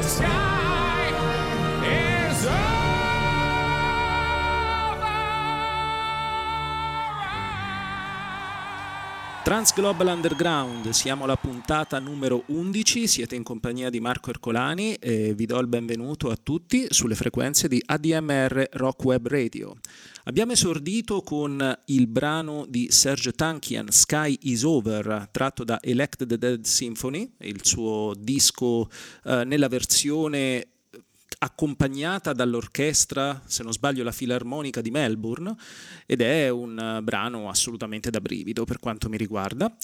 The 0.00 0.08
sky. 0.08 0.50
Transglobal 9.42 10.06
Underground, 10.06 10.90
siamo 10.90 11.24
alla 11.24 11.36
puntata 11.70 12.00
numero 12.00 12.42
11, 12.46 13.06
siete 13.06 13.36
in 13.36 13.44
compagnia 13.44 13.90
di 13.90 14.00
Marco 14.00 14.30
Ercolani 14.30 14.94
e 14.94 15.34
vi 15.34 15.46
do 15.46 15.56
il 15.60 15.68
benvenuto 15.68 16.28
a 16.28 16.36
tutti 16.36 16.88
sulle 16.88 17.14
frequenze 17.14 17.68
di 17.68 17.80
ADMR 17.86 18.70
Rock 18.72 19.04
Web 19.04 19.28
Radio. 19.28 19.76
Abbiamo 20.24 20.50
esordito 20.50 21.22
con 21.22 21.78
il 21.84 22.08
brano 22.08 22.66
di 22.68 22.88
Serge 22.90 23.30
Tankian, 23.30 23.86
Sky 23.88 24.36
is 24.42 24.64
Over, 24.64 25.28
tratto 25.30 25.62
da 25.62 25.78
Elect 25.80 26.26
the 26.26 26.38
Dead 26.38 26.64
Symphony, 26.64 27.34
il 27.38 27.60
suo 27.62 28.14
disco 28.18 28.90
eh, 29.22 29.44
nella 29.44 29.68
versione 29.68 30.66
accompagnata 31.42 32.34
dall'orchestra, 32.34 33.40
se 33.46 33.62
non 33.62 33.72
sbaglio 33.72 34.04
la 34.04 34.12
Filarmonica 34.12 34.82
di 34.82 34.90
Melbourne, 34.90 35.56
ed 36.04 36.20
è 36.20 36.50
un 36.50 36.78
eh, 36.78 37.02
brano 37.02 37.48
assolutamente 37.48 38.10
da 38.10 38.20
brivido 38.20 38.64
per 38.64 38.78
quanto 38.78 39.08
mi 39.08 39.16
riguarda, 39.16 39.74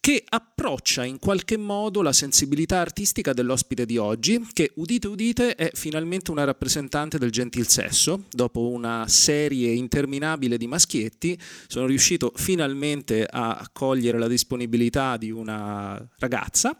che 0.00 0.24
approccia 0.26 1.04
in 1.04 1.18
qualche 1.18 1.58
modo 1.58 2.00
la 2.00 2.14
sensibilità 2.14 2.78
artistica 2.78 3.34
dell'ospite 3.34 3.84
di 3.84 3.98
oggi, 3.98 4.42
che 4.54 4.72
udite 4.76 5.06
udite 5.06 5.54
è 5.54 5.70
finalmente 5.74 6.30
una 6.30 6.44
rappresentante 6.44 7.18
del 7.18 7.30
gentil 7.30 7.68
sesso, 7.68 8.24
dopo 8.30 8.70
una 8.70 9.04
serie 9.06 9.70
interminabile 9.70 10.56
di 10.56 10.66
maschietti, 10.66 11.38
sono 11.66 11.84
riuscito 11.84 12.32
finalmente 12.34 13.26
a 13.30 13.68
cogliere 13.70 14.18
la 14.18 14.28
disponibilità 14.28 15.18
di 15.18 15.30
una 15.30 16.02
ragazza, 16.18 16.74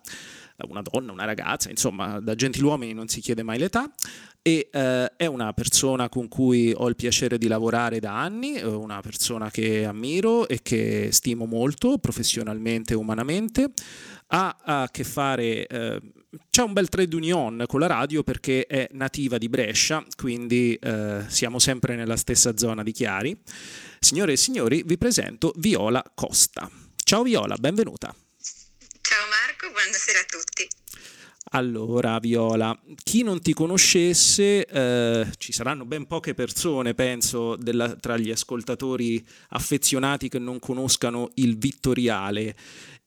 una 0.69 0.83
donna, 0.83 1.13
una 1.13 1.25
ragazza, 1.25 1.71
insomma, 1.71 2.21
da 2.21 2.35
gentiluomini 2.35 2.93
non 2.93 3.09
si 3.09 3.21
chiede 3.21 3.43
mai 3.43 3.59
l'età, 3.59 3.91
e 4.43 4.69
eh, 4.73 5.13
è 5.17 5.27
una 5.27 5.53
persona 5.53 6.09
con 6.09 6.29
cui 6.29 6.73
ho 6.77 6.89
il 6.89 6.97
piacere 6.97 7.39
di 7.39 7.47
lavorare 7.47 8.01
da 8.01 8.21
anni, 8.21 8.55
eh, 8.55 8.65
una 8.65 9.01
persona 9.01 9.51
che 9.51 9.85
ammiro 9.85 10.49
e 10.49 10.61
che 10.63 11.09
stimo 11.13 11.47
molto 11.47 11.99
professionalmente 11.99 12.95
e 12.95 12.97
umanamente, 12.97 13.71
ha 14.29 14.57
a 14.63 14.89
che 14.91 15.05
fare... 15.05 15.67
Eh, 15.67 16.01
c'è 16.49 16.63
un 16.63 16.73
bel 16.73 16.89
trade 16.89 17.15
union 17.15 17.65
con 17.67 17.81
la 17.81 17.87
radio 17.87 18.23
perché 18.23 18.65
è 18.65 18.89
nativa 18.93 19.37
di 19.37 19.51
Brescia, 19.51 20.03
quindi 20.17 20.75
eh, 20.81 21.25
siamo 21.27 21.59
sempre 21.59 21.95
nella 21.95 22.17
stessa 22.17 22.57
zona 22.57 22.83
di 22.83 22.93
Chiari. 22.93 23.39
Signore 23.99 24.33
e 24.33 24.37
signori, 24.37 24.83
vi 24.83 24.97
presento 24.97 25.53
Viola 25.57 26.03
Costa. 26.15 26.71
Ciao 27.05 27.23
Viola, 27.23 27.57
benvenuta. 27.57 28.15
Buonasera 29.93 30.21
a 30.21 30.25
tutti. 30.25 30.69
Allora, 31.51 32.19
Viola, 32.19 32.75
chi 33.05 33.23
non 33.23 33.43
ti 33.43 33.53
conoscesse, 33.53 34.65
eh, 34.65 35.31
ci 35.37 35.53
saranno 35.53 35.85
ben 35.85 36.07
poche 36.07 36.33
persone, 36.33 36.95
penso, 36.95 37.57
della, 37.57 37.95
tra 37.97 38.17
gli 38.17 38.31
ascoltatori 38.31 39.23
affezionati 39.51 40.31
che 40.31 40.39
non 40.39 40.59
conoscano 40.61 41.31
il 41.35 41.59
Vittoriale. 41.59 42.57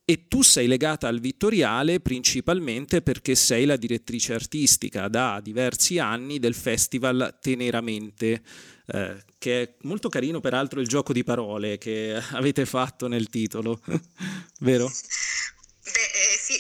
E 0.06 0.28
tu 0.28 0.44
sei 0.44 0.68
legata 0.68 1.08
al 1.08 1.20
Vittoriale 1.20 2.02
principalmente 2.02 3.02
perché 3.02 3.34
sei 3.34 3.66
la 3.66 3.78
direttrice 3.78 4.36
artistica 4.36 5.08
da 5.08 5.40
diversi 5.42 5.98
anni 5.98 6.38
del 6.38 6.54
festival 6.54 7.40
Teneramente, 7.42 8.44
eh, 8.86 9.24
che 9.40 9.62
è 9.64 9.74
molto 9.82 10.08
carino 10.08 10.40
peraltro 10.40 10.80
il 10.82 10.88
gioco 10.88 11.14
di 11.14 11.24
parole 11.24 11.80
che 11.80 12.14
avete 12.34 12.68
fatto 12.68 13.08
nel 13.08 13.28
titolo, 13.30 13.82
vero? 14.62 14.92
Beh, 15.86 16.02
eh, 16.02 16.40
sì, 16.42 16.60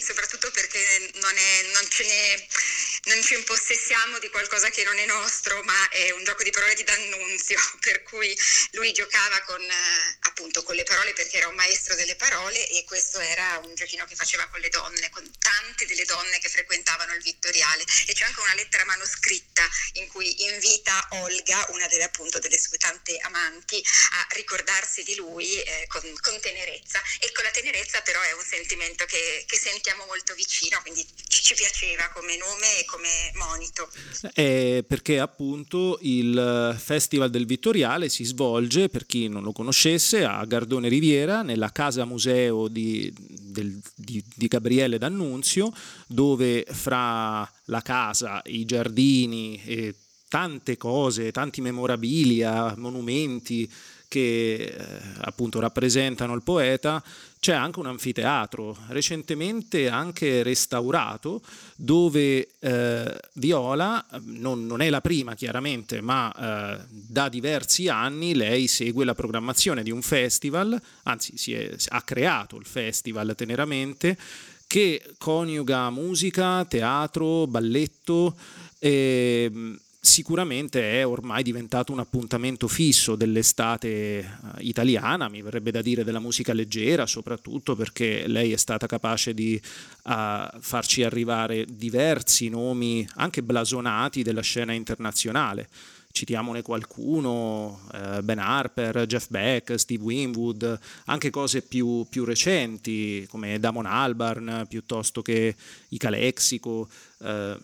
non, 1.73 1.87
ce 1.89 2.03
ne 2.03 2.84
non 3.05 3.21
ci 3.21 3.35
impossessiamo 3.35 4.17
di 4.19 4.29
qualcosa 4.29 4.69
che 4.69 4.83
non 4.83 4.97
è 4.97 5.05
nostro, 5.05 5.61
ma 5.63 5.89
è 5.89 6.11
un 6.11 6.23
gioco 6.23 6.43
di 6.43 6.49
parole 6.49 6.73
di 6.73 6.83
D'Annunzio, 6.83 7.59
per 7.79 8.03
cui 8.03 8.35
lui 8.71 8.91
giocava 8.93 9.41
con, 9.41 9.61
eh, 9.61 10.17
appunto, 10.21 10.63
con 10.63 10.75
le 10.75 10.83
parole 10.83 11.13
perché 11.13 11.37
era 11.37 11.47
un 11.47 11.55
maestro 11.55 11.95
delle 11.95 12.15
parole 12.15 12.67
e 12.69 12.83
questo 12.85 13.19
era 13.19 13.59
un 13.63 13.75
giochino 13.75 14.05
che 14.05 14.15
faceva 14.15 14.47
con 14.47 14.59
le 14.59 14.69
donne, 14.69 15.09
con 15.09 15.29
tante 15.37 15.85
delle 15.85 16.05
donne 16.05 16.39
che 16.39 16.49
frequentavano 16.49 17.13
il 17.13 17.21
Vittoriale. 17.21 17.83
E 18.07 18.13
c'è 18.13 18.25
anche 18.25 18.39
una 18.39 18.55
lettera 18.55 18.85
manoscritta 18.85 19.67
in 19.93 20.07
cui 20.07 20.43
invita 20.45 21.07
Olga, 21.11 21.65
una 21.69 21.87
delle, 21.87 22.03
appunto, 22.03 22.39
delle 22.39 22.59
sue 22.59 22.77
tante 22.77 23.17
amanti, 23.19 23.83
a 24.11 24.27
ricordarsi 24.31 25.03
di 25.03 25.15
lui 25.15 25.61
eh, 25.61 25.85
con, 25.87 26.01
con, 26.21 26.39
tenerezza. 26.39 27.01
E 27.19 27.31
con 27.31 27.43
la 27.43 27.51
tenerezza 27.51 28.01
però 28.01 28.21
è 28.21 28.31
un 28.33 28.43
sentimento 28.43 29.05
che, 29.05 29.45
che 29.47 29.57
sentiamo 29.57 30.05
molto 30.05 30.33
vicino, 30.33 30.81
quindi 30.81 31.05
ci, 31.27 31.43
ci 31.43 31.53
piaceva 31.53 32.09
come 32.09 32.35
nome 32.37 32.79
e 32.79 32.85
come 32.85 32.94
come 32.95 33.45
monito. 33.45 33.87
Eh, 34.33 34.83
perché 34.87 35.19
appunto 35.19 35.99
il 36.01 36.75
Festival 36.77 37.29
del 37.29 37.45
Vittoriale 37.45 38.09
si 38.09 38.23
svolge, 38.23 38.89
per 38.89 39.05
chi 39.05 39.27
non 39.27 39.43
lo 39.43 39.51
conoscesse, 39.51 40.23
a 40.23 40.43
Gardone 40.45 40.87
Riviera, 40.87 41.41
nella 41.41 41.71
casa 41.71 42.05
museo 42.05 42.67
di, 42.67 43.13
del, 43.17 43.79
di, 43.95 44.23
di 44.33 44.47
Gabriele 44.47 44.97
D'Annunzio, 44.97 45.73
dove 46.07 46.65
fra 46.69 47.49
la 47.65 47.81
casa, 47.81 48.41
i 48.45 48.65
giardini 48.65 49.61
e 49.65 49.95
tante 50.27 50.77
cose, 50.77 51.31
tanti 51.31 51.61
memorabilia, 51.61 52.73
monumenti 52.77 53.69
che 54.07 54.53
eh, 54.55 54.75
appunto 55.21 55.59
rappresentano 55.59 56.33
il 56.35 56.43
poeta, 56.43 57.03
c'è 57.45 57.53
anche 57.53 57.77
un 57.77 57.85
anfiteatro, 57.85 58.75
recentemente 58.87 59.87
anche 59.87 60.41
restaurato, 60.41 61.43
dove 61.75 62.47
eh, 62.57 63.19
Viola, 63.33 64.03
non, 64.23 64.65
non, 64.65 64.81
è 64.81 64.89
la 64.89 64.99
prima 64.99 65.35
chiaramente, 65.35 66.01
ma 66.01 66.33
eh, 66.33 66.83
da 66.89 67.29
diversi 67.29 67.87
anni 67.87 68.33
lei 68.33 68.65
segue 68.65 69.05
la 69.05 69.13
programmazione 69.13 69.83
di 69.83 69.91
un 69.91 70.01
festival, 70.01 70.81
anzi 71.03 71.53
è, 71.53 71.75
ha 71.89 72.01
creato 72.01 72.57
il 72.57 72.65
festival 72.65 73.35
teneramente, 73.35 74.17
che 74.65 75.13
coniuga 75.19 75.91
musica, 75.91 76.65
teatro, 76.65 77.45
balletto. 77.45 78.35
E, 78.79 79.77
sicuramente 80.05 80.99
è 80.99 81.05
ormai 81.05 81.41
diventato 81.41 81.91
un 81.91 81.99
appuntamento 81.99 82.67
fisso 82.67 83.15
dell'estate 83.15 83.89
eh, 83.89 84.25
italiana, 84.59 85.27
mi 85.27 85.41
verrebbe 85.41 85.71
da 85.71 85.81
dire 85.81 86.03
della 86.03 86.19
musica 86.19 86.53
leggera, 86.53 87.07
soprattutto 87.07 87.75
perché 87.75 88.27
lei 88.27 88.53
è 88.53 88.57
stata 88.57 88.85
capace 88.85 89.33
di 89.33 89.59
uh, 90.03 90.11
farci 90.59 91.03
arrivare 91.03 91.65
diversi 91.67 92.49
nomi, 92.49 93.05
anche 93.15 93.41
blasonati, 93.41 94.21
della 94.21 94.41
scena 94.41 94.73
internazionale. 94.73 95.67
Citiamone 96.11 96.61
qualcuno, 96.61 97.81
uh, 97.91 98.21
Ben 98.21 98.39
Harper, 98.39 99.05
Jeff 99.07 99.27
Beck, 99.29 99.77
Steve 99.79 100.03
Winwood, 100.03 100.79
anche 101.05 101.29
cose 101.31 101.63
più, 101.63 102.05
più 102.07 102.23
recenti 102.23 103.25
come 103.27 103.59
Damon 103.59 103.87
Albarn 103.87 104.65
piuttosto 104.69 105.21
che 105.21 105.55
i 105.89 105.97
Calexico. 105.97 106.87
Uh, 107.17 107.57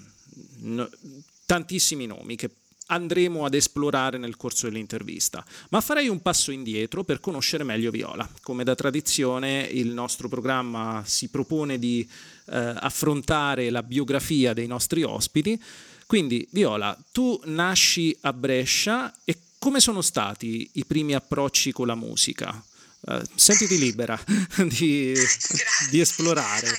tantissimi 1.52 2.06
nomi 2.06 2.38
che 2.38 2.50
andremo 2.86 3.44
ad 3.44 3.54
esplorare 3.54 4.18
nel 4.18 4.38
corso 4.38 4.70
dell'intervista, 4.70 5.44
ma 5.68 5.82
farei 5.82 6.08
un 6.08 6.22
passo 6.22 6.50
indietro 6.52 7.04
per 7.04 7.20
conoscere 7.20 7.66
meglio 7.66 7.92
Viola. 7.92 8.30
Come 8.42 8.64
da 8.64 8.74
tradizione 8.74 9.68
il 9.70 9.90
nostro 9.90 10.30
programma 10.30 11.04
si 11.06 11.28
propone 11.28 11.78
di 11.78 12.10
eh, 12.46 12.74
affrontare 12.78 13.70
la 13.70 13.84
biografia 13.84 14.54
dei 14.54 14.66
nostri 14.66 15.04
ospiti. 15.04 15.62
Quindi 16.06 16.48
Viola, 16.52 16.98
tu 17.12 17.38
nasci 17.48 18.16
a 18.22 18.32
Brescia 18.32 19.14
e 19.26 19.38
come 19.58 19.82
sono 19.82 20.02
stati 20.02 20.70
i 20.76 20.86
primi 20.86 21.16
approcci 21.16 21.74
con 21.74 21.88
la 21.88 21.96
musica? 21.96 22.64
Uh, 23.02 23.20
sentiti 23.36 23.78
libera 23.78 24.18
di, 24.78 25.14
di 25.90 26.00
esplorare. 26.00 26.70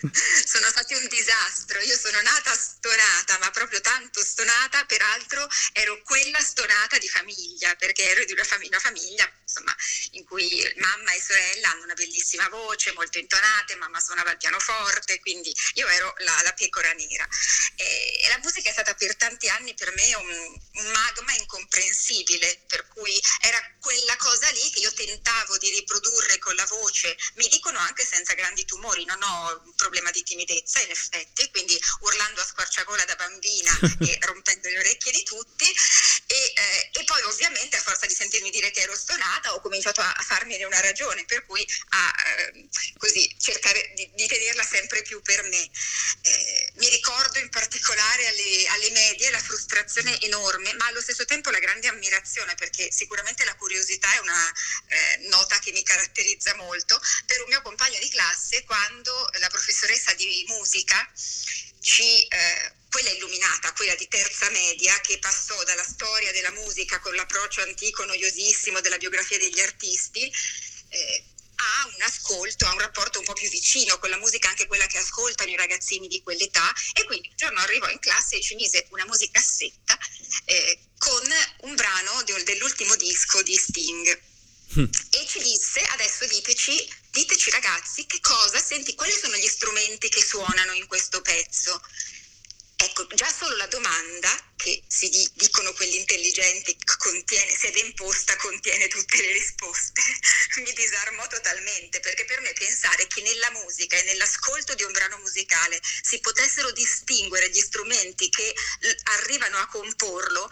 sono 0.44 0.68
stati 0.68 0.94
un 0.94 1.06
disastro. 1.08 1.80
Io 1.80 1.96
sono 1.96 2.20
nata 2.22 2.54
stonata, 2.54 3.38
ma 3.38 3.50
proprio 3.50 3.80
tanto 3.80 4.22
stonata, 4.24 4.84
peraltro 4.84 5.48
ero 5.72 6.00
quella 6.02 6.40
stonata 6.40 6.98
di 6.98 7.08
famiglia, 7.08 7.74
perché 7.76 8.04
ero 8.04 8.24
di 8.24 8.32
una, 8.32 8.44
fam- 8.44 8.64
una 8.64 8.78
famiglia 8.78 9.30
insomma, 9.50 9.74
in 10.12 10.24
cui 10.24 10.48
mamma 10.76 11.12
e 11.12 11.20
sorella 11.20 11.70
hanno 11.70 11.82
una 11.84 11.94
bellissima 11.94 12.48
voce, 12.48 12.92
molto 12.92 13.18
intonate, 13.18 13.74
mamma 13.74 14.00
suonava 14.00 14.30
il 14.30 14.36
pianoforte, 14.36 15.18
quindi 15.20 15.52
io 15.74 15.88
ero 15.88 16.14
la, 16.18 16.40
la 16.44 16.52
pecora 16.52 16.92
nera. 16.92 17.26
E, 17.76 18.20
e, 18.22 18.28
la 18.28 18.38
musica 18.38 18.68
è 18.68 18.72
stata 18.72 18.94
per 18.94 19.16
tanti 19.16 19.48
anni 19.48 19.74
per 19.74 19.92
me 19.94 20.14
un, 20.14 20.60
un 20.84 20.90
magma 20.92 21.34
incomprensibile, 21.34 22.64
per 22.68 22.86
cui 22.88 23.20
era 23.40 23.60
quella 23.80 24.16
cosa 24.16 24.48
lì 24.50 24.70
che 24.70 24.80
io 24.80 24.92
tentavo 24.92 25.58
di 25.58 25.70
riprodurre 25.70 26.38
con 26.38 26.54
la 26.54 26.66
voce. 26.66 27.16
Mi 27.34 27.48
dicono 27.48 27.78
anche 27.78 28.04
senza 28.04 28.34
grandi 28.34 28.64
tumori, 28.64 29.04
non 29.04 29.20
ho 29.22 29.62
un 29.64 29.74
problema 29.90 30.10
di 30.12 30.22
timidezza 30.22 30.80
in 30.80 30.90
effetti, 30.90 31.50
quindi 31.50 31.78
urlando 32.00 32.40
a 32.40 32.44
squarciagola 32.44 33.04
da 33.04 33.16
bambina 33.16 33.76
e 34.06 34.18
rompendo 34.22 34.68
le 34.68 34.78
orecchie 34.78 35.10
di 35.10 35.24
tutti. 35.24 35.66
E, 36.26 36.52
eh, 36.54 36.90
e 37.00 37.04
poi 37.04 37.20
ovviamente 37.22 37.76
a 37.76 37.80
forza 37.80 38.06
di 38.06 38.14
sentirmi 38.14 38.50
dire 38.50 38.70
che 38.70 38.82
ero 38.82 38.94
stonata, 38.94 39.52
ho 39.52 39.60
cominciato 39.60 40.00
a, 40.00 40.14
farmene 40.20 40.64
una 40.64 40.80
ragione, 40.80 41.24
per 41.24 41.44
cui 41.44 41.66
a 41.88 42.14
eh, 42.26 42.68
così, 42.98 43.34
cercare 43.36 43.92
di, 43.96 44.08
di, 44.14 44.26
tenerla 44.28 44.62
sempre 44.62 45.02
più 45.02 45.20
per 45.22 45.42
me. 45.42 45.68
Eh, 46.22 46.72
mi 46.76 46.88
ricordo 46.88 47.29
particolare 48.10 48.26
alle, 48.26 48.66
alle, 48.68 48.90
medie 48.90 49.30
la 49.30 49.38
frustrazione 49.38 50.20
enorme, 50.22 50.72
ma 50.74 50.86
allo 50.86 51.00
stesso 51.00 51.24
tempo 51.24 51.50
la 51.50 51.58
grande 51.58 51.86
ammirazione, 51.88 52.54
perché 52.56 52.90
sicuramente 52.90 53.44
la 53.44 53.54
curiosità 53.54 54.12
è 54.14 54.18
una 54.18 54.52
eh, 54.88 55.28
nota 55.28 55.58
che 55.60 55.72
mi 55.72 55.82
caratterizza 55.82 56.54
molto, 56.56 57.00
per 57.26 57.40
un 57.42 57.48
mio 57.48 57.62
compagno 57.62 57.98
di 58.00 58.08
classe 58.10 58.64
quando 58.64 59.30
la 59.38 59.48
professoressa 59.48 60.12
di 60.14 60.44
musica 60.48 61.10
ci 61.80 62.26
eh, 62.26 62.72
quella 62.90 63.10
illuminata, 63.10 63.72
quella 63.72 63.94
di 63.94 64.08
terza 64.08 64.50
media, 64.50 64.98
che 65.00 65.18
passò 65.18 65.62
dalla 65.64 65.84
storia 65.84 66.32
della 66.32 66.50
musica 66.50 66.98
con 66.98 67.14
l'approccio 67.14 67.62
antico 67.62 68.04
noiosissimo 68.04 68.80
della 68.80 68.98
biografia 68.98 69.38
degli 69.38 69.60
artisti, 69.60 70.30
eh, 70.88 71.24
a 71.60 71.86
un 71.86 72.02
ascolto, 72.02 72.66
a 72.66 72.72
un 72.72 72.78
rapporto 72.78 73.18
un 73.18 73.24
po' 73.24 73.32
più 73.34 73.48
vicino 73.48 73.98
con 73.98 74.10
la 74.10 74.18
musica, 74.18 74.48
anche 74.48 74.66
quella 74.66 74.86
che 74.86 74.98
ascoltano 74.98 75.50
i 75.50 75.56
ragazzini 75.56 76.08
di 76.08 76.22
quell'età. 76.22 76.72
E 76.94 77.04
quindi 77.04 77.28
un 77.28 77.36
giorno 77.36 77.60
arrivò 77.60 77.88
in 77.88 77.98
classe 77.98 78.36
e 78.36 78.40
ci 78.40 78.54
mise 78.54 78.86
una 78.90 79.06
musicassetta 79.06 79.98
eh, 80.44 80.78
con 80.98 81.22
un 81.62 81.74
brano 81.74 82.22
dell'ultimo 82.44 82.96
disco 82.96 83.42
di 83.42 83.56
Sting. 83.56 84.28
Mm. 84.78 84.84
E 84.84 85.26
ci 85.26 85.40
disse, 85.40 85.80
adesso 85.80 86.26
diteci, 86.26 86.88
diteci 87.10 87.50
ragazzi 87.50 88.06
che 88.06 88.20
cosa 88.20 88.62
senti, 88.62 88.94
quali 88.94 89.12
sono 89.12 89.36
gli 89.36 89.48
strumenti 89.48 90.08
che 90.08 90.22
suonano 90.22 90.72
in 90.72 90.86
questo 90.86 91.20
pezzo. 91.22 91.80
Ecco, 92.82 93.06
già 93.14 93.30
solo 93.30 93.56
la 93.56 93.66
domanda, 93.66 94.30
che 94.56 94.82
si 94.88 95.10
di, 95.10 95.30
dicono 95.34 95.70
quelli 95.74 95.98
intelligenti, 95.98 96.74
contiene, 96.96 97.54
se 97.54 97.70
ben 97.72 97.92
posta, 97.92 98.34
contiene 98.36 98.88
tutte 98.88 99.20
le 99.20 99.32
risposte, 99.32 100.00
mi 100.64 100.72
disarmò 100.72 101.26
totalmente, 101.26 102.00
perché 102.00 102.24
per 102.24 102.40
me 102.40 102.54
pensare 102.54 103.06
che 103.06 103.20
nella 103.20 103.50
musica 103.50 103.98
e 103.98 104.04
nell'ascolto 104.04 104.74
di 104.74 104.82
un 104.82 104.92
brano 104.92 105.18
musicale 105.18 105.78
si 105.82 106.20
potessero 106.20 106.70
distinguere 106.72 107.50
gli 107.50 107.60
strumenti 107.60 108.30
che 108.30 108.54
arrivano 109.04 109.58
a 109.58 109.66
comporlo 109.66 110.48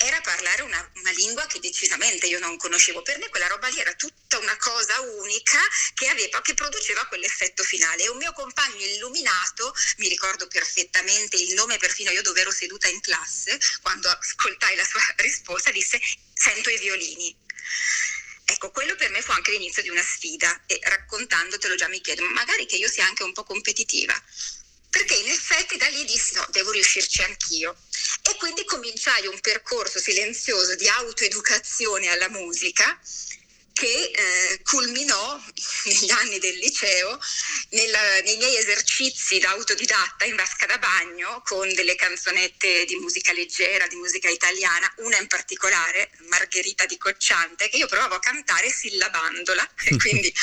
era 0.00 0.20
parlare 0.20 0.62
una, 0.62 0.90
una, 0.96 1.10
lingua 1.12 1.46
che 1.46 1.60
decisamente 1.60 2.26
io 2.26 2.40
non 2.40 2.56
conoscevo. 2.56 3.02
Per 3.02 3.18
me 3.18 3.28
quella 3.28 3.46
roba 3.46 3.68
lì 3.68 3.78
era 3.78 3.94
tutta 3.94 4.38
una 4.38 4.56
cosa 4.56 5.00
unica 5.00 5.58
che, 5.94 6.08
aveva, 6.08 6.40
che 6.40 6.54
produceva 6.54 7.06
quell'effetto 7.06 7.62
finale. 7.62 8.02
E 8.02 8.08
un 8.08 8.16
mio 8.16 8.32
compagno 8.32 8.84
illuminato, 8.84 9.72
mi 9.98 10.08
ricordo 10.08 10.48
perfettamente 10.48 11.36
il 11.36 11.54
nome, 11.54 11.78
perfino 11.78 12.10
io 12.10 12.22
dove 12.22 12.40
ero 12.40 12.50
seduta 12.50 12.88
in 12.88 13.00
classe, 13.00 13.58
quando 13.80 14.08
ascoltai 14.08 14.74
la 14.74 14.84
sua 14.84 15.00
risposta, 15.18 15.70
disse 15.70 16.00
sento 16.34 16.70
i 16.70 16.78
violini. 16.78 17.36
Ecco, 18.50 18.70
quello 18.70 18.96
per 18.96 19.10
me 19.10 19.20
fu 19.20 19.30
anche 19.32 19.50
l'inizio 19.50 19.82
di 19.82 19.90
una 19.90 20.02
sfida 20.02 20.62
e 20.66 20.78
raccontandotelo 20.82 21.74
già 21.74 21.86
mi 21.86 22.00
chiedo, 22.00 22.24
magari 22.30 22.66
che 22.66 22.76
io 22.76 22.88
sia 22.88 23.04
anche 23.04 23.22
un 23.22 23.32
po' 23.32 23.44
competitiva 23.44 24.20
perché 24.90 25.14
in 25.14 25.30
effetti 25.30 25.76
da 25.76 25.86
lì 25.88 26.04
dissi 26.04 26.34
no, 26.34 26.46
devo 26.50 26.70
riuscirci 26.70 27.22
anch'io. 27.22 27.76
E 28.22 28.36
quindi 28.36 28.64
cominciai 28.64 29.26
un 29.26 29.38
percorso 29.40 29.98
silenzioso 29.98 30.74
di 30.74 30.88
autoeducazione 30.88 32.08
alla 32.08 32.28
musica 32.28 32.98
che 33.78 34.10
eh, 34.12 34.60
culminò 34.64 35.40
negli 35.84 36.10
anni 36.10 36.40
del 36.40 36.56
liceo 36.56 37.16
nella, 37.70 38.20
nei 38.24 38.36
miei 38.36 38.56
esercizi 38.56 39.38
da 39.38 39.50
autodidatta 39.50 40.24
in 40.24 40.34
vasca 40.34 40.66
da 40.66 40.78
bagno 40.78 41.42
con 41.44 41.72
delle 41.74 41.94
canzonette 41.94 42.84
di 42.86 42.96
musica 42.96 43.32
leggera, 43.32 43.86
di 43.86 43.94
musica 43.94 44.28
italiana, 44.28 44.92
una 44.98 45.18
in 45.18 45.28
particolare, 45.28 46.10
Margherita 46.28 46.86
di 46.86 46.98
Cocciante, 46.98 47.68
che 47.68 47.76
io 47.76 47.86
provavo 47.86 48.16
a 48.16 48.18
cantare 48.18 48.68
sillabandola 48.68 49.70
e 49.84 49.94
quindi 49.96 50.34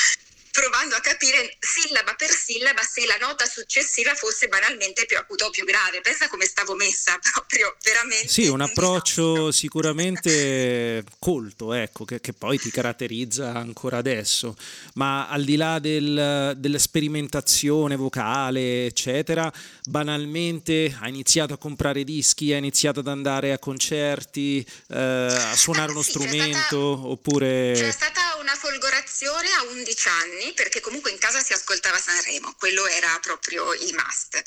provando 0.56 0.94
a 0.96 1.00
capire 1.00 1.54
sillaba 1.60 2.14
per 2.14 2.30
sillaba 2.30 2.80
se 2.80 3.04
la 3.04 3.18
nota 3.20 3.44
successiva 3.44 4.14
fosse 4.14 4.48
banalmente 4.48 5.04
più 5.04 5.18
acuta 5.18 5.44
o 5.44 5.50
più 5.50 5.66
grave. 5.66 6.00
Pensa 6.00 6.28
come 6.28 6.46
stavo 6.46 6.74
messa, 6.74 7.18
proprio 7.20 7.76
veramente. 7.82 8.28
Sì, 8.28 8.46
un 8.46 8.62
approccio 8.62 9.52
sicuramente 9.52 11.04
colto, 11.20 11.74
ecco, 11.74 12.06
che, 12.06 12.22
che, 12.22 12.32
poi 12.32 12.58
ti 12.58 12.70
caratterizza 12.70 13.52
ancora 13.52 13.98
adesso. 13.98 14.56
Ma 14.94 15.28
al 15.28 15.44
di 15.44 15.56
là 15.56 15.78
del, 15.78 16.54
della 16.56 16.78
sperimentazione 16.78 17.96
vocale, 17.96 18.86
eccetera, 18.86 19.52
banalmente 19.84 20.96
hai 21.02 21.10
iniziato 21.10 21.52
a 21.52 21.58
comprare 21.58 22.02
dischi, 22.02 22.52
hai 22.52 22.58
iniziato 22.58 23.00
ad 23.00 23.08
andare 23.08 23.52
a 23.52 23.58
concerti, 23.58 24.66
eh, 24.88 24.96
a 24.98 25.54
suonare 25.54 25.90
uno 25.92 26.00
sì, 26.00 26.10
strumento, 26.12 26.38
c'è 26.38 26.52
stata, 26.52 26.76
oppure... 26.76 27.72
C'è 27.74 27.90
stata 27.90 28.36
una 28.40 28.54
folgorazione 28.54 29.48
a 29.60 29.64
11 29.70 30.08
anni 30.08 30.45
perché 30.52 30.80
comunque 30.80 31.10
in 31.10 31.18
casa 31.18 31.42
si 31.42 31.52
ascoltava 31.52 32.00
Sanremo, 32.00 32.54
quello 32.58 32.86
era 32.86 33.18
proprio 33.20 33.72
il 33.74 33.94
must. 33.94 34.42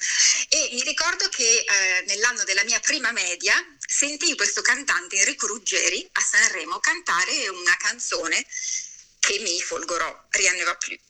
E 0.50 0.70
mi 0.74 0.84
ricordo 0.84 1.28
che 1.30 1.44
eh, 1.44 2.04
nell'anno 2.08 2.44
della 2.44 2.64
mia 2.64 2.80
prima 2.80 3.12
media 3.12 3.54
sentii 3.80 4.36
questo 4.36 4.62
cantante 4.62 5.18
Enrico 5.18 5.48
Ruggeri 5.48 6.08
a 6.14 6.22
Sanremo 6.22 6.80
cantare 6.80 7.48
una 7.50 7.76
canzone 7.78 8.46
che 9.20 9.40
mi 9.40 9.62
folgorò, 9.62 10.28
Rien 10.30 10.56
ne 10.56 10.64
va 10.64 10.76
plus. 10.76 11.09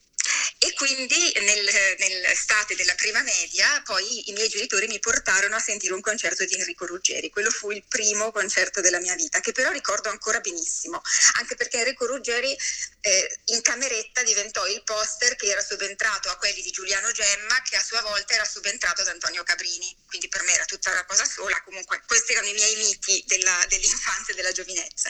E 0.58 0.74
quindi 0.74 1.32
nel, 1.40 1.96
nell'estate 1.98 2.76
della 2.76 2.94
prima 2.96 3.22
media 3.22 3.82
poi 3.86 4.30
i 4.30 4.34
miei 4.34 4.50
genitori 4.50 4.88
mi 4.88 5.00
portarono 5.00 5.56
a 5.56 5.60
sentire 5.60 5.94
un 5.94 6.02
concerto 6.02 6.44
di 6.44 6.56
Enrico 6.56 6.86
Ruggeri. 6.86 7.30
Quello 7.30 7.50
fu 7.50 7.72
il 7.72 7.84
primo 7.88 8.32
concerto 8.32 8.82
della 8.82 9.00
mia 9.00 9.16
vita, 9.16 9.40
che 9.40 9.54
però 9.54 9.72
ricordo 9.72 10.10
ancora 10.10 10.40
benissimo, 10.42 11.02
anche 11.38 11.56
perché 11.56 11.78
Enrico 11.78 12.06
Ruggeri 12.06 12.56
eh, 13.02 13.40
in 13.46 13.62
cameretta 13.62 14.22
diventò 14.24 14.68
il 14.68 14.84
poster 14.84 15.36
che 15.38 15.48
era 15.48 15.62
subentrato 15.62 16.30
a 16.30 16.36
quelli 16.36 16.62
di 16.62 16.72
Giuliano 16.72 17.12
Gemma, 17.12 17.62
che 17.62 17.78
a 17.78 17.84
sua 17.84 18.02
volta 18.02 18.34
era 18.34 18.46
subentrato 18.46 19.02
ad 19.02 19.08
Antonio 19.08 19.44
Cabrini. 19.44 19.96
Quindi 20.08 20.28
per 20.28 20.44
me 20.44 20.54
era 20.54 20.66
tutta 20.66 20.92
una 20.92 21.06
cosa 21.06 21.24
sola. 21.26 21.62
Comunque 21.64 22.02
questi 22.06 22.34
erano 22.34 22.48
i 22.48 22.54
miei 22.54 22.76
miti 22.76 23.24
della, 23.28 23.64
dell'infanzia 23.70 24.34
e 24.34 24.36
della 24.36 24.52
giovinezza. 24.52 25.10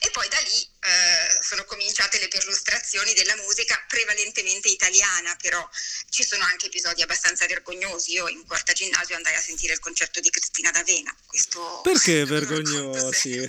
E 0.00 0.10
poi 0.10 0.28
da 0.28 0.38
lì 0.38 0.62
eh, 0.62 1.42
sono 1.42 1.64
cominciate 1.64 2.18
le 2.18 2.28
perlustrazioni 2.28 3.12
della 3.14 3.36
musica 3.36 3.82
prevalentemente 3.88 4.37
italiana, 4.46 5.36
però 5.40 5.66
ci 6.10 6.22
sono 6.22 6.44
anche 6.44 6.66
episodi 6.66 7.02
abbastanza 7.02 7.46
vergognosi. 7.46 8.12
Io 8.12 8.28
in 8.28 8.44
quarta 8.46 8.72
ginnasio 8.72 9.16
andai 9.16 9.34
a 9.34 9.40
sentire 9.40 9.72
il 9.72 9.80
concerto 9.80 10.20
di 10.20 10.30
Cristina 10.30 10.70
D'Avena. 10.70 11.14
Questo 11.26 11.80
Perché 11.82 12.24
vergognosi? 12.26 13.48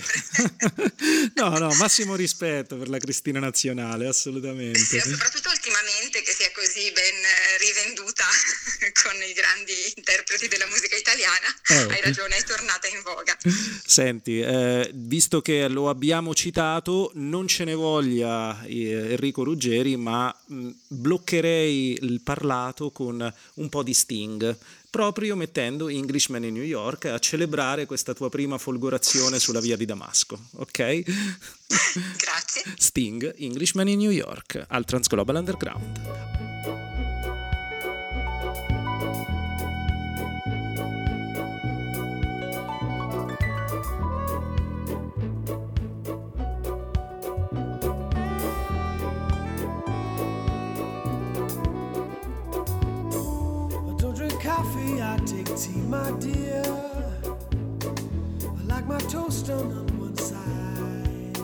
no, 1.34 1.58
no, 1.58 1.74
massimo 1.74 2.14
rispetto 2.14 2.76
per 2.76 2.88
la 2.88 2.98
Cristina 2.98 3.40
nazionale, 3.40 4.06
assolutamente. 4.06 4.78
Sì, 4.78 5.00
soprattutto 5.00 5.50
ultimamente 5.50 6.22
che 6.22 6.32
si 6.32 6.42
è 6.42 6.52
così 6.52 6.90
ben 6.92 7.14
rivenduta 7.58 8.24
con 9.02 9.22
i 9.22 9.32
grandi 9.32 9.72
interpreti 9.96 10.48
della 10.48 10.66
musica 10.66 10.96
italiana. 10.96 11.46
Eh, 11.68 11.94
hai 11.94 12.00
ragione, 12.00 12.36
è 12.36 12.44
tornata 12.44 12.88
in 12.88 13.02
voga. 13.02 13.36
Senti, 13.84 14.40
eh, 14.40 14.90
visto 14.94 15.40
che 15.40 15.68
lo 15.68 15.88
abbiamo 15.88 16.34
citato, 16.34 17.12
non 17.14 17.46
ce 17.46 17.64
ne 17.64 17.74
voglia 17.74 18.62
eh, 18.64 19.12
Enrico 19.12 19.44
Ruggeri, 19.44 19.96
ma 19.96 20.34
mh, 20.46 20.70
bloccherei 20.92 21.98
il 22.00 22.20
parlato 22.20 22.90
con 22.90 23.32
un 23.54 23.68
po' 23.68 23.82
di 23.84 23.94
Sting 23.94 24.58
proprio 24.90 25.36
mettendo 25.36 25.88
Englishman 25.88 26.44
in 26.44 26.54
New 26.54 26.64
York 26.64 27.04
a 27.04 27.18
celebrare 27.20 27.86
questa 27.86 28.12
tua 28.12 28.28
prima 28.28 28.58
folgorazione 28.58 29.38
sulla 29.38 29.60
via 29.60 29.76
di 29.76 29.84
Damasco, 29.84 30.38
ok? 30.56 31.02
Grazie. 32.18 32.74
Sting, 32.76 33.34
Englishman 33.38 33.88
in 33.88 33.98
New 33.98 34.10
York, 34.10 34.64
al 34.68 34.84
Transglobal 34.84 35.36
Underground. 35.36 36.39
Tea, 55.60 55.80
my 55.80 56.10
dear. 56.12 56.62
I 58.42 58.62
like 58.64 58.86
my 58.86 58.98
toast 59.00 59.50
on 59.50 59.86
one 59.98 60.16
side. 60.16 61.36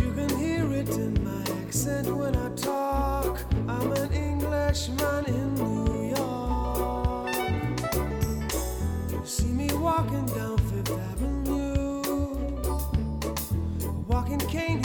You 0.00 0.12
can 0.12 0.30
hear 0.36 0.64
it 0.72 0.88
in 0.88 1.14
my 1.22 1.42
accent 1.62 2.08
when 2.08 2.34
I 2.34 2.48
talk. 2.56 3.38
I'm 3.68 3.92
an 3.92 4.12
Englishman 4.12 5.26
in 5.26 5.54
New 5.54 6.16
York. 6.16 7.36
You 9.12 9.22
see 9.24 9.52
me 9.52 9.72
walking 9.74 10.26
down 10.26 10.58
Fifth 10.58 10.98
Avenue, 11.12 12.02
walking 14.08 14.40
cane 14.40 14.82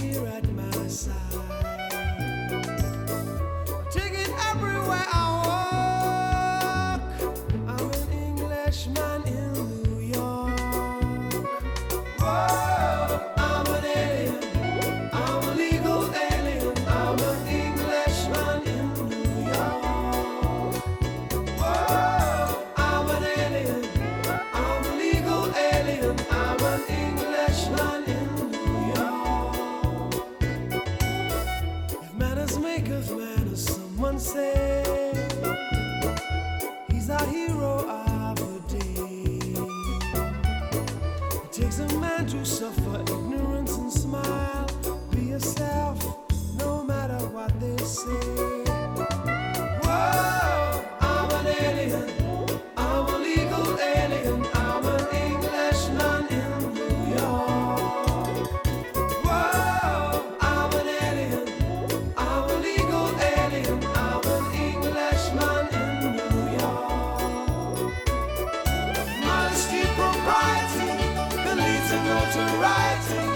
to 72.32 72.40
right. 72.58 73.33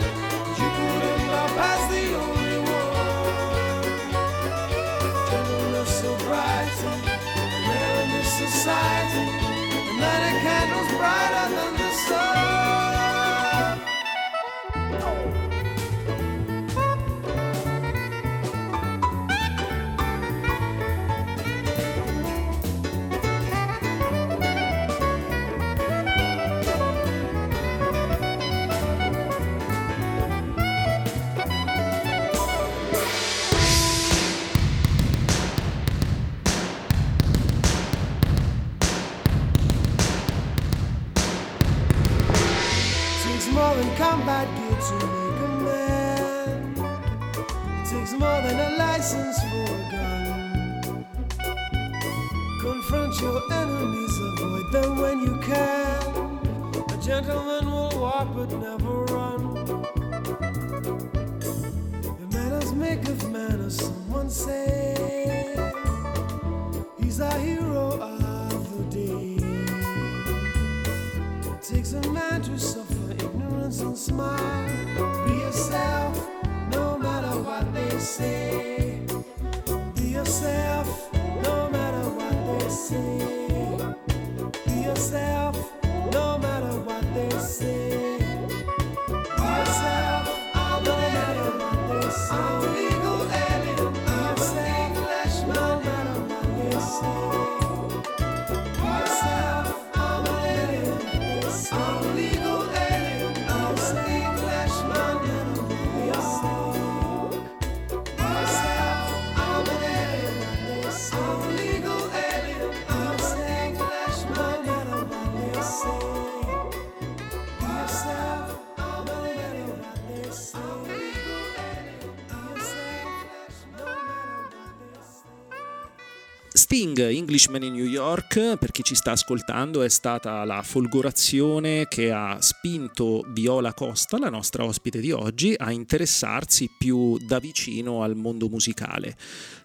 Sting, 126.70 127.00
Englishman 127.00 127.64
in 127.64 127.76
New 127.76 127.86
York, 127.86 128.58
per 128.58 128.72
chi 128.72 128.84
ci 128.84 128.94
sta 128.94 129.12
ascoltando, 129.12 129.84
è 129.84 129.88
stata 129.88 130.44
la 130.44 130.62
folgorazione 130.64 131.88
che 131.88 132.12
ha 132.12 132.42
spinto 132.42 133.24
Viola 133.30 133.74
Costa, 133.74 134.20
la 134.20 134.30
nostra 134.30 134.66
ospite 134.66 135.00
di 135.00 135.14
oggi, 135.14 135.54
a 135.58 135.72
interessarsi 135.72 136.70
più 136.78 137.18
da 137.20 137.40
vicino 137.40 138.04
al 138.04 138.18
mondo 138.18 138.50
musicale. 138.50 139.16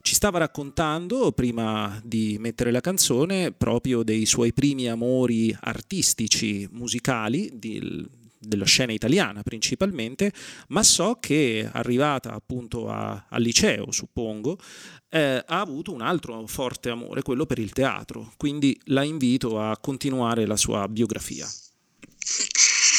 Ci 0.00 0.14
stava 0.14 0.38
raccontando, 0.38 1.32
prima 1.32 2.00
di 2.04 2.36
mettere 2.38 2.70
la 2.70 2.80
canzone, 2.80 3.50
proprio 3.50 4.04
dei 4.04 4.24
suoi 4.24 4.52
primi 4.52 4.88
amori 4.88 5.52
artistici, 5.58 6.68
musicali, 6.70 7.50
di, 7.52 8.06
della 8.42 8.64
scena 8.64 8.92
italiana 8.92 9.42
principalmente, 9.42 10.32
ma 10.68 10.82
so 10.82 11.18
che 11.20 11.68
arrivata 11.72 12.32
appunto 12.32 12.88
a, 12.88 13.26
al 13.28 13.42
liceo, 13.42 13.90
suppongo, 13.92 14.58
eh, 15.08 15.42
ha 15.46 15.60
avuto 15.60 15.92
un 15.92 16.00
altro 16.00 16.46
forte 16.46 16.90
amore, 16.90 17.22
quello 17.22 17.46
per 17.46 17.58
il 17.58 17.72
teatro, 17.72 18.32
quindi 18.36 18.78
la 18.86 19.02
invito 19.02 19.60
a 19.60 19.78
continuare 19.78 20.46
la 20.46 20.56
sua 20.56 20.88
biografia. 20.88 21.48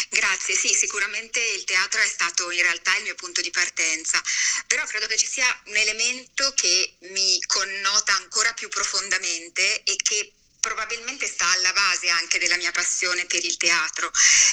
Grazie, 0.09 0.53
sì, 0.53 0.67
sicuramente 0.67 1.39
il 1.57 1.63
teatro 1.63 1.99
è 1.99 2.05
stato 2.05 2.51
in 2.51 2.61
realtà 2.61 2.95
il 2.97 3.03
mio 3.03 3.15
punto 3.15 3.41
di 3.41 3.49
partenza, 3.49 4.21
però 4.67 4.83
credo 4.85 5.07
che 5.07 5.17
ci 5.17 5.25
sia 5.25 5.45
un 5.65 5.75
elemento 5.75 6.53
che 6.55 6.97
mi 7.11 7.39
connota 7.47 8.15
ancora 8.17 8.53
più 8.53 8.69
profondamente 8.69 9.81
e 9.83 9.95
che 9.95 10.33
probabilmente 10.63 11.27
sta 11.27 11.45
alla 11.51 11.73
base 11.73 12.07
anche 12.07 12.39
della 12.39 12.55
mia 12.55 12.71
passione 12.71 13.25
per 13.25 13.43
il 13.43 13.57
teatro, 13.57 14.09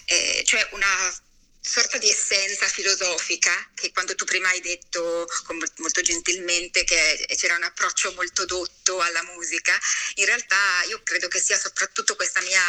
eh, 0.07 0.43
cioè 0.45 0.69
una 0.73 0.88
sorta 1.62 1.99
di 1.99 2.09
essenza 2.09 2.67
filosofica 2.67 3.71
che 3.75 3.93
quando 3.93 4.14
tu 4.14 4.25
prima 4.25 4.49
hai 4.49 4.61
detto 4.61 5.29
molto 5.76 6.00
gentilmente 6.00 6.85
che 6.85 7.26
c'era 7.37 7.57
un 7.57 7.62
approccio 7.62 8.12
molto 8.14 8.45
dotto 8.47 9.00
alla 9.00 9.23
musica, 9.35 9.79
in 10.14 10.25
realtà 10.25 10.83
io 10.88 11.02
credo 11.02 11.29
che 11.29 11.40
sia 11.40 11.59
soprattutto 11.59 12.17
questa 12.17 12.40
mia 12.40 12.62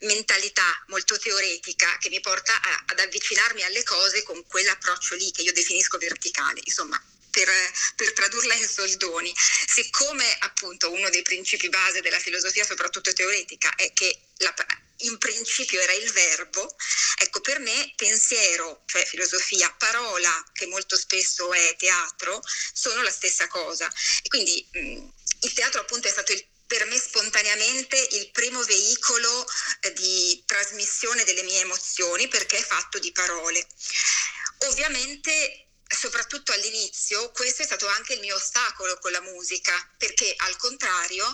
mentalità 0.00 0.84
molto 0.88 1.18
teoretica 1.18 1.96
che 1.98 2.08
mi 2.08 2.20
porta 2.20 2.52
a, 2.52 2.84
ad 2.88 2.98
avvicinarmi 2.98 3.62
alle 3.62 3.82
cose 3.84 4.22
con 4.22 4.44
quell'approccio 4.46 5.14
lì 5.14 5.30
che 5.30 5.42
io 5.42 5.52
definisco 5.52 5.96
verticale. 5.98 6.60
Insomma, 6.64 7.00
per, 7.30 7.48
per, 7.96 8.12
tradurla 8.12 8.54
in 8.54 8.68
soldoni, 8.68 9.34
siccome 9.66 10.24
appunto 10.40 10.92
uno 10.92 11.10
dei 11.10 11.22
principi 11.22 11.68
base 11.68 12.00
della 12.00 12.20
filosofia, 12.20 12.64
soprattutto 12.64 13.12
teoretica, 13.12 13.74
è 13.74 13.92
che 13.92 14.20
la, 14.38 14.54
in 14.98 15.18
principio 15.18 15.80
era 15.80 15.92
il 15.92 16.10
verbo, 16.12 16.74
ecco 17.18 17.40
per 17.40 17.58
me 17.58 17.92
pensiero, 17.96 18.82
cioè 18.86 19.04
filosofia, 19.04 19.74
parola, 19.78 20.44
che 20.52 20.66
molto 20.66 20.96
spesso 20.96 21.52
è 21.52 21.74
teatro, 21.76 22.40
sono 22.72 23.02
la 23.02 23.10
stessa 23.10 23.48
cosa. 23.48 23.90
E 24.22 24.28
quindi 24.28 24.66
mh, 24.72 25.08
il 25.40 25.52
teatro 25.52 25.80
appunto 25.80 26.08
è 26.08 26.10
stato 26.10 26.32
il 26.32 26.46
per 26.66 26.86
me 26.86 26.98
spontaneamente 26.98 27.96
il 28.12 28.30
primo 28.30 28.62
veicolo 28.62 29.46
eh, 29.80 29.92
di 29.92 30.42
trasmissione 30.46 31.22
delle 31.24 31.42
mie 31.42 31.60
emozioni 31.60 32.26
perché 32.26 32.56
è 32.56 32.64
fatto 32.64 32.98
di 32.98 33.12
parole. 33.12 33.64
Ovviamente 34.68 35.64
soprattutto 35.86 36.52
all'inizio, 36.52 37.30
questo 37.32 37.62
è 37.62 37.66
stato 37.66 37.86
anche 37.88 38.14
il 38.14 38.20
mio 38.20 38.34
ostacolo 38.34 38.98
con 38.98 39.12
la 39.12 39.20
musica, 39.20 39.72
perché 39.96 40.34
al 40.38 40.56
contrario, 40.56 41.26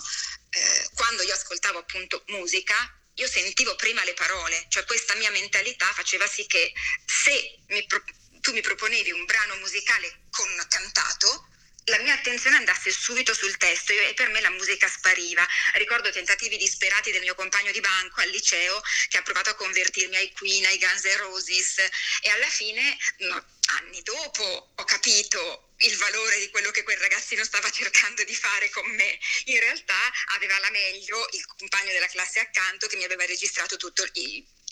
eh, 0.50 0.90
quando 0.94 1.22
io 1.22 1.34
ascoltavo 1.34 1.78
appunto 1.78 2.24
musica, 2.26 2.74
io 3.14 3.28
sentivo 3.28 3.74
prima 3.76 4.04
le 4.04 4.14
parole, 4.14 4.66
cioè 4.68 4.84
questa 4.84 5.14
mia 5.16 5.30
mentalità 5.30 5.86
faceva 5.92 6.26
sì 6.26 6.46
che 6.46 6.72
se 7.04 7.62
mi 7.68 7.84
pro- 7.86 8.02
tu 8.40 8.52
mi 8.52 8.60
proponevi 8.60 9.10
un 9.12 9.24
brano 9.24 9.56
musicale 9.56 10.26
con 10.30 10.48
cantato, 10.68 11.49
la 11.84 11.98
mia 11.98 12.14
attenzione 12.14 12.56
andasse 12.56 12.90
subito 12.92 13.34
sul 13.34 13.56
testo 13.56 13.92
e 13.92 14.14
per 14.14 14.28
me 14.28 14.40
la 14.40 14.50
musica 14.50 14.88
spariva. 14.88 15.46
Ricordo 15.74 16.10
tentativi 16.10 16.56
disperati 16.56 17.10
del 17.10 17.22
mio 17.22 17.34
compagno 17.34 17.72
di 17.72 17.80
banco 17.80 18.20
al 18.20 18.28
liceo 18.30 18.80
che 19.08 19.16
ha 19.16 19.22
provato 19.22 19.50
a 19.50 19.54
convertirmi 19.54 20.16
ai 20.16 20.32
Queen, 20.32 20.64
ai 20.66 20.78
Guns 20.78 21.04
N' 21.04 21.16
Roses 21.16 21.78
e 22.20 22.28
alla 22.28 22.48
fine, 22.48 22.96
no, 23.18 23.44
anni 23.78 24.02
dopo, 24.02 24.72
ho 24.74 24.84
capito 24.84 25.72
il 25.78 25.96
valore 25.96 26.38
di 26.38 26.50
quello 26.50 26.70
che 26.70 26.82
quel 26.82 26.98
ragazzino 26.98 27.44
stava 27.44 27.70
cercando 27.70 28.22
di 28.24 28.34
fare 28.34 28.68
con 28.70 28.88
me. 28.90 29.18
In 29.44 29.58
realtà 29.60 30.12
aveva 30.34 30.58
la 30.58 30.70
meglio 30.70 31.28
il 31.32 31.46
compagno 31.46 31.92
della 31.92 32.08
classe 32.08 32.40
accanto 32.40 32.86
che 32.86 32.96
mi 32.96 33.04
aveva 33.04 33.24
registrato 33.24 33.76
tutto 33.76 34.02
il 34.02 34.10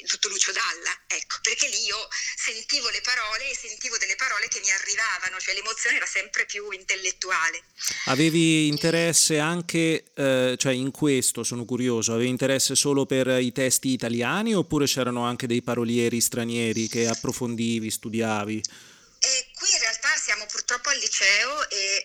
tutto 0.06 0.28
Lucio 0.28 0.52
Dalla, 0.52 0.94
ecco, 1.06 1.36
perché 1.42 1.68
lì 1.68 1.84
io 1.84 1.96
sentivo 2.36 2.88
le 2.90 3.00
parole 3.00 3.50
e 3.50 3.56
sentivo 3.56 3.96
delle 3.98 4.16
parole 4.16 4.48
che 4.48 4.60
mi 4.60 4.70
arrivavano, 4.70 5.38
cioè 5.40 5.54
l'emozione 5.54 5.96
era 5.96 6.06
sempre 6.06 6.46
più 6.46 6.70
intellettuale. 6.70 7.62
Avevi 8.06 8.68
interesse 8.68 9.38
anche, 9.38 10.12
eh, 10.14 10.54
cioè 10.56 10.72
in 10.72 10.90
questo 10.90 11.42
sono 11.42 11.64
curioso, 11.64 12.12
avevi 12.12 12.28
interesse 12.28 12.74
solo 12.74 13.06
per 13.06 13.26
i 13.40 13.52
testi 13.52 13.88
italiani 13.88 14.54
oppure 14.54 14.86
c'erano 14.86 15.24
anche 15.24 15.46
dei 15.46 15.62
parolieri 15.62 16.20
stranieri 16.20 16.88
che 16.88 17.06
approfondivi, 17.08 17.90
studiavi? 17.90 18.62
E 19.20 19.47
qui 19.58 19.72
in 19.72 19.78
realtà 19.80 20.16
siamo 20.16 20.46
purtroppo 20.46 20.88
al 20.88 20.98
liceo 20.98 21.68
e 21.68 21.76
eh, 21.76 22.02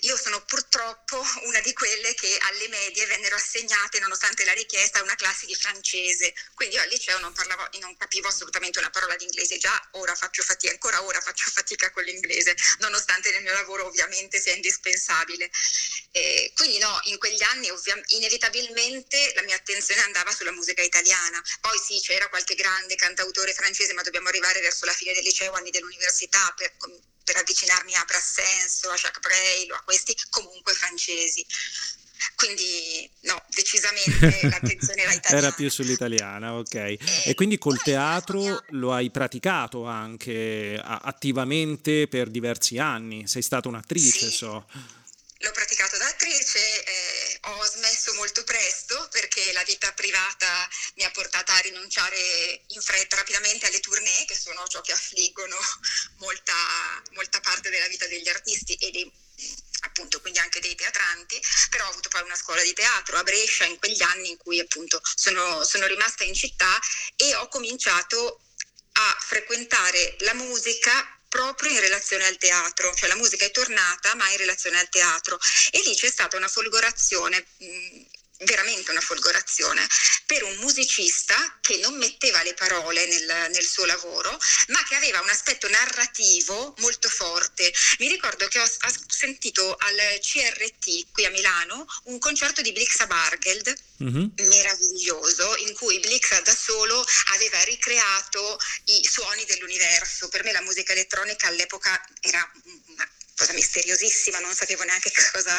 io 0.00 0.16
sono 0.16 0.42
purtroppo 0.44 1.24
una 1.44 1.60
di 1.60 1.72
quelle 1.72 2.14
che 2.14 2.36
alle 2.42 2.68
medie 2.68 3.06
vennero 3.06 3.36
assegnate, 3.36 4.00
nonostante 4.00 4.44
la 4.44 4.52
richiesta, 4.52 4.98
a 4.98 5.02
una 5.02 5.14
classe 5.14 5.46
di 5.46 5.54
francese. 5.54 6.34
Quindi 6.54 6.74
io 6.74 6.82
al 6.82 6.88
liceo 6.88 7.18
non, 7.20 7.32
parlavo, 7.32 7.68
non 7.78 7.96
capivo 7.96 8.28
assolutamente 8.28 8.78
una 8.80 8.90
parola 8.90 9.16
di 9.16 9.24
inglese, 9.24 9.56
già 9.56 9.88
ora 9.92 10.14
faccio 10.14 10.42
fatica, 10.42 10.72
ancora 10.72 11.02
ora 11.04 11.20
faccio 11.20 11.48
fatica 11.50 11.90
con 11.92 12.02
l'inglese, 12.02 12.56
nonostante 12.78 13.30
nel 13.30 13.42
mio 13.42 13.52
lavoro 13.52 13.86
ovviamente 13.86 14.40
sia 14.40 14.54
indispensabile. 14.54 15.48
E 16.10 16.52
quindi 16.56 16.78
no, 16.78 16.98
in 17.04 17.18
quegli 17.18 17.42
anni 17.42 17.70
ovvia- 17.70 18.00
inevitabilmente 18.06 19.32
la 19.34 19.42
mia 19.42 19.54
attenzione 19.56 20.02
andava 20.02 20.32
sulla 20.34 20.52
musica 20.52 20.82
italiana. 20.82 21.40
Poi 21.60 21.78
sì, 21.78 22.00
c'era 22.00 22.28
qualche 22.28 22.54
grande 22.54 22.96
cantautore 22.96 23.54
francese, 23.54 23.92
ma 23.92 24.02
dobbiamo 24.02 24.28
arrivare 24.28 24.60
verso 24.60 24.84
la 24.86 24.92
fine 24.92 25.12
del 25.12 25.22
liceo, 25.22 25.52
anni 25.52 25.70
dell'università 25.70 26.52
per, 26.56 26.74
per 27.24 27.36
avvicinarmi 27.36 27.94
a 27.94 28.04
Brassens 28.04 28.84
o 28.84 28.90
a 28.90 28.94
Jacques 28.94 29.20
Brel 29.20 29.72
o 29.72 29.74
a 29.74 29.82
questi 29.82 30.14
comunque 30.30 30.72
francesi. 30.74 31.44
Quindi 32.34 33.08
no, 33.22 33.42
decisamente 33.48 34.40
l'attenzione 34.48 35.02
era 35.02 35.12
italiana. 35.12 35.46
Era 35.46 35.54
più 35.54 35.68
sull'italiana, 35.68 36.54
ok. 36.54 36.74
E, 36.74 36.98
e 37.24 37.34
quindi 37.34 37.58
col 37.58 37.80
teatro 37.82 38.64
lo 38.70 38.92
hai 38.92 39.10
praticato 39.10 39.84
anche 39.86 40.80
attivamente 40.82 42.08
per 42.08 42.28
diversi 42.28 42.78
anni, 42.78 43.26
sei 43.26 43.42
stata 43.42 43.68
un'attrice, 43.68 44.28
sì. 44.28 44.36
so. 44.36 44.66
L'ho 45.40 45.52
praticato 45.52 45.98
da 45.98 46.06
attrice, 46.06 46.58
eh, 46.84 47.38
ho 47.42 47.64
smesso 47.64 48.14
molto 48.14 48.42
presto 48.44 49.06
perché 49.10 49.52
la 49.52 49.62
vita 49.64 49.92
privata 49.92 50.66
mi 50.94 51.04
ha 51.04 51.10
portata 51.10 51.54
a 51.54 51.58
rinunciare 51.58 52.62
in 52.68 52.80
fretta 52.80 53.16
rapidamente 53.16 53.66
alle 53.66 53.80
tournée, 53.80 54.24
che 54.24 54.34
sono 54.34 54.66
ciò 54.66 54.80
che 54.80 54.92
affliggono 54.92 55.56
molta 56.16 57.40
parte 57.42 57.68
della 57.68 57.86
vita 57.86 58.06
degli 58.06 58.28
artisti 58.28 58.74
e 58.74 58.85
dei, 58.96 59.12
appunto 59.80 60.20
quindi 60.20 60.38
anche 60.38 60.60
dei 60.60 60.74
teatranti, 60.74 61.40
però 61.70 61.86
ho 61.86 61.90
avuto 61.90 62.08
poi 62.08 62.22
una 62.22 62.36
scuola 62.36 62.62
di 62.62 62.72
teatro 62.72 63.16
a 63.16 63.22
Brescia 63.22 63.64
in 63.64 63.78
quegli 63.78 64.02
anni 64.02 64.30
in 64.30 64.36
cui 64.36 64.58
appunto 64.58 65.00
sono, 65.14 65.64
sono 65.64 65.86
rimasta 65.86 66.24
in 66.24 66.34
città 66.34 66.78
e 67.16 67.34
ho 67.34 67.48
cominciato 67.48 68.40
a 68.92 69.16
frequentare 69.20 70.16
la 70.20 70.34
musica 70.34 71.10
proprio 71.28 71.70
in 71.70 71.80
relazione 71.80 72.24
al 72.26 72.38
teatro, 72.38 72.94
cioè 72.94 73.08
la 73.08 73.16
musica 73.16 73.44
è 73.44 73.50
tornata 73.50 74.14
ma 74.14 74.30
in 74.30 74.38
relazione 74.38 74.78
al 74.78 74.88
teatro. 74.88 75.38
E 75.70 75.82
lì 75.84 75.94
c'è 75.94 76.10
stata 76.10 76.36
una 76.36 76.48
folgorazione 76.48 77.46
mh, 77.58 78.02
veramente 78.38 78.90
una 78.90 79.00
folgorazione 79.00 79.86
per 80.26 80.42
un 80.42 80.56
musicista 80.56 81.58
che 81.60 81.78
non 81.78 81.96
metteva 81.96 82.42
le 82.42 82.54
parole 82.54 83.06
nel, 83.06 83.50
nel, 83.50 83.64
suo 83.64 83.84
lavoro, 83.84 84.36
ma 84.68 84.82
che 84.84 84.94
aveva 84.94 85.20
un 85.20 85.28
aspetto 85.28 85.68
narrativo 85.68 86.74
molto 86.78 87.08
forte. 87.08 87.72
Mi 87.98 88.08
ricordo 88.08 88.46
che 88.48 88.58
ho, 88.58 88.64
ho 88.64 88.92
sentito 89.08 89.76
al 89.76 89.96
CRT 90.20 91.12
qui 91.12 91.24
a 91.24 91.30
Milano 91.30 91.86
un 92.04 92.18
concerto 92.18 92.60
di 92.60 92.72
Blixa 92.72 93.06
Bargeld, 93.06 93.74
mm-hmm. 94.02 94.26
meraviglioso, 94.48 95.56
in 95.58 95.74
cui 95.74 96.00
Blixa 96.00 96.40
da 96.40 96.54
solo 96.54 97.04
aveva 97.32 97.62
ricreato 97.62 98.58
i 98.84 99.04
suoni 99.04 99.44
dell'universo. 99.44 100.28
Per 100.28 100.44
me 100.44 100.52
la 100.52 100.62
musica 100.62 100.92
elettronica 100.92 101.46
all'epoca 101.46 102.04
era 102.20 102.50
una 102.86 103.08
cosa 103.36 103.52
misteriosissima, 103.52 104.38
non 104.38 104.54
sapevo 104.54 104.82
neanche 104.82 105.12
cosa 105.32 105.54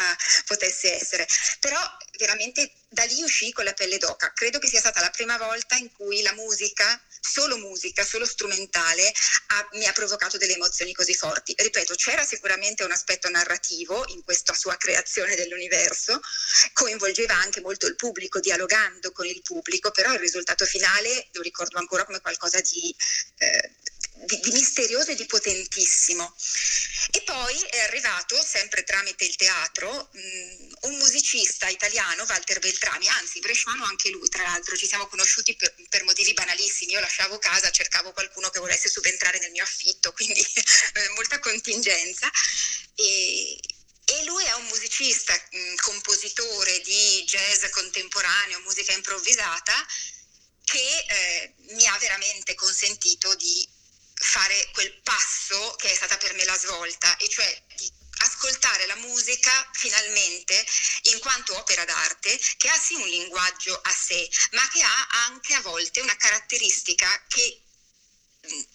potesse 0.45 0.93
essere, 0.93 1.27
però 1.59 1.79
veramente 2.17 2.71
da 2.89 3.03
lì 3.03 3.21
uscì 3.21 3.51
con 3.51 3.65
la 3.65 3.73
pelle 3.73 3.97
d'oca. 3.97 4.31
Credo 4.33 4.59
che 4.59 4.67
sia 4.67 4.79
stata 4.79 4.99
la 5.01 5.09
prima 5.09 5.37
volta 5.37 5.75
in 5.75 5.91
cui 5.91 6.21
la 6.21 6.33
musica, 6.33 6.99
solo 7.19 7.57
musica, 7.57 8.03
solo 8.03 8.25
strumentale, 8.25 9.11
ha, 9.47 9.69
mi 9.73 9.85
ha 9.85 9.91
provocato 9.91 10.37
delle 10.37 10.53
emozioni 10.53 10.93
così 10.93 11.13
forti. 11.13 11.53
Ripeto, 11.55 11.93
c'era 11.95 12.25
sicuramente 12.25 12.83
un 12.83 12.91
aspetto 12.91 13.29
narrativo 13.29 14.05
in 14.09 14.23
questa 14.23 14.53
sua 14.53 14.75
creazione 14.77 15.35
dell'universo, 15.35 16.19
coinvolgeva 16.73 17.35
anche 17.35 17.61
molto 17.61 17.85
il 17.87 17.95
pubblico, 17.95 18.39
dialogando 18.39 19.11
con 19.11 19.25
il 19.25 19.41
pubblico, 19.43 19.91
però 19.91 20.13
il 20.13 20.19
risultato 20.19 20.65
finale 20.65 21.27
lo 21.33 21.41
ricordo 21.41 21.77
ancora 21.77 22.05
come 22.05 22.21
qualcosa 22.21 22.59
di... 22.61 22.95
Eh, 23.37 23.71
di, 24.25 24.39
di, 24.39 24.51
misterioso 24.51 25.11
e 25.11 25.15
di 25.15 25.25
potentissimo. 25.25 26.35
E 27.11 27.21
poi 27.21 27.59
è 27.69 27.79
arrivato, 27.79 28.41
sempre 28.43 28.83
tramite 28.83 29.23
il 29.25 29.35
teatro, 29.35 30.09
mh, 30.11 30.67
un 30.87 30.97
musicista 30.97 31.67
italiano, 31.67 32.25
Walter 32.27 32.59
Beltrami, 32.59 33.07
anzi 33.07 33.39
bresciano 33.39 33.83
anche 33.85 34.09
lui, 34.09 34.27
tra 34.29 34.43
l'altro 34.43 34.75
ci 34.75 34.87
siamo 34.87 35.07
conosciuti 35.07 35.55
per, 35.55 35.73
per 35.89 36.03
motivi 36.03 36.33
banalissimi, 36.33 36.93
io 36.93 36.99
lasciavo 36.99 37.37
casa, 37.39 37.71
cercavo 37.71 38.11
qualcuno 38.11 38.49
che 38.49 38.59
volesse 38.59 38.89
subentrare 38.89 39.39
nel 39.39 39.51
mio 39.51 39.63
affitto, 39.63 40.11
quindi 40.13 40.45
molta 41.15 41.39
contingenza. 41.39 42.29
E, 42.95 43.57
e 44.09 44.23
lui 44.23 44.43
è 44.45 44.53
un 44.53 44.65
musicista, 44.65 45.33
mh, 45.33 45.75
compositore 45.81 46.79
di 46.81 47.23
jazz 47.25 47.65
contemporaneo, 47.71 48.59
musica 48.61 48.93
improvvisata, 48.93 49.85
che 50.63 51.05
eh, 51.07 51.53
mi 51.73 51.85
ha 51.87 51.97
veramente 51.97 52.53
consentito 52.55 53.33
di 53.35 53.75
fare 54.19 54.69
quel 54.73 55.01
passo 55.01 55.75
che 55.77 55.91
è 55.91 55.95
stata 55.95 56.17
per 56.17 56.33
me 56.33 56.43
la 56.45 56.57
svolta, 56.57 57.15
e 57.17 57.29
cioè 57.29 57.63
di 57.75 57.91
ascoltare 58.19 58.87
la 58.87 58.95
musica 58.95 59.69
finalmente 59.73 60.65
in 61.03 61.19
quanto 61.19 61.55
opera 61.55 61.85
d'arte 61.85 62.39
che 62.57 62.69
ha 62.69 62.79
sì 62.79 62.95
un 62.95 63.07
linguaggio 63.07 63.79
a 63.79 63.91
sé, 63.91 64.27
ma 64.51 64.67
che 64.69 64.81
ha 64.81 65.07
anche 65.27 65.53
a 65.53 65.61
volte 65.61 66.01
una 66.01 66.15
caratteristica 66.15 67.25
che 67.27 67.61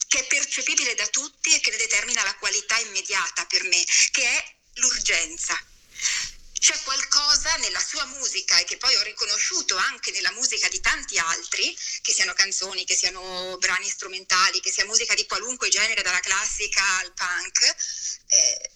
che 0.07 0.19
è 0.19 0.27
percepibile 0.27 0.95
da 0.95 1.07
tutti 1.07 1.55
e 1.55 1.61
che 1.61 1.71
ne 1.71 1.79
determina 1.79 2.23
la 2.25 2.35
qualità 2.37 2.77
immediata 2.79 3.47
per 3.47 3.63
me, 3.65 3.83
che 4.11 4.23
è 4.23 4.57
l'urgenza. 4.75 5.59
C'è 6.63 6.81
qualcosa 6.85 7.57
nella 7.57 7.81
sua 7.81 8.05
musica 8.05 8.57
e 8.57 8.63
che 8.63 8.77
poi 8.77 8.95
ho 8.95 9.03
riconosciuto 9.03 9.75
anche 9.75 10.13
nella 10.13 10.31
musica 10.31 10.69
di 10.69 10.79
tanti 10.79 11.19
altri, 11.19 11.77
che 12.03 12.13
siano 12.13 12.35
canzoni, 12.35 12.85
che 12.85 12.95
siano 12.95 13.57
brani 13.59 13.89
strumentali, 13.89 14.61
che 14.61 14.71
sia 14.71 14.85
musica 14.85 15.13
di 15.15 15.27
qualunque 15.27 15.69
genere, 15.71 16.03
dalla 16.03 16.21
classica 16.21 16.81
al 16.99 17.13
punk, 17.15 17.75
eh, 18.29 18.71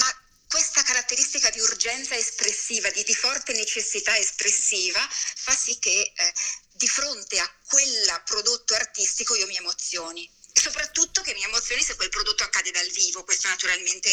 ma 0.00 0.22
questa 0.48 0.82
caratteristica 0.82 1.48
di 1.50 1.60
urgenza 1.60 2.16
espressiva, 2.16 2.90
di, 2.90 3.04
di 3.04 3.14
forte 3.14 3.52
necessità 3.52 4.16
espressiva, 4.16 5.08
fa 5.08 5.54
sì 5.54 5.78
che 5.78 6.12
eh, 6.12 6.32
di 6.72 6.88
fronte 6.88 7.38
a 7.38 7.54
quel 7.68 8.20
prodotto 8.24 8.74
artistico 8.74 9.36
io 9.36 9.46
mi 9.46 9.56
emozioni 9.56 10.28
soprattutto 10.58 11.22
che 11.22 11.32
mi 11.34 11.42
emozioni 11.42 11.82
se 11.82 11.96
quel 11.96 12.08
prodotto 12.08 12.42
accade 12.42 12.70
dal 12.70 12.88
vivo, 12.94 13.24
questo 13.24 13.48
naturalmente 13.48 14.10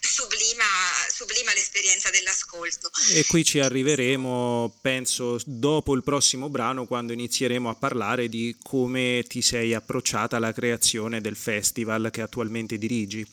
sublima, 0.00 0.64
sublima 1.10 1.52
l'esperienza 1.52 2.10
dell'ascolto. 2.10 2.90
E 3.12 3.24
qui 3.26 3.44
ci 3.44 3.60
arriveremo, 3.60 4.76
penso, 4.80 5.40
dopo 5.44 5.94
il 5.94 6.02
prossimo 6.02 6.48
brano, 6.48 6.86
quando 6.86 7.12
inizieremo 7.12 7.68
a 7.70 7.74
parlare 7.74 8.28
di 8.28 8.56
come 8.62 9.24
ti 9.26 9.42
sei 9.42 9.74
approcciata 9.74 10.36
alla 10.36 10.52
creazione 10.52 11.20
del 11.20 11.36
festival 11.36 12.10
che 12.10 12.22
attualmente 12.22 12.78
dirigi. 12.78 13.26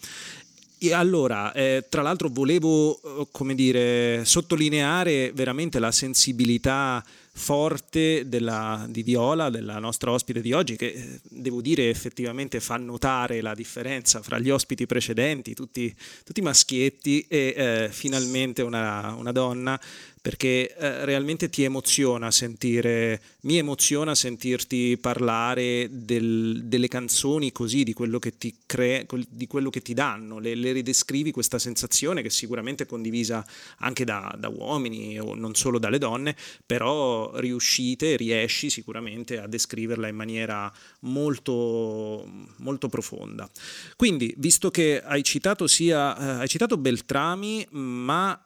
E 0.77 0.93
allora, 0.93 1.53
eh, 1.53 1.85
tra 1.89 2.01
l'altro 2.01 2.29
volevo, 2.29 3.27
eh, 3.31 3.55
dire, 3.55 4.23
sottolineare 4.25 5.31
veramente 5.33 5.79
la 5.79 5.91
sensibilità 5.91 7.03
forte 7.37 8.29
della, 8.29 8.85
di 8.87 9.03
Viola, 9.03 9.49
della 9.49 9.77
nostra 9.77 10.11
ospite 10.11 10.39
di 10.39 10.53
oggi, 10.53 10.77
che 10.77 10.87
eh, 10.87 11.19
devo 11.29 11.61
dire 11.61 11.89
effettivamente 11.89 12.61
fa 12.61 12.77
notare 12.77 13.41
la 13.41 13.53
differenza 13.53 14.21
fra 14.21 14.39
gli 14.39 14.49
ospiti 14.49 14.85
precedenti, 14.85 15.53
tutti, 15.53 15.93
tutti 16.23 16.41
maschietti, 16.41 17.25
e 17.27 17.53
eh, 17.55 17.89
finalmente 17.91 18.61
una, 18.61 19.13
una 19.15 19.33
donna 19.33 19.79
perché 20.25 20.75
eh, 20.75 21.05
realmente 21.05 21.49
ti 21.49 21.61
emoziona 21.61 22.31
sentire, 22.31 23.21
mi 23.41 23.59
emoziona 23.59 24.15
sentirti 24.15 24.97
parlare 24.99 25.87
del, 25.91 26.63
delle 26.63 26.87
canzoni 26.87 27.51
così, 27.51 27.83
di 27.83 27.93
quello 27.93 28.17
che 28.17 28.35
ti 28.35 28.55
crea, 28.65 29.05
di 29.29 29.45
quello 29.45 29.69
che 29.69 29.83
ti 29.83 29.93
danno, 29.93 30.39
le, 30.39 30.55
le 30.55 30.71
ridescrivi 30.71 31.29
questa 31.29 31.59
sensazione 31.59 32.23
che 32.23 32.31
sicuramente 32.31 32.85
è 32.85 32.87
condivisa 32.87 33.45
anche 33.77 34.03
da, 34.03 34.35
da, 34.35 34.49
uomini 34.49 35.19
o 35.19 35.35
non 35.35 35.53
solo 35.53 35.77
dalle 35.77 35.99
donne, 35.99 36.35
però 36.65 37.37
riuscite, 37.37 38.15
riesci 38.15 38.71
sicuramente 38.71 39.37
a 39.37 39.45
descriverla 39.45 40.07
in 40.07 40.15
maniera 40.15 40.73
molto, 41.01 42.27
molto 42.55 42.89
profonda. 42.89 43.47
Quindi, 43.95 44.33
visto 44.37 44.71
che 44.71 45.03
hai 45.03 45.23
citato 45.23 45.67
sia, 45.67 46.17
eh, 46.17 46.41
hai 46.41 46.47
citato 46.47 46.77
Beltrami, 46.77 47.67
ma 47.69 48.43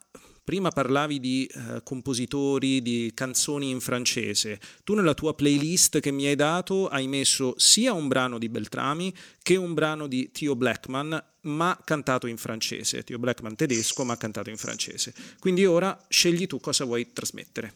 Prima 0.49 0.71
parlavi 0.71 1.19
di 1.19 1.45
eh, 1.45 1.83
compositori, 1.83 2.81
di 2.81 3.11
canzoni 3.13 3.69
in 3.69 3.79
francese. 3.79 4.59
Tu 4.83 4.95
nella 4.95 5.13
tua 5.13 5.35
playlist 5.35 5.99
che 5.99 6.09
mi 6.09 6.25
hai 6.25 6.33
dato 6.33 6.87
hai 6.87 7.07
messo 7.07 7.53
sia 7.59 7.93
un 7.93 8.07
brano 8.07 8.39
di 8.39 8.49
Beltrami 8.49 9.13
che 9.43 9.55
un 9.57 9.75
brano 9.75 10.07
di 10.07 10.31
Theo 10.31 10.55
Blackman, 10.55 11.23
ma 11.41 11.79
cantato 11.85 12.25
in 12.25 12.37
francese. 12.37 13.03
Theo 13.03 13.19
Blackman 13.19 13.55
tedesco, 13.55 14.03
ma 14.03 14.17
cantato 14.17 14.49
in 14.49 14.57
francese. 14.57 15.13
Quindi 15.37 15.67
ora 15.67 15.95
scegli 16.09 16.47
tu 16.47 16.59
cosa 16.59 16.83
vuoi 16.83 17.13
trasmettere. 17.13 17.73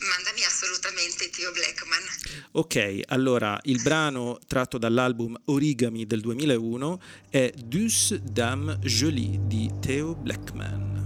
Mandami 0.00 0.42
assolutamente 0.44 1.30
Theo 1.30 1.52
Blackman. 1.52 2.02
Ok, 2.50 3.02
allora 3.06 3.56
il 3.62 3.80
brano 3.80 4.40
tratto 4.48 4.76
dall'album 4.76 5.40
Origami 5.44 6.04
del 6.04 6.20
2001 6.20 7.02
è 7.30 7.52
Douce 7.64 8.20
Dame 8.24 8.76
Jolie 8.80 9.38
di 9.46 9.70
Theo 9.78 10.16
Blackman. 10.16 10.99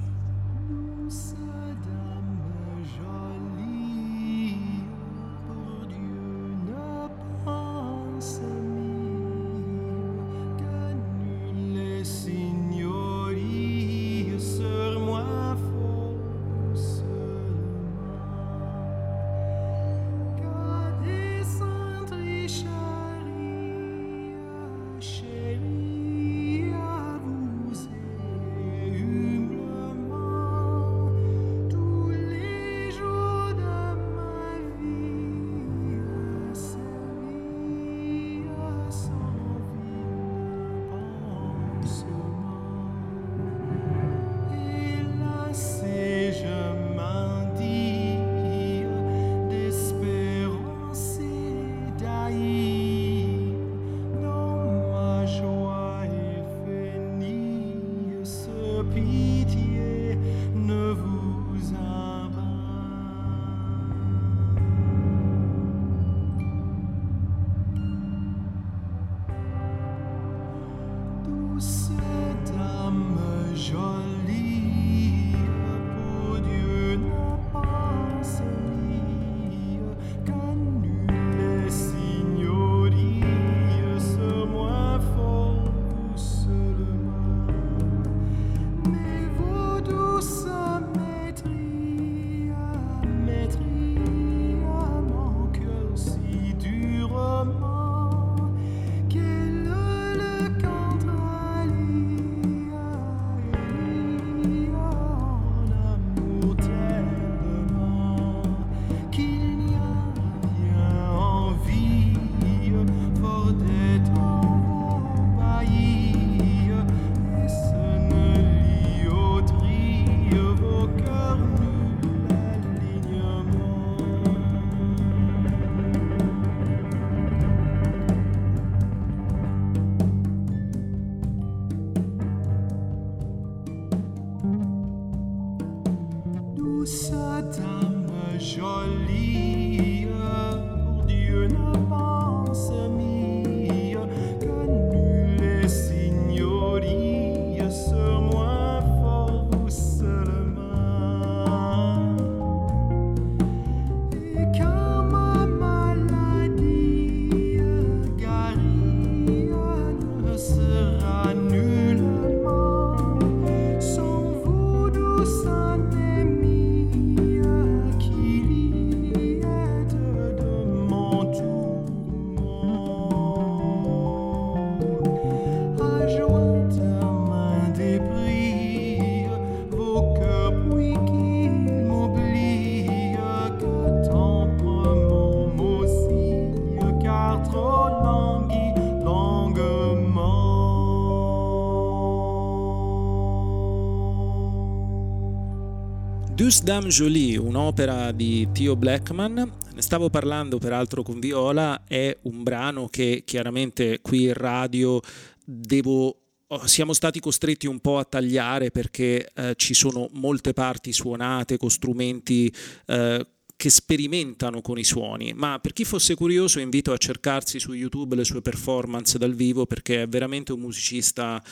Dame 196.63 196.89
Jolie, 196.89 197.37
un'opera 197.39 198.13
di 198.13 198.49
Theo 198.53 198.77
Blackman, 198.77 199.53
ne 199.73 199.83
stavo 199.83 200.11
parlando 200.11 200.59
peraltro 200.59 201.03
con 201.03 201.19
Viola, 201.19 201.85
è 201.87 202.17
un 202.23 202.43
brano 202.43 202.89
che 202.89 203.23
chiaramente 203.25 204.01
qui 204.03 204.25
in 204.25 204.35
radio 204.35 205.01
devo 205.45 206.19
oh, 206.47 206.67
siamo 206.67 206.93
stati 206.93 207.19
costretti 207.19 207.67
un 207.67 207.81
po' 207.81 207.99
a 207.99 208.05
tagliare 208.05 208.71
perché 208.71 209.31
eh, 209.35 209.55
ci 209.57 209.75
sono 209.75 210.09
molte 210.13 210.53
parti 210.53 210.93
suonate 210.93 211.57
con 211.57 211.71
strumenti 211.71 212.55
eh, 212.87 213.27
che 213.57 213.71
sperimentano 213.71 214.61
con 214.61 214.79
i 214.79 214.85
suoni, 214.85 215.33
ma 215.35 215.59
per 215.61 215.73
chi 215.73 215.85
fosse 215.85 216.15
curioso 216.15 216.59
invito 216.59 216.93
a 216.93 216.99
cercarsi 216.99 217.59
su 217.59 217.73
YouTube 217.73 218.17
le 218.17 218.25
sue 218.25 218.43
performance 218.43 219.17
dal 219.17 219.35
vivo 219.35 219.65
perché 219.65 220.03
è 220.03 220.09
veramente 220.09 220.53
un 220.53 220.61
musicista 220.61 221.43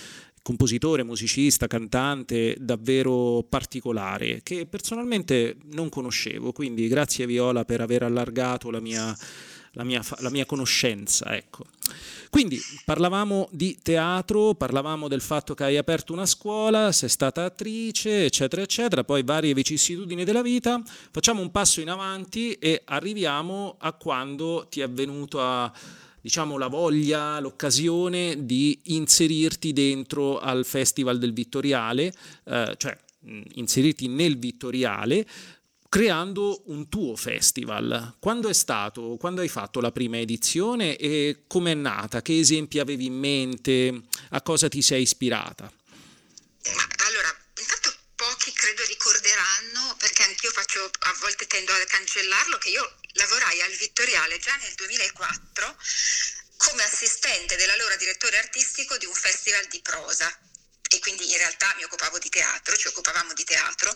compositore, 0.42 1.04
musicista, 1.04 1.68
cantante 1.68 2.56
davvero 2.58 3.46
particolare 3.48 4.40
che 4.42 4.66
personalmente 4.66 5.56
non 5.72 5.88
conoscevo, 5.88 6.52
quindi 6.52 6.88
grazie 6.88 7.26
Viola 7.26 7.64
per 7.64 7.80
aver 7.80 8.02
allargato 8.02 8.70
la 8.70 8.80
mia, 8.80 9.16
la 9.72 9.84
mia, 9.84 10.02
la 10.18 10.30
mia 10.30 10.44
conoscenza. 10.44 11.34
Ecco. 11.34 11.64
Quindi 12.28 12.58
parlavamo 12.84 13.48
di 13.52 13.78
teatro, 13.82 14.54
parlavamo 14.54 15.06
del 15.06 15.20
fatto 15.20 15.54
che 15.54 15.64
hai 15.64 15.76
aperto 15.76 16.12
una 16.12 16.26
scuola, 16.26 16.90
sei 16.90 17.08
stata 17.08 17.44
attrice, 17.44 18.24
eccetera, 18.24 18.62
eccetera, 18.62 19.04
poi 19.04 19.22
varie 19.22 19.54
vicissitudini 19.54 20.24
della 20.24 20.42
vita. 20.42 20.82
Facciamo 21.10 21.40
un 21.40 21.50
passo 21.50 21.80
in 21.80 21.90
avanti 21.90 22.54
e 22.54 22.82
arriviamo 22.86 23.76
a 23.78 23.92
quando 23.92 24.66
ti 24.68 24.80
è 24.80 24.88
venuto 24.88 25.40
a 25.40 25.70
diciamo, 26.22 26.56
la 26.56 26.68
voglia, 26.68 27.38
l'occasione 27.40 28.46
di 28.46 28.80
inserirti 28.84 29.74
dentro 29.74 30.38
al 30.38 30.64
Festival 30.64 31.18
del 31.18 31.34
Vittoriale, 31.34 32.14
eh, 32.44 32.74
cioè 32.78 32.96
inserirti 33.54 34.08
nel 34.08 34.38
Vittoriale 34.38 35.26
creando 35.92 36.62
un 36.68 36.88
tuo 36.88 37.16
festival. 37.16 38.16
Quando 38.18 38.48
è 38.48 38.54
stato? 38.54 39.18
Quando 39.20 39.42
hai 39.42 39.48
fatto 39.48 39.78
la 39.78 39.92
prima 39.92 40.16
edizione 40.16 40.96
e 40.96 41.42
come 41.46 41.72
è 41.72 41.74
nata? 41.74 42.22
Che 42.22 42.38
esempi 42.38 42.78
avevi 42.78 43.04
in 43.04 43.18
mente? 43.18 44.00
A 44.30 44.40
cosa 44.40 44.68
ti 44.68 44.80
sei 44.80 45.02
ispirata? 45.02 45.70
Allora, 47.06 47.28
intanto 47.60 47.92
pochi 48.16 48.52
credo 48.52 48.82
ricorderanno, 48.88 49.94
perché 49.98 50.22
anch'io 50.22 50.50
faccio, 50.50 50.80
a 50.80 51.14
volte 51.20 51.46
tendo 51.46 51.72
a 51.72 51.84
cancellarlo, 51.84 52.56
che 52.56 52.70
io 52.70 52.96
lavorai 53.14 53.60
al 53.62 53.72
Vittoriale 53.72 54.38
già 54.38 54.54
nel 54.56 54.74
2004 54.74 55.76
come 56.56 56.82
assistente 56.84 57.56
dell'allora 57.56 57.96
direttore 57.96 58.38
artistico 58.38 58.96
di 58.96 59.06
un 59.06 59.14
festival 59.14 59.66
di 59.66 59.80
prosa. 59.82 60.30
E 60.88 60.98
quindi 61.00 61.30
in 61.30 61.38
realtà 61.38 61.72
mi 61.76 61.84
occupavo 61.84 62.18
di 62.18 62.28
teatro, 62.28 62.76
ci 62.76 62.86
occupavamo 62.86 63.32
di 63.32 63.44
teatro, 63.44 63.94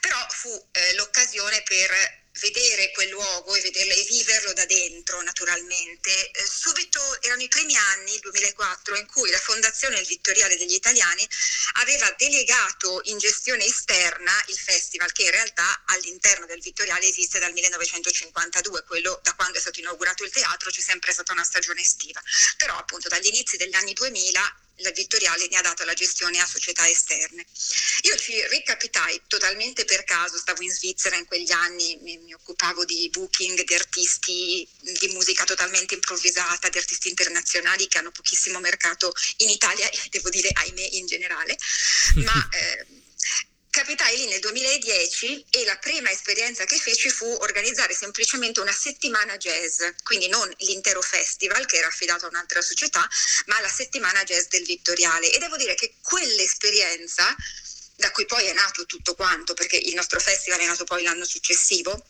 però 0.00 0.26
fu 0.30 0.68
eh, 0.72 0.94
l'occasione 0.94 1.62
per 1.62 2.17
vedere 2.40 2.90
quel 2.92 3.08
luogo 3.08 3.54
e, 3.54 3.60
vederlo, 3.60 3.92
e 3.92 4.04
viverlo 4.08 4.52
da 4.52 4.64
dentro 4.66 5.20
naturalmente. 5.22 6.30
Eh, 6.30 6.46
subito 6.46 7.00
erano 7.22 7.42
i 7.42 7.48
primi 7.48 7.76
anni, 7.76 8.14
il 8.14 8.20
2004, 8.20 8.96
in 8.96 9.06
cui 9.06 9.30
la 9.30 9.38
Fondazione 9.38 9.98
Il 9.98 10.06
Vittoriale 10.06 10.56
degli 10.56 10.74
Italiani 10.74 11.26
aveva 11.80 12.12
delegato 12.16 13.00
in 13.04 13.18
gestione 13.18 13.64
esterna 13.64 14.32
il 14.48 14.58
festival 14.58 15.12
che 15.12 15.24
in 15.24 15.30
realtà 15.30 15.82
all'interno 15.86 16.46
del 16.46 16.60
Vittoriale 16.60 17.06
esiste 17.06 17.38
dal 17.38 17.52
1952, 17.52 18.84
quello 18.84 19.20
da 19.22 19.34
quando 19.34 19.58
è 19.58 19.60
stato 19.60 19.80
inaugurato 19.80 20.24
il 20.24 20.30
teatro 20.30 20.70
c'è 20.70 20.80
sempre 20.80 21.12
stata 21.12 21.32
una 21.32 21.44
stagione 21.44 21.80
estiva, 21.80 22.22
però 22.56 22.76
appunto 22.76 23.08
dagli 23.08 23.26
inizi 23.26 23.56
degli 23.56 23.74
anni 23.74 23.92
2000 23.92 24.66
la 24.78 24.90
Vittoriale 24.90 25.48
ne 25.48 25.56
ha 25.56 25.62
dato 25.62 25.84
la 25.84 25.94
gestione 25.94 26.38
a 26.40 26.46
società 26.46 26.88
esterne. 26.88 27.44
Io 28.02 28.16
ci 28.16 28.34
ricapitai 28.48 29.22
totalmente 29.26 29.84
per 29.84 30.04
caso, 30.04 30.38
stavo 30.38 30.62
in 30.62 30.70
Svizzera 30.70 31.16
in 31.16 31.26
quegli 31.26 31.50
anni, 31.50 31.98
mi, 32.02 32.18
mi, 32.18 32.32
occupavo 32.34 32.84
di 32.84 33.08
booking 33.10 33.64
di 33.64 33.74
artisti 33.74 34.68
di 34.80 35.08
musica 35.08 35.44
totalmente 35.44 35.94
improvvisata, 35.94 36.68
di 36.68 36.78
artisti 36.78 37.08
internazionali 37.08 37.88
che 37.88 37.98
hanno 37.98 38.10
pochissimo 38.10 38.60
mercato 38.60 39.12
in 39.38 39.50
Italia 39.50 39.88
e 39.90 39.98
devo 40.10 40.28
dire 40.30 40.50
ahimè 40.52 40.88
in 40.92 41.06
generale, 41.06 41.56
ma... 42.16 42.48
Eh, 42.58 42.97
Capitai 43.78 44.16
lì 44.16 44.26
nel 44.26 44.40
2010 44.40 45.46
e 45.50 45.64
la 45.64 45.76
prima 45.76 46.10
esperienza 46.10 46.64
che 46.64 46.76
feci 46.78 47.10
fu 47.10 47.26
organizzare 47.26 47.94
semplicemente 47.94 48.58
una 48.58 48.72
settimana 48.72 49.36
jazz, 49.36 49.80
quindi 50.02 50.26
non 50.26 50.52
l'intero 50.58 51.00
festival 51.00 51.64
che 51.64 51.76
era 51.76 51.86
affidato 51.86 52.24
a 52.24 52.28
un'altra 52.28 52.60
società, 52.60 53.08
ma 53.46 53.60
la 53.60 53.68
settimana 53.68 54.24
jazz 54.24 54.46
del 54.48 54.64
Vittoriale. 54.64 55.30
E 55.30 55.38
devo 55.38 55.56
dire 55.56 55.76
che 55.76 55.94
quell'esperienza, 56.02 57.32
da 57.94 58.10
cui 58.10 58.26
poi 58.26 58.46
è 58.46 58.52
nato 58.52 58.84
tutto 58.84 59.14
quanto, 59.14 59.54
perché 59.54 59.76
il 59.76 59.94
nostro 59.94 60.18
festival 60.18 60.58
è 60.58 60.66
nato 60.66 60.82
poi 60.82 61.04
l'anno 61.04 61.24
successivo, 61.24 62.04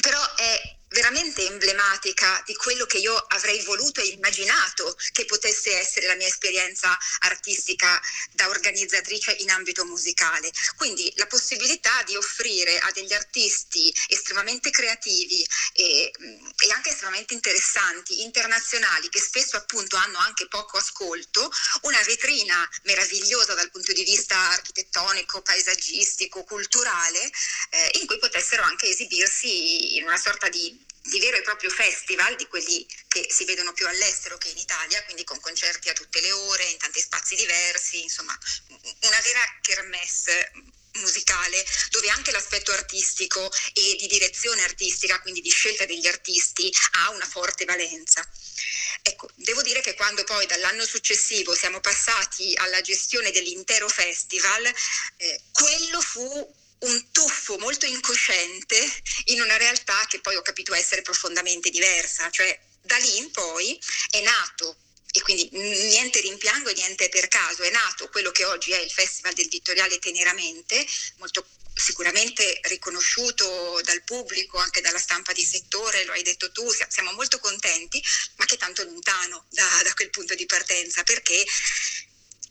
però 0.00 0.34
è 0.36 0.76
veramente 0.94 1.44
emblematica 1.44 2.40
di 2.46 2.54
quello 2.54 2.86
che 2.86 2.98
io 2.98 3.14
avrei 3.14 3.60
voluto 3.62 4.00
e 4.00 4.06
immaginato 4.06 4.96
che 5.12 5.24
potesse 5.24 5.76
essere 5.76 6.06
la 6.06 6.14
mia 6.14 6.28
esperienza 6.28 6.96
artistica 7.20 8.00
da 8.30 8.48
organizzatrice 8.48 9.32
in 9.40 9.50
ambito 9.50 9.84
musicale. 9.84 10.50
Quindi 10.76 11.12
la 11.16 11.26
possibilità 11.26 12.02
di 12.04 12.16
offrire 12.16 12.78
a 12.78 12.90
degli 12.92 13.12
artisti 13.12 13.92
estremamente 14.08 14.70
creativi 14.70 15.44
e, 15.72 16.12
e 16.12 16.70
anche 16.72 16.90
estremamente 16.90 17.34
interessanti, 17.34 18.22
internazionali, 18.22 19.08
che 19.08 19.20
spesso 19.20 19.56
appunto 19.56 19.96
hanno 19.96 20.18
anche 20.18 20.46
poco 20.46 20.78
ascolto, 20.78 21.50
una 21.82 22.00
vetrina 22.02 22.68
meravigliosa 22.84 23.54
dal 23.54 23.70
punto 23.70 23.92
di 23.92 24.04
vista 24.04 24.36
architettonico, 24.50 25.42
paesaggistico, 25.42 26.44
culturale, 26.44 27.30
eh, 27.70 27.98
in 28.00 28.06
cui 28.06 28.18
potessero 28.18 28.62
anche 28.62 28.86
esibirsi 28.86 29.96
in 29.96 30.04
una 30.04 30.16
sorta 30.16 30.48
di 30.48 30.83
di 31.02 31.18
vero 31.18 31.36
e 31.36 31.42
proprio 31.42 31.70
festival, 31.70 32.34
di 32.36 32.46
quelli 32.46 32.86
che 33.08 33.26
si 33.30 33.44
vedono 33.44 33.72
più 33.72 33.86
all'estero 33.86 34.38
che 34.38 34.48
in 34.48 34.58
Italia, 34.58 35.04
quindi 35.04 35.24
con 35.24 35.38
concerti 35.40 35.88
a 35.90 35.92
tutte 35.92 36.20
le 36.20 36.32
ore, 36.32 36.64
in 36.64 36.78
tanti 36.78 37.00
spazi 37.00 37.34
diversi, 37.34 38.02
insomma 38.02 38.36
una 38.68 39.20
vera 39.20 39.58
kermesse 39.60 40.52
musicale 40.94 41.64
dove 41.90 42.08
anche 42.08 42.30
l'aspetto 42.30 42.72
artistico 42.72 43.50
e 43.72 43.96
di 43.98 44.06
direzione 44.06 44.62
artistica, 44.62 45.20
quindi 45.20 45.40
di 45.40 45.50
scelta 45.50 45.84
degli 45.84 46.06
artisti, 46.06 46.72
ha 46.92 47.10
una 47.10 47.26
forte 47.26 47.64
valenza. 47.64 48.26
Ecco, 49.02 49.28
devo 49.34 49.60
dire 49.62 49.80
che 49.82 49.94
quando 49.94 50.24
poi 50.24 50.46
dall'anno 50.46 50.86
successivo 50.86 51.54
siamo 51.54 51.80
passati 51.80 52.54
alla 52.56 52.80
gestione 52.80 53.30
dell'intero 53.30 53.88
festival, 53.88 54.64
eh, 55.16 55.42
quello 55.52 56.00
fu 56.00 56.62
un 56.84 57.10
tuffo 57.10 57.58
molto 57.58 57.86
incosciente 57.86 58.76
in 59.26 59.40
una 59.40 59.56
realtà 59.56 60.04
che 60.08 60.20
poi 60.20 60.36
ho 60.36 60.42
capito 60.42 60.74
essere 60.74 61.02
profondamente 61.02 61.70
diversa, 61.70 62.30
cioè 62.30 62.58
da 62.82 62.96
lì 62.96 63.16
in 63.18 63.30
poi 63.30 63.78
è 64.10 64.20
nato 64.20 64.76
e 65.10 65.22
quindi 65.22 65.48
niente 65.52 66.20
rimpiango 66.20 66.68
e 66.68 66.74
niente 66.74 67.08
per 67.08 67.28
caso, 67.28 67.62
è 67.62 67.70
nato 67.70 68.08
quello 68.08 68.32
che 68.32 68.44
oggi 68.44 68.72
è 68.72 68.80
il 68.80 68.90
Festival 68.90 69.32
del 69.32 69.48
Vittoriale 69.48 69.98
Teneramente, 70.00 70.84
molto 71.18 71.46
sicuramente 71.72 72.60
riconosciuto 72.64 73.80
dal 73.82 74.02
pubblico, 74.02 74.58
anche 74.58 74.80
dalla 74.80 74.98
stampa 74.98 75.32
di 75.32 75.44
settore, 75.44 76.04
lo 76.04 76.12
hai 76.12 76.22
detto 76.22 76.50
tu, 76.52 76.66
siamo 76.88 77.12
molto 77.12 77.38
contenti, 77.38 78.02
ma 78.36 78.44
che 78.44 78.56
tanto 78.56 78.82
lontano 78.84 79.46
da, 79.50 79.82
da 79.82 79.92
quel 79.94 80.10
punto 80.10 80.34
di 80.34 80.46
partenza, 80.46 81.02
perché 81.02 81.44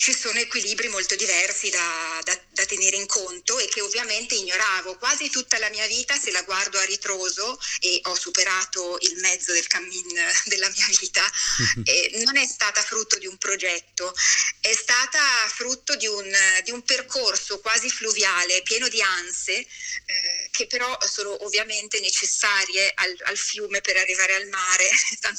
ci 0.04 0.14
sono 0.14 0.38
equilibri 0.38 0.90
molto 0.90 1.16
diversi 1.16 1.70
da, 1.70 2.20
da, 2.26 2.38
da, 2.50 2.66
tenere 2.66 2.98
in 2.98 3.06
conto 3.06 3.58
e 3.58 3.70
che 3.70 3.80
ovviamente 3.80 4.36
ignoravo. 4.36 4.98
Quasi 4.98 5.30
tutta 5.30 5.58
la 5.60 5.70
mia 5.70 5.88
vita 5.88 6.20
se 6.20 6.30
la 6.32 6.42
guardo 6.42 6.78
a 6.78 6.84
ritroso 6.84 7.58
e 7.80 8.02
ho 8.04 8.14
superato 8.14 8.98
il 9.00 9.18
mezzo 9.22 9.54
del 9.54 9.66
cammin 9.66 10.14
della 10.44 10.68
mia 10.68 10.88
vita, 11.00 11.24
eh, 11.88 12.22
non 12.26 12.36
è 12.36 12.46
stata 12.46 12.82
frutto 12.82 13.18
di 13.18 13.28
un 13.28 13.38
progetto, 13.38 14.14
è 14.60 14.74
stata 14.74 15.22
frutto 15.48 15.96
di 15.96 16.08
un, 16.08 16.30
di 16.66 16.72
un 16.72 16.84
percorso 16.84 17.62
quasi 17.62 17.90
fluviale, 17.90 18.62
pieno 18.64 18.90
di 18.90 19.02
anse, 19.02 19.54
eh, 19.54 20.50
che 20.52 20.68
però 20.68 20.98
sono 21.10 21.46
ovviamente 21.46 22.02
necessarie 22.02 22.92
al, 22.94 23.16
al, 23.24 23.38
fiume 23.38 23.80
per 23.80 23.96
arrivare 23.96 24.36
al 24.36 24.50
mare, 24.50 24.90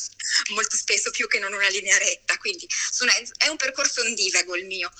molto 0.56 0.74
spesso 0.74 1.10
più 1.10 1.28
che 1.28 1.38
non 1.38 1.52
una 1.52 1.68
linea 1.68 1.98
retta, 1.98 2.38
quindi 2.38 2.66
è 3.36 3.48
un 3.48 3.56
percorso 3.56 4.00
ondivago 4.00 4.53
il 4.56 4.66
mio, 4.66 4.92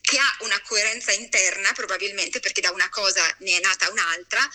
che 0.00 0.18
ha 0.18 0.36
una 0.40 0.60
coerenza 0.62 1.12
interna 1.12 1.72
probabilmente 1.72 2.40
perché 2.40 2.60
da 2.60 2.72
una 2.72 2.88
cosa 2.88 3.22
ne 3.40 3.56
è 3.56 3.60
nata 3.60 3.90
un'altra, 3.90 4.48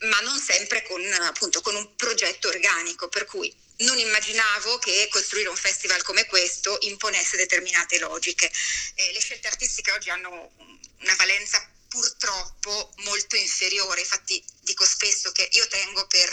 ma 0.00 0.20
non 0.20 0.38
sempre 0.38 0.82
con, 0.82 1.02
appunto, 1.12 1.60
con 1.60 1.74
un 1.74 1.94
progetto 1.96 2.48
organico, 2.48 3.08
per 3.08 3.24
cui 3.24 3.54
non 3.78 3.98
immaginavo 3.98 4.78
che 4.78 5.08
costruire 5.10 5.48
un 5.48 5.56
festival 5.56 6.02
come 6.02 6.26
questo 6.26 6.78
imponesse 6.82 7.36
determinate 7.36 7.98
logiche. 7.98 8.50
Eh, 8.94 9.12
le 9.12 9.20
scelte 9.20 9.48
artistiche 9.48 9.90
oggi 9.90 10.10
hanno 10.10 10.52
una 11.00 11.14
valenza 11.16 11.73
purtroppo 11.94 12.92
molto 13.04 13.36
inferiore, 13.36 14.00
infatti 14.00 14.42
dico 14.62 14.84
spesso 14.84 15.30
che 15.30 15.48
io 15.52 15.66
tengo 15.68 16.04
per 16.08 16.28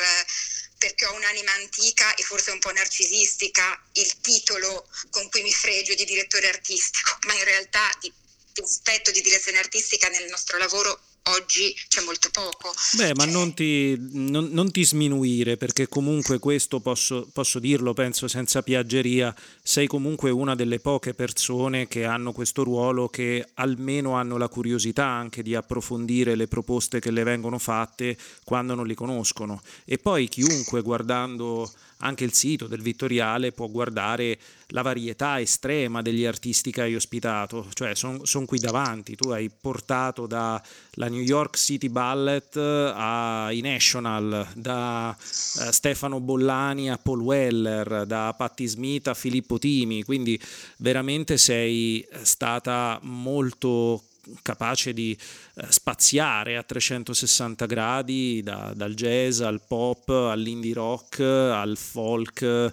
perché 0.82 1.06
ho 1.06 1.14
un'anima 1.14 1.52
antica 1.52 2.16
e 2.16 2.24
forse 2.24 2.50
un 2.50 2.58
po' 2.58 2.72
narcisistica 2.72 3.80
il 3.94 4.20
titolo 4.20 4.90
con 5.12 5.30
cui 5.30 5.44
mi 5.44 5.54
fregio 5.54 5.94
di 5.94 6.06
direttore 6.06 6.50
artistico, 6.50 7.16
ma 7.28 7.36
in 7.36 7.44
realtà 7.44 7.88
di, 8.00 8.12
di 8.52 8.62
aspetto 8.64 9.12
di 9.12 9.22
direzione 9.22 9.60
artistica 9.60 10.10
nel 10.10 10.28
nostro 10.28 10.58
lavoro 10.58 11.00
oggi 11.26 11.76
c'è 11.88 12.02
molto 12.02 12.30
poco. 12.32 12.74
Beh, 12.94 13.14
ma 13.14 13.24
cioè... 13.24 13.32
non, 13.32 13.54
ti, 13.54 13.96
non, 14.00 14.50
non, 14.52 14.72
ti, 14.72 14.84
sminuire, 14.84 15.58
perché 15.58 15.88
comunque 15.88 16.40
questo 16.40 16.80
posso, 16.80 17.30
posso, 17.32 17.60
dirlo, 17.60 17.94
penso 17.94 18.28
senza 18.28 18.64
piaggeria, 18.64 19.36
sei 19.64 19.88
comunque 19.88 20.32
una 20.32 20.56
delle 20.56 20.80
poche 20.80 21.14
persone 21.14 21.88
che 21.88 22.06
hanno 22.06 22.32
questo 22.32 22.64
ruolo, 22.64 23.08
che 23.08 23.48
almeno 23.56 24.14
hanno 24.14 24.38
la 24.38 24.48
curiosità 24.48 25.06
anche 25.06 25.44
di 25.44 25.56
approfondire 25.56 26.36
le 26.36 26.48
proposte 26.48 27.00
che 27.00 27.12
le 27.12 27.24
vengono 27.24 27.60
fatte 27.60 28.18
quando 28.44 28.76
non 28.76 28.88
li 28.88 28.96
conoscono. 28.96 29.62
E 29.86 29.98
poi 29.98 30.28
chiunque 30.28 30.82
guardando 30.82 31.70
anche 32.02 32.24
il 32.24 32.34
sito 32.34 32.68
del 32.68 32.82
Vittoriale 32.82 33.52
può 33.52 33.68
guardare 33.68 34.40
la 34.68 34.82
varietà 34.82 35.40
estrema 35.40 36.02
degli 36.02 36.26
artisti 36.26 36.72
che 36.72 36.82
hai 36.82 36.96
ospitato, 36.96 37.68
cioè 37.74 37.94
sono 37.96 38.26
son 38.26 38.46
qui 38.46 38.58
davanti, 38.58 39.16
tu 39.16 39.30
hai 39.30 39.50
portato 39.50 40.28
dalla 40.28 40.62
New 40.96 41.22
York 41.22 41.58
City 41.58 41.90
Ballet 41.90 42.56
ai 42.56 43.62
National, 43.62 44.48
da 44.56 45.16
uh, 45.16 45.72
Stefano 45.72 46.20
Bollani 46.20 46.90
a 46.90 46.98
Paul 46.98 47.22
Weller, 47.22 48.06
da 48.06 48.34
Patti 48.38 48.66
Smith 48.66 49.08
a 49.08 49.14
Filippo 49.14 49.51
Timi, 49.58 50.04
quindi 50.04 50.40
veramente 50.78 51.38
sei 51.38 52.06
stata 52.24 53.00
molto 53.04 54.04
capace 54.42 54.94
di 54.94 55.18
eh, 55.56 55.66
spaziare 55.70 56.58
a 56.58 56.64
360 56.64 57.66
gradi 57.66 58.42
da, 58.44 58.72
dal 58.76 58.94
jazz 58.94 59.42
al 59.42 59.62
pop 59.66 60.10
all'indie 60.10 60.74
rock 60.74 61.20
al 61.20 61.78
folk 61.78 62.42
eh, 62.42 62.72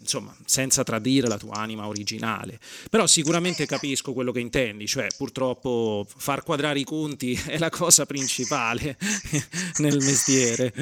insomma 0.00 0.34
senza 0.44 0.82
tradire 0.82 1.28
la 1.28 1.38
tua 1.38 1.56
anima 1.56 1.86
originale. 1.86 2.58
Però 2.90 3.06
sicuramente 3.06 3.66
capisco 3.66 4.12
quello 4.12 4.32
che 4.32 4.40
intendi 4.40 4.86
cioè 4.86 5.06
purtroppo 5.16 6.06
far 6.16 6.42
quadrare 6.42 6.80
i 6.80 6.84
conti 6.84 7.34
è 7.46 7.58
la 7.58 7.70
cosa 7.70 8.06
principale 8.06 8.96
nel 9.78 9.98
mestiere. 9.98 10.72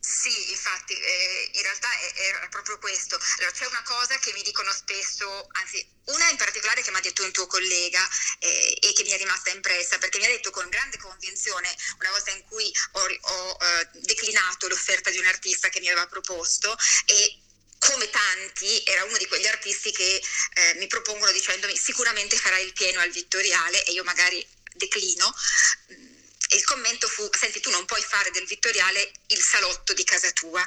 Sì 0.00 0.57
infatti 0.88 0.94
eh, 0.94 1.50
in 1.52 1.62
realtà 1.62 1.88
è 1.90 2.48
proprio 2.48 2.78
questo 2.78 3.18
allora 3.38 3.52
c'è 3.52 3.66
una 3.66 3.82
cosa 3.82 4.18
che 4.18 4.32
mi 4.32 4.42
dicono 4.42 4.72
spesso 4.72 5.46
anzi 5.52 5.86
una 6.06 6.28
in 6.30 6.36
particolare 6.36 6.82
che 6.82 6.90
mi 6.90 6.96
ha 6.96 7.00
detto 7.00 7.22
un 7.22 7.32
tuo 7.32 7.46
collega 7.46 8.00
eh, 8.38 8.78
e 8.80 8.92
che 8.94 9.02
mi 9.02 9.10
è 9.10 9.18
rimasta 9.18 9.50
impressa 9.50 9.98
perché 9.98 10.18
mi 10.18 10.24
ha 10.24 10.28
detto 10.28 10.50
con 10.50 10.68
grande 10.68 10.96
convinzione 10.98 11.68
una 11.98 12.10
volta 12.10 12.30
in 12.30 12.44
cui 12.44 12.72
ho, 12.92 13.00
ho 13.00 13.58
eh, 13.60 13.88
declinato 14.00 14.68
l'offerta 14.68 15.10
di 15.10 15.18
un 15.18 15.26
artista 15.26 15.68
che 15.68 15.80
mi 15.80 15.88
aveva 15.88 16.06
proposto 16.06 16.76
e 17.04 17.42
come 17.78 18.10
tanti 18.10 18.82
era 18.84 19.04
uno 19.04 19.16
di 19.18 19.26
quegli 19.26 19.46
artisti 19.46 19.92
che 19.92 20.20
eh, 20.54 20.74
mi 20.78 20.88
propongono 20.88 21.30
dicendomi 21.30 21.76
sicuramente 21.76 22.36
farai 22.36 22.64
il 22.64 22.72
pieno 22.72 23.00
al 23.00 23.10
Vittoriale 23.10 23.84
e 23.84 23.92
io 23.92 24.02
magari 24.02 24.44
declino. 24.74 25.32
E 26.48 26.56
il 26.56 26.64
commento 26.64 27.08
fu, 27.08 27.28
senti 27.36 27.60
tu 27.60 27.70
non 27.70 27.84
puoi 27.84 28.02
fare 28.02 28.30
del 28.30 28.46
Vittoriale 28.46 29.12
il 29.28 29.42
salotto 29.42 29.92
di 29.92 30.04
casa 30.04 30.30
tua 30.32 30.66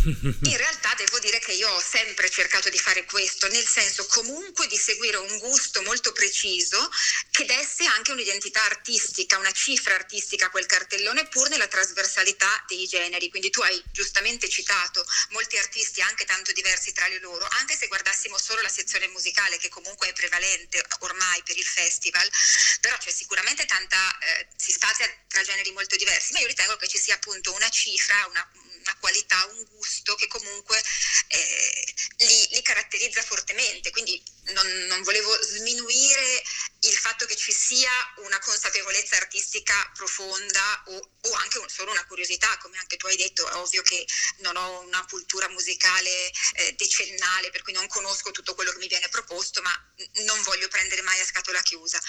in 0.02 0.56
realtà 0.56 0.94
devo 0.96 1.18
dire 1.18 1.38
che 1.40 1.52
io 1.52 1.68
ho 1.68 1.80
sempre 1.80 2.30
cercato 2.30 2.70
di 2.70 2.78
fare 2.78 3.04
questo, 3.04 3.48
nel 3.48 3.66
senso 3.66 4.06
comunque 4.06 4.66
di 4.66 4.76
seguire 4.76 5.16
un 5.16 5.38
gusto 5.38 5.82
molto 5.82 6.12
preciso 6.12 6.90
che 7.30 7.44
desse 7.44 7.84
anche 7.84 8.12
un'identità 8.12 8.62
artistica, 8.64 9.38
una 9.38 9.52
cifra 9.52 9.94
artistica 9.94 10.46
a 10.46 10.50
quel 10.50 10.66
cartellone 10.66 11.28
pur 11.28 11.48
nella 11.50 11.66
trasversalità 11.66 12.64
dei 12.66 12.86
generi. 12.86 13.28
Quindi 13.28 13.50
tu 13.50 13.60
hai 13.60 13.82
giustamente 13.92 14.48
citato 14.48 15.04
molti 15.30 15.58
artisti 15.58 16.00
anche 16.00 16.24
tanto 16.24 16.52
diversi 16.52 16.92
tra 16.92 17.08
di 17.08 17.18
loro, 17.18 17.46
anche 17.58 17.76
se 17.76 17.86
guardassimo 17.88 18.38
solo 18.38 18.62
la 18.62 18.68
sezione 18.68 19.08
musicale 19.08 19.58
che 19.58 19.68
comunque 19.68 20.08
è 20.08 20.12
prevalente 20.12 20.82
ormai 21.00 21.42
per 21.42 21.56
il 21.56 21.66
festival, 21.66 22.28
però 22.80 22.96
c'è 22.96 23.10
sicuramente 23.10 23.66
tanta, 23.66 24.18
eh, 24.18 24.48
si 24.56 24.72
spazia 24.72 25.06
tra 25.30 25.42
generi 25.42 25.70
molto 25.70 25.96
diversi, 25.96 26.32
ma 26.32 26.40
io 26.40 26.48
ritengo 26.48 26.76
che 26.76 26.88
ci 26.88 26.98
sia 26.98 27.14
appunto 27.14 27.54
una 27.54 27.68
cifra, 27.70 28.26
una, 28.26 28.50
una 28.80 28.96
qualità, 28.98 29.46
un 29.52 29.64
gusto 29.70 30.16
che 30.16 30.26
comunque 30.26 30.82
eh, 31.28 31.94
li, 32.18 32.48
li, 32.50 32.62
caratterizza 32.62 33.22
fortemente. 33.22 33.90
Quindi 33.90 34.20
non, 34.52 34.66
non, 34.88 35.02
volevo 35.02 35.32
sminuire 35.42 36.42
il 36.80 36.96
fatto 36.96 37.26
che 37.26 37.36
ci 37.36 37.52
sia 37.52 37.90
una 38.24 38.40
consapevolezza 38.40 39.16
artistica 39.16 39.90
profonda 39.94 40.82
o, 40.86 41.10
o 41.20 41.32
anche 41.34 41.58
un, 41.58 41.68
solo 41.68 41.92
una 41.92 42.06
curiosità, 42.06 42.56
come 42.58 42.78
anche 42.78 42.96
tu 42.96 43.06
hai 43.06 43.16
detto, 43.16 43.48
è 43.48 43.54
ovvio 43.54 43.82
che 43.82 44.04
non 44.38 44.56
ho 44.56 44.80
una 44.80 45.04
cultura 45.08 45.48
musicale 45.48 46.32
eh, 46.54 46.72
decennale, 46.72 47.50
per 47.50 47.62
cui 47.62 47.72
non 47.72 47.86
conosco 47.86 48.32
tutto 48.32 48.54
quello 48.56 48.72
che 48.72 48.78
mi 48.78 48.88
viene 48.88 49.08
proposto, 49.08 49.62
ma 49.62 49.92
non 50.24 50.42
voglio 50.42 50.66
prendere 50.66 51.02
mai 51.02 51.20
a 51.20 51.26
scatola 51.26 51.62
chiusa. 51.62 52.00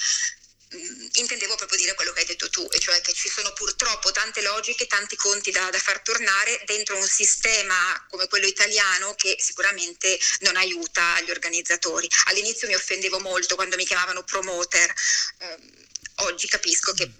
Intendevo 0.73 1.55
proprio 1.55 1.77
dire 1.77 1.93
quello 1.95 2.13
che 2.13 2.21
hai 2.21 2.25
detto 2.25 2.49
tu, 2.49 2.65
e 2.71 2.79
cioè 2.79 3.01
che 3.01 3.11
ci 3.11 3.27
sono 3.27 3.51
purtroppo 3.51 4.11
tante 4.11 4.41
logiche, 4.41 4.87
tanti 4.87 5.17
conti 5.17 5.51
da, 5.51 5.69
da, 5.69 5.77
far 5.77 5.99
tornare 6.01 6.61
dentro 6.65 6.95
un 6.95 7.07
sistema 7.07 7.75
come 8.09 8.27
quello 8.27 8.45
italiano 8.45 9.13
che 9.15 9.35
sicuramente 9.37 10.17
non 10.39 10.55
aiuta 10.55 11.19
gli 11.21 11.29
organizzatori. 11.29 12.07
All'inizio 12.25 12.67
mi 12.69 12.75
offendevo 12.75 13.19
molto 13.19 13.55
quando 13.55 13.75
mi 13.75 13.85
chiamavano 13.85 14.23
promoter, 14.23 14.93
eh, 15.39 15.57
oggi 16.23 16.47
capisco 16.47 16.93
che 16.93 17.11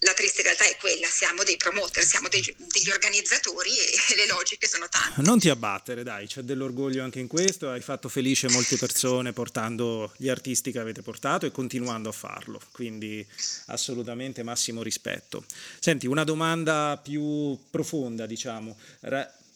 la 0.00 0.14
triste 0.14 0.42
realtà 0.42 0.64
è 0.64 0.76
quella, 0.76 1.06
siamo 1.06 1.42
dei 1.42 1.56
promoter, 1.56 2.02
siamo 2.02 2.28
dei, 2.28 2.42
degli 2.42 2.90
organizzatori 2.90 3.70
e 3.78 4.16
le 4.16 4.26
logiche 4.26 4.66
sono 4.66 4.88
tante. 4.88 5.20
Non 5.22 5.38
ti 5.38 5.48
abbattere, 5.48 6.02
dai, 6.02 6.26
c'è 6.26 6.42
dell'orgoglio 6.42 7.02
anche 7.02 7.20
in 7.20 7.26
questo, 7.26 7.70
hai 7.70 7.80
fatto 7.80 8.08
felice 8.08 8.48
molte 8.48 8.76
persone 8.76 9.32
portando 9.32 10.12
gli 10.16 10.28
artisti 10.28 10.72
che 10.72 10.78
avete 10.78 11.02
portato 11.02 11.46
e 11.46 11.50
continuando 11.50 12.08
a 12.08 12.12
farlo, 12.12 12.60
quindi 12.72 13.26
assolutamente 13.66 14.42
massimo 14.42 14.82
rispetto. 14.82 15.44
Senti, 15.78 16.06
una 16.06 16.24
domanda 16.24 16.98
più 17.02 17.58
profonda, 17.70 18.26
diciamo. 18.26 18.76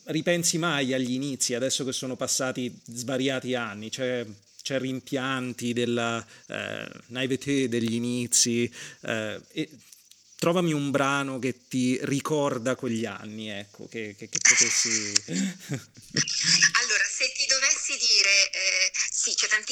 ripensi 0.05 0.59
mai 0.59 0.95
agli 0.95 1.13
inizi, 1.13 1.55
adesso 1.55 1.85
che 1.85 1.93
sono 1.93 2.17
passati 2.17 2.75
svariati 2.87 3.55
anni? 3.55 3.91
Cioè, 3.91 4.27
c'è 4.63 4.79
rimpianti 4.79 5.73
della 5.73 6.25
eh, 6.47 6.87
naivete 7.07 7.69
degli 7.69 7.95
inizi 7.95 8.71
eh, 9.03 9.41
trovami 10.39 10.73
un 10.73 10.91
brano 10.91 11.39
che 11.41 11.67
ti 11.67 11.99
ricorda 12.03 12.77
quegli 12.77 13.05
anni, 13.05 13.49
ecco, 13.51 13.89
che, 13.89 14.15
che, 14.17 14.29
che 14.29 14.39
potessi... 14.39 14.89
allora, 15.29 17.05
se 17.11 17.33
ti 17.37 17.45
dovessi 17.47 17.97
dire, 17.99 18.51
eh, 18.53 18.93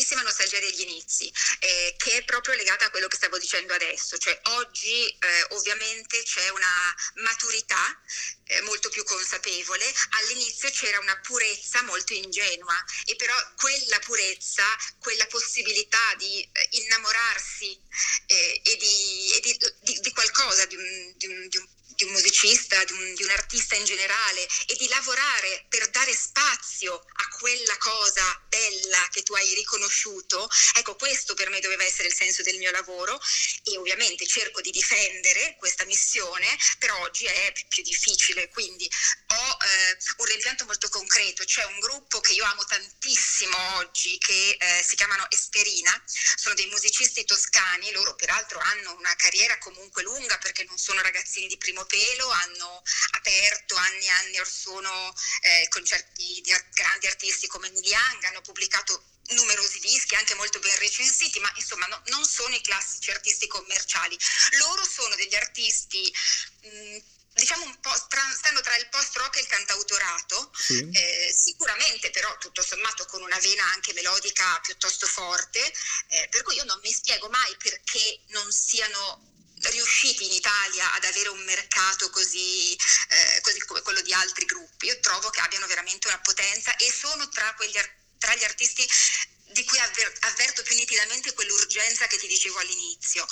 tantissima 0.07 0.23
nostalgia 0.23 0.61
degli 0.61 0.83
inizi, 0.83 1.33
eh, 1.59 1.95
che 1.99 2.19
è 2.19 2.25
proprio 2.25 2.55
legata 2.55 2.87
a 2.87 2.91
quello 2.91 3.09
che 3.09 3.17
stavo 3.17 3.39
dicendo 3.39 3.75
adesso, 3.75 4.17
cioè 4.19 4.39
oggi 4.59 5.09
eh, 5.09 5.47
ovviamente 5.51 6.23
c'è 6.23 6.49
una 6.51 6.95
maturità 7.17 8.01
eh, 8.45 8.61
molto 8.63 8.89
più 8.89 9.03
consapevole, 9.03 9.85
all'inizio 10.11 10.71
c'era 10.71 11.01
una 11.01 11.19
purezza 11.19 11.83
molto 11.83 12.13
ingenua 12.13 12.77
e 13.05 13.17
però 13.17 13.35
quella 13.57 13.99
purezza, 14.01 14.65
quella 15.01 15.27
possibilità 15.27 16.15
di 16.17 16.41
eh, 16.41 16.69
innamorarsi 16.83 17.79
eh, 18.27 18.61
e, 18.63 18.77
di, 18.77 19.33
e 19.35 19.41
di, 19.41 19.59
di, 19.81 20.01
di, 20.01 20.13
qualcosa, 20.13 20.65
di 20.67 20.77
un, 20.77 21.15
un, 21.21 21.49
un 21.51 21.76
di 21.97 22.05
un 22.05 22.13
musicista, 22.13 22.85
di 22.85 22.93
un, 22.93 23.15
di 23.15 23.23
un, 23.23 23.31
artista 23.31 23.75
in 23.75 23.85
generale 23.85 24.47
e 24.67 24.77
di 24.77 24.87
lavorare 24.89 25.65
per 25.69 25.89
dare 25.91 26.15
spazio 26.15 26.95
a 26.95 27.29
quella 27.39 27.77
cosa 27.79 28.45
bella 28.49 29.09
che 29.11 29.23
tu 29.23 29.35
hai 29.35 29.55
riconosciuto, 29.55 30.49
ecco 30.75 30.95
questo 30.97 31.35
per 31.35 31.49
me 31.49 31.61
doveva 31.61 31.85
essere 31.85 32.09
il 32.09 32.15
senso 32.15 32.43
del 32.43 32.59
mio 32.59 32.71
lavoro 32.71 33.19
e 33.65 33.77
ovviamente 33.79 34.27
cerco 34.27 34.61
di 34.61 34.71
difendere 34.71 35.57
questa 35.59 35.85
missione, 35.85 36.47
però 36.79 36.99
oggi 37.01 37.25
è 37.25 37.53
più 37.69 37.83
difficile, 37.83 38.49
quindi 38.49 38.89
ho 39.29 39.59
eh, 39.65 39.97
un 40.19 40.27
rimpianto 40.27 40.65
molto 40.67 40.89
concreto, 40.89 41.45
c'è 41.45 41.65
un 41.65 41.79
gruppo 41.81 42.21
che 42.21 42.33
io 42.33 42.45
amo 42.45 42.65
tantissimo 42.65 43.77
oggi 43.77 44.19
che 44.19 44.57
eh, 44.59 44.85
si 44.87 44.97
chiamano 44.97 45.27
Esperina, 45.31 46.03
sono 46.37 46.55
dei 46.55 46.67
musicisti 46.67 47.25
toscani, 47.25 47.91
loro 47.93 48.15
peraltro 48.15 48.59
hanno 48.59 48.95
una 48.97 49.15
carriera 49.17 49.57
comunque 49.59 50.03
lunga 50.03 50.37
perché 50.39 50.65
non 50.65 50.77
sono 50.77 51.01
ragazzini 51.01 51.47
di 51.47 51.57
primo 51.57 51.86
pelo, 51.87 52.29
hanno 52.29 52.83
aperto 53.13 53.77
anni 53.77 54.05
e 54.05 54.11
anni 54.11 54.39
or 54.39 54.49
sono 54.49 55.15
eh, 55.43 55.67
concerti 55.69 56.41
di 56.43 56.55
grandi 56.75 57.07
artisti 57.07 57.47
come 57.47 57.69
Neil 57.71 57.85
Young, 57.85 58.25
hanno 58.25 58.43
pubblicato 58.43 59.05
numerosi 59.29 59.81
dischi, 59.81 60.15
anche 60.15 60.35
molto 60.35 60.59
ben 60.61 60.77
recensiti, 60.79 61.41
ma 61.41 61.51
insomma 61.57 61.87
no, 61.87 62.01
non 62.07 62.25
sono 62.25 62.55
i 62.55 62.61
classici 62.61 63.11
artisti 63.11 63.47
commerciali. 63.47 64.17
Loro 64.59 64.85
sono 64.85 65.15
degli 65.17 65.35
artisti... 65.35 66.13
Mh, 66.63 66.99
diciamo 67.37 67.65
un 67.65 67.81
po' 67.81 67.93
stanno 67.95 68.61
tra 68.63 68.77
il 68.77 68.89
post 68.89 69.15
rock 69.17 69.37
e 69.37 69.41
il 69.41 69.47
cantautorato, 69.47 70.51
sì. 70.55 70.89
eh, 70.91 71.35
sicuramente 71.37 72.11
però 72.11 72.35
tutto 72.39 72.63
sommato 72.63 73.05
con 73.05 73.21
una 73.21 73.39
vena 73.39 73.63
anche 73.73 73.93
melodica 73.93 74.59
piuttosto 74.61 75.07
forte, 75.07 75.61
eh, 76.09 76.29
per 76.31 76.43
cui 76.43 76.55
io 76.55 76.65
non 76.65 76.81
mi 76.83 76.91
spiego 76.91 77.29
mai 77.29 77.55
perché 77.59 78.21
non 78.29 78.51
siano 78.51 79.36
riusciti 79.63 80.25
in 80.27 80.33
Italia 80.33 80.93
ad 80.93 81.05
avere 81.05 81.29
un 81.29 81.43
mercato 81.45 82.11
così, 82.11 82.75
eh, 82.75 83.41
così, 83.41 83.59
come 83.61 83.83
quello 83.83 84.01
di 84.03 84.13
altri 84.13 84.45
gruppi. 84.45 84.87
Io 84.87 85.01
trovo 85.01 85.31
che 85.31 85.41
abbiano 85.41 85.67
veramente 85.67 86.09
una 86.09 86.21
potenza 86.21 86.77
e 86.77 86.93
sono 86.93 87.29
tra, 87.29 87.55
quegli, 87.55 87.79
tra 88.19 88.35
gli 88.35 88.45
artisti 88.45 88.87
di 89.57 89.65
cui 89.65 89.79
avver- 89.79 90.25
avverto 90.25 90.63
più 90.63 90.75
nitidamente 90.75 91.33
quell'urgenza 91.33 92.07
che 92.07 92.19
ti 92.19 92.27
dicevo 92.27 92.59
all'inizio. 92.59 93.27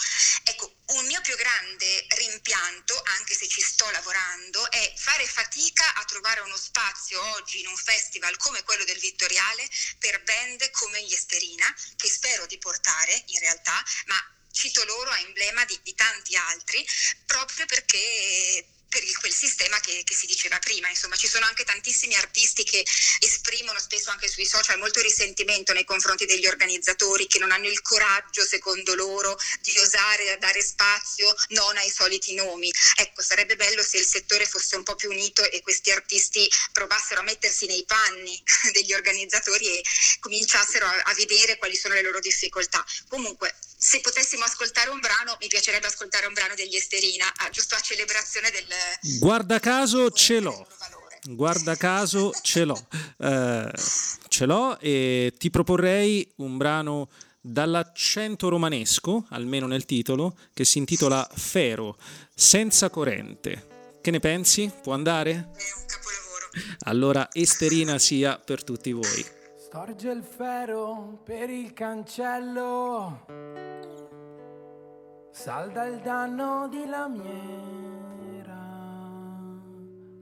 Ecco, 0.45 0.77
un 0.87 1.07
mio 1.07 1.21
più 1.21 1.37
grande 1.37 2.07
rimpianto, 2.17 3.01
anche 3.17 3.35
se 3.35 3.47
ci 3.49 3.61
sto 3.61 3.91
lavorando, 3.91 4.71
è 4.71 4.95
fare 4.97 5.27
fatica 5.27 5.95
a 5.95 6.05
trovare 6.05 6.41
uno 6.41 6.57
spazio 6.57 7.23
oggi 7.35 7.61
in 7.61 7.67
un 7.67 7.77
festival 7.77 8.37
come 8.39 8.63
quello 8.63 8.85
del 8.85 8.99
Vittoriale 8.99 9.69
per 9.99 10.23
band 10.23 10.71
come 10.71 11.03
gli 11.05 11.13
Esterina, 11.13 11.75
che 11.97 12.09
spero 12.09 12.47
di 12.47 12.59
portare 12.59 13.25
in 13.27 13.41
realtà, 13.41 13.85
ma 14.07 14.35
cito 14.55 14.85
loro 14.85 15.11
a 15.11 15.19
emblema 15.19 15.65
di, 15.65 15.79
di 15.83 15.95
tanti 15.95 16.37
altri, 16.37 16.87
proprio 17.27 17.67
perché 17.67 18.67
per 18.95 19.03
quel 19.19 19.33
sistema 19.33 19.81
che, 19.81 20.03
che, 20.05 20.15
si 20.15 20.27
diceva 20.27 20.59
prima. 20.61 20.89
Insomma, 20.89 21.17
ci 21.17 21.27
sono 21.27 21.45
anche 21.47 21.65
tantissimi 21.65 22.15
artisti 22.15 22.63
che 22.63 22.85
esprimono 23.19 23.81
spesso 23.81 24.11
anche 24.11 24.29
sui 24.29 24.47
social 24.47 24.79
molto 24.79 25.01
risentimento 25.01 25.73
nei 25.73 25.85
confronti 25.85 26.27
degli 26.27 26.47
organizzatori 26.47 27.27
che 27.27 27.41
non 27.41 27.51
hanno 27.51 27.67
il 27.67 27.83
coraggio, 27.83 28.47
secondo 28.47 28.95
loro, 28.95 29.37
di 29.63 29.77
osare 29.79 30.39
dare 30.39 30.63
spazio 30.63 31.35
non 31.49 31.77
ai 31.77 31.91
soliti 31.91 32.35
nomi. 32.35 32.71
Ecco, 32.97 33.21
sarebbe 33.23 33.57
bello 33.57 33.83
se 33.83 33.99
il 33.99 34.07
settore 34.07 34.47
fosse 34.47 34.77
un 34.77 34.85
po' 34.85 34.95
più 34.95 35.11
unito 35.11 35.43
e 35.51 35.61
questi 35.63 35.91
artisti 35.91 36.49
provassero 36.71 37.21
a 37.21 37.25
mettersi 37.25 37.67
nei 37.67 37.85
panni 37.85 38.41
degli 38.73 38.93
organizzatori 38.93 39.79
e 39.79 39.83
cominciassero 40.21 40.87
a, 40.87 41.03
a 41.03 41.15
vedere 41.15 41.57
quali 41.57 41.77
sono 41.77 41.95
le 41.95 42.03
loro 42.03 42.21
difficoltà. 42.21 42.85
Comunque, 43.09 43.57
se 43.85 44.01
potessimo 44.01 44.45
ascoltare 44.45 44.89
un 44.89 44.99
brano, 44.99 45.37
mi 45.43 45.47
piacerebbe 45.47 45.87
ascoltare 45.87 46.25
un 46.25 46.33
brano 46.33 46.55
degli 46.55 46.75
Esterina, 46.75 47.31
ah, 47.37 47.51
giusto 47.51 47.75
a 47.75 47.81
celebrazione 47.81 48.51
del... 48.51 48.65
Guarda 49.19 49.61
caso 49.61 50.11
ce 50.11 50.41
l'ho. 50.41 50.67
Guarda 51.25 51.77
caso 51.77 52.33
ce 52.41 52.65
l'ho. 52.65 52.87
Eh, 53.19 53.71
ce 54.29 54.47
l'ho 54.47 54.79
e 54.81 55.35
ti 55.37 55.51
proporrei 55.51 56.33
un 56.37 56.57
brano 56.57 57.11
dall'accento 57.43 58.49
romanesco, 58.49 59.27
almeno 59.29 59.67
nel 59.67 59.85
titolo, 59.85 60.35
che 60.55 60.65
si 60.65 60.79
intitola 60.79 61.29
Fero, 61.35 61.99
senza 62.35 62.89
corrente. 62.89 63.99
Che 64.01 64.11
ne 64.11 64.19
pensi? 64.19 64.73
Può 64.83 64.95
andare? 64.95 65.33
È 65.33 65.73
un 65.77 65.85
capolavoro. 65.85 66.79
Allora 66.85 67.29
Esterina 67.31 67.99
sia 67.99 68.39
per 68.39 68.65
tutti 68.65 68.93
voi. 68.93 69.44
Storge 69.75 70.09
il 70.09 70.23
ferro 70.23 71.19
per 71.25 71.51
il 71.51 71.73
cancello, 71.73 73.27
salda 75.33 75.85
il 75.87 75.99
danno 75.99 76.69
di 76.69 76.87
lamiera, 76.87 78.55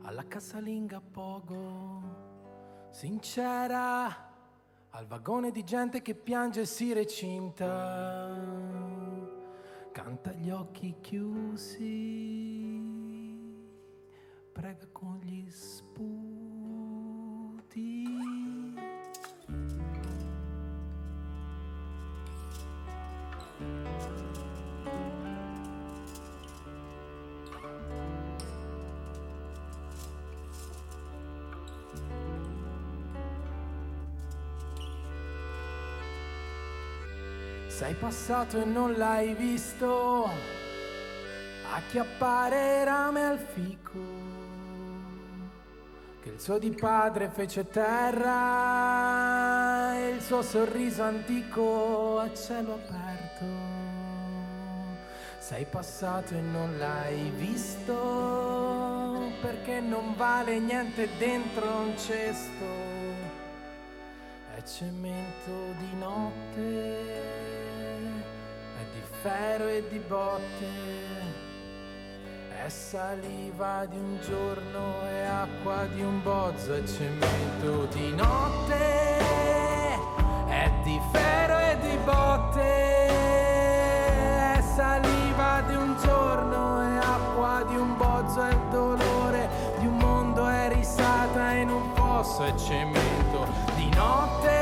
alla 0.05 0.27
casalinga 0.27 1.03
poco, 1.03 2.89
sincera, 2.93 4.07
al 4.89 5.07
vagone 5.07 5.51
di 5.51 5.63
gente 5.65 6.01
che 6.01 6.15
piange 6.15 6.63
e 6.63 6.65
si 6.65 6.95
recinta, 6.95 8.35
canta 9.93 10.33
gli 10.33 10.49
occhi 10.49 10.97
chiusi, 10.99 12.81
prega 14.51 14.87
con 14.91 15.19
gli 15.23 15.47
sputi. 15.51 16.32
Sei 37.69 37.95
passato 37.95 38.61
e 38.61 38.65
non 38.65 38.97
l'hai 38.97 39.35
visto 39.35 40.29
acchiappare 41.75 42.85
rame 42.85 43.25
al 43.25 43.39
fico 43.39 43.99
che 46.23 46.29
il 46.29 46.39
suo 46.39 46.59
di 46.59 46.71
padre 46.71 47.29
fece 47.31 47.67
terra 47.69 48.37
e 49.97 50.11
il 50.11 50.21
suo 50.21 50.43
sorriso 50.43 51.03
antico 51.03 52.21
a 52.21 52.33
cielo 52.33 52.75
aperto. 52.75 53.32
Sei 55.43 55.65
passato 55.65 56.35
e 56.35 56.41
non 56.41 56.79
l'hai 56.79 57.31
visto 57.31 59.33
perché 59.41 59.81
non 59.81 60.15
vale 60.17 60.61
niente 60.61 61.09
dentro 61.19 61.67
un 61.67 61.99
cesto. 61.99 62.65
È 64.55 64.63
cemento 64.63 65.75
di 65.79 65.97
notte 65.99 67.41
ferro 69.23 69.69
e 69.69 69.85
di 69.89 70.01
botte, 70.01 70.67
è 72.65 72.69
saliva 72.69 73.87
di 73.87 73.97
un 73.97 74.19
giorno 74.21 75.09
e 75.09 75.23
acqua 75.23 75.87
di 75.95 76.03
un 76.03 76.21
bozzo 76.25 76.75
e 76.75 76.85
cemento 76.85 77.87
di 77.93 78.13
notte, 78.15 79.19
è 80.49 80.71
di 80.83 81.01
ferro 81.13 81.42
cemento 92.73 93.47
di 93.77 93.91
notte. 93.95 94.62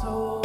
soul. 0.00 0.39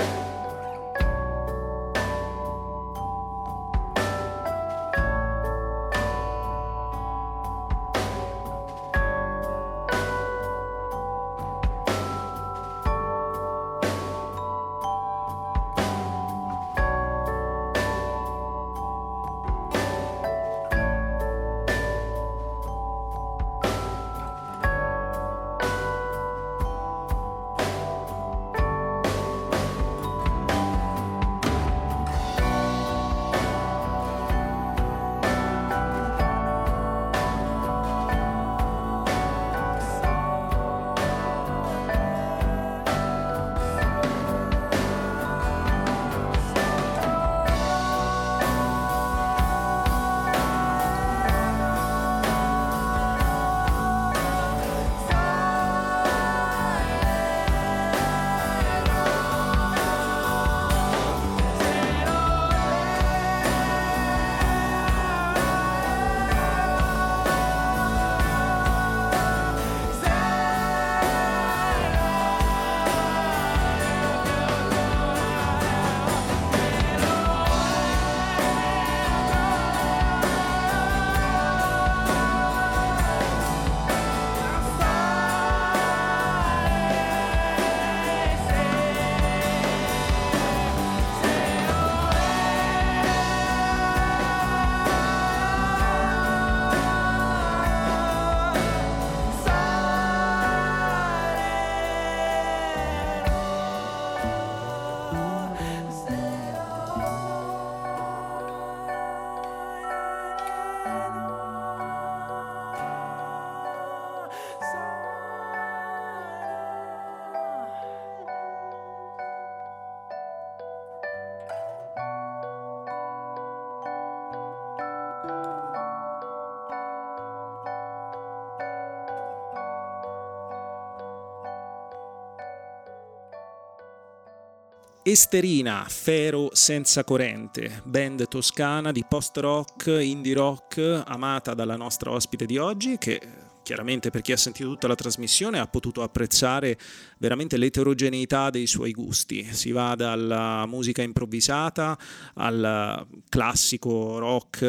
Esterina, 135.07 135.85
Fero 135.87 136.49
senza 136.53 137.03
corrente, 137.03 137.83
band 137.83 138.27
toscana 138.27 138.91
di 138.91 139.05
post 139.07 139.37
rock, 139.37 139.85
indie 140.01 140.33
rock, 140.33 141.03
amata 141.05 141.53
dalla 141.53 141.75
nostra 141.75 142.09
ospite 142.09 142.47
di 142.47 142.57
oggi, 142.57 142.97
che 142.97 143.21
chiaramente 143.61 144.09
per 144.09 144.21
chi 144.21 144.31
ha 144.31 144.37
sentito 144.37 144.67
tutta 144.67 144.87
la 144.87 144.95
trasmissione 144.95 145.59
ha 145.59 145.67
potuto 145.67 146.01
apprezzare 146.01 146.75
veramente 147.19 147.57
l'eterogeneità 147.57 148.49
dei 148.49 148.65
suoi 148.65 148.93
gusti. 148.93 149.43
Si 149.53 149.71
va 149.71 149.93
dalla 149.93 150.65
musica 150.65 151.03
improvvisata 151.03 151.95
al 152.33 153.05
classico 153.29 154.17
rock 154.17 154.63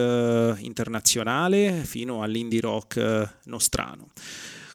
internazionale 0.58 1.82
fino 1.82 2.22
all'indie 2.22 2.60
rock 2.60 3.38
nostrano. 3.44 4.10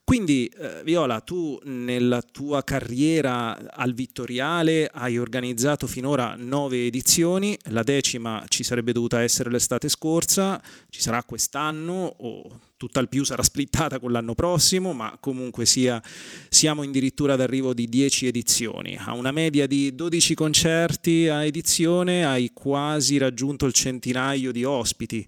Quindi, 0.03 0.45
eh, 0.47 0.81
Viola, 0.83 1.21
tu 1.21 1.57
nella 1.63 2.21
tua 2.21 2.63
carriera 2.63 3.57
al 3.71 3.93
Vittoriale 3.93 4.89
hai 4.91 5.17
organizzato 5.17 5.87
finora 5.87 6.35
nove 6.37 6.85
edizioni, 6.85 7.57
la 7.69 7.83
decima 7.83 8.43
ci 8.47 8.63
sarebbe 8.63 8.91
dovuta 8.91 9.21
essere 9.21 9.49
l'estate 9.49 9.87
scorsa, 9.87 10.61
ci 10.89 11.01
sarà 11.01 11.23
quest'anno 11.23 12.15
o 12.17 12.59
tutt'al 12.81 13.09
più 13.09 13.23
sarà 13.23 13.43
splittata 13.43 13.99
con 13.99 14.11
l'anno 14.11 14.33
prossimo, 14.33 14.91
ma 14.91 15.15
comunque 15.19 15.65
sia, 15.67 16.01
siamo 16.49 16.81
addirittura 16.81 17.35
d'arrivo 17.35 17.75
di 17.75 17.87
10 17.87 18.25
edizioni. 18.25 18.97
A 18.99 19.13
una 19.13 19.31
media 19.31 19.67
di 19.67 19.93
12 19.93 20.33
concerti 20.33 21.27
a 21.27 21.45
edizione 21.45 22.25
hai 22.25 22.49
quasi 22.53 23.19
raggiunto 23.19 23.67
il 23.67 23.73
centinaio 23.73 24.51
di 24.51 24.63
ospiti. 24.63 25.25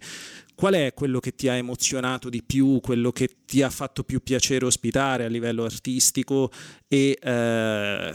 Qual 0.56 0.74
è 0.74 0.94
quello 0.94 1.20
che 1.20 1.36
ti 1.36 1.48
ha 1.50 1.56
emozionato 1.56 2.30
di 2.30 2.44
più, 2.44 2.80
quello 2.82 3.12
che 3.12 3.30
ti 3.46 3.62
ha 3.62 3.70
fatto 3.70 4.04
più 4.04 4.22
piacere 4.22 4.66
ospitare 4.66 5.26
a 5.26 5.28
livello 5.28 5.64
artistico 5.64 6.52
e 6.88 7.18
eh, 7.20 8.14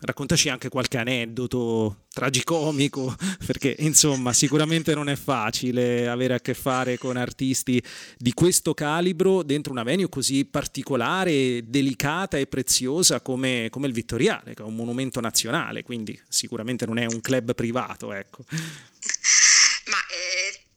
raccontaci 0.00 0.48
anche 0.48 0.68
qualche 0.68 0.98
aneddoto 0.98 2.04
tragicomico, 2.12 3.14
perché 3.44 3.74
insomma 3.78 4.32
sicuramente 4.32 4.94
non 4.94 5.08
è 5.08 5.16
facile 5.16 6.08
avere 6.08 6.34
a 6.34 6.40
che 6.40 6.54
fare 6.54 6.98
con 6.98 7.16
artisti 7.16 7.82
di 8.16 8.32
questo 8.32 8.74
calibro 8.74 9.42
dentro 9.42 9.72
una 9.72 9.82
venue 9.82 10.08
così 10.08 10.44
particolare, 10.44 11.64
delicata 11.66 12.36
e 12.36 12.46
preziosa 12.46 13.20
come, 13.20 13.68
come 13.70 13.86
il 13.86 13.92
Vittoriale, 13.92 14.54
che 14.54 14.62
è 14.62 14.66
un 14.66 14.74
monumento 14.74 15.20
nazionale, 15.20 15.82
quindi 15.82 16.18
sicuramente 16.28 16.86
non 16.86 16.98
è 16.98 17.06
un 17.06 17.20
club 17.20 17.54
privato. 17.54 18.12
Ecco. 18.12 18.44
Ma 18.48 19.98
eh 20.10 20.67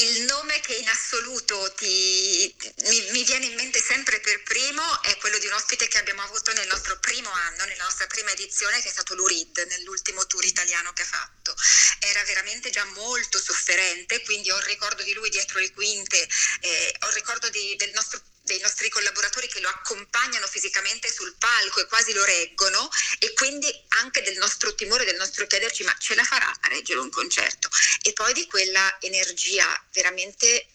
il 0.00 0.22
nome 0.22 0.60
che 0.60 0.74
in 0.74 0.88
assoluto 0.88 1.72
ti, 1.74 2.54
mi, 2.84 3.10
mi, 3.10 3.24
viene 3.24 3.46
in 3.46 3.54
mente 3.54 3.80
sempre 3.80 4.20
per 4.20 4.42
primo 4.42 4.82
è 5.02 5.16
quello 5.16 5.38
di 5.38 5.46
un 5.46 5.54
ospite 5.54 5.88
che 5.88 5.98
abbiamo 5.98 6.22
avuto 6.22 6.52
nel 6.52 6.68
nostro 6.68 6.98
primo 6.98 7.30
anno, 7.30 7.64
nella 7.64 7.84
nostra 7.84 8.06
prima 8.06 8.30
edizione, 8.30 8.80
che 8.80 8.88
è 8.88 8.92
stato 8.92 9.14
Lurid, 9.14 9.58
nell'ultimo 9.68 10.26
tour 10.26 10.44
italiano 10.44 10.92
che 10.92 11.02
ha 11.02 11.06
fatto. 11.06 11.54
Era 12.00 12.22
veramente 12.24 12.70
già 12.70 12.84
molto 12.84 13.40
sofferente, 13.40 14.22
quindi 14.22 14.50
ho 14.50 14.56
il 14.56 14.64
ricordo 14.64 15.02
di 15.02 15.14
lui 15.14 15.30
dietro 15.30 15.58
le 15.58 15.72
quinte, 15.72 16.28
eh, 16.60 16.96
ho 17.00 17.08
il 17.08 17.14
ricordo 17.14 17.48
di, 17.50 17.74
del 17.76 17.90
nostro 17.92 18.22
dei 18.48 18.60
nostri 18.60 18.88
collaboratori 18.88 19.46
che 19.46 19.60
lo 19.60 19.68
accompagnano 19.68 20.46
fisicamente 20.46 21.12
sul 21.12 21.36
palco 21.38 21.80
e 21.80 21.86
quasi 21.86 22.12
lo 22.12 22.24
reggono 22.24 22.88
e 23.18 23.32
quindi 23.34 23.70
anche 24.00 24.22
del 24.22 24.38
nostro 24.38 24.74
timore, 24.74 25.04
del 25.04 25.16
nostro 25.16 25.46
chiederci 25.46 25.84
ma 25.84 25.94
ce 25.98 26.14
la 26.14 26.24
farà 26.24 26.48
a 26.48 26.68
reggere 26.68 26.98
un 26.98 27.10
concerto? 27.10 27.68
E 28.02 28.12
poi 28.14 28.32
di 28.32 28.46
quella 28.46 28.96
energia 29.00 29.66
veramente 29.92 30.66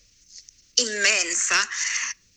immensa 0.75 1.67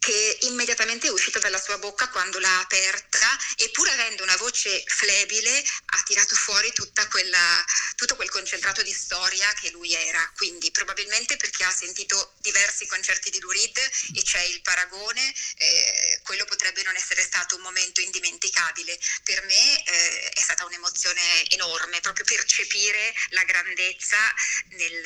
che 0.07 0.39
immediatamente 0.43 1.09
è 1.09 1.11
uscita 1.11 1.41
dalla 1.41 1.61
sua 1.61 1.79
bocca 1.79 2.09
quando 2.11 2.39
l'ha 2.39 2.61
aperta 2.61 3.27
e 3.57 3.71
pur 3.71 3.89
avendo 3.89 4.23
una 4.23 4.37
voce 4.37 4.85
flebile 4.87 5.51
ha 5.87 6.03
tirato 6.05 6.37
fuori 6.37 6.73
quella, 7.11 7.65
tutto 7.97 8.15
quel 8.15 8.31
concentrato 8.31 8.83
di 8.83 8.93
storia 8.93 9.53
che 9.55 9.71
lui 9.71 9.93
era. 9.95 10.31
Quindi 10.37 10.71
probabilmente 10.71 11.37
perché 11.37 11.65
ha 11.65 11.73
sentito 11.73 12.35
diversi 12.39 12.87
concerti 12.87 13.31
di 13.31 13.41
Lurid 13.41 13.77
e 14.15 14.23
c'è 14.23 14.43
il 14.43 14.63
paragone, 14.63 15.35
eh, 15.57 16.21
quello 16.23 16.45
potrebbe 16.45 16.85
non 16.85 16.95
essere 16.95 17.23
stato 17.23 17.57
un 17.57 17.63
momento 17.63 18.01
indimenticabile. 18.01 18.97
Per 19.25 19.43
me 19.43 19.85
eh, 19.85 20.29
è 20.29 20.41
stata 20.41 20.65
un'emozione 20.67 21.51
enorme, 21.51 21.99
proprio 21.99 22.25
percepire 22.25 23.13
la 23.31 23.43
grandezza 23.43 24.19
nel, 24.69 25.03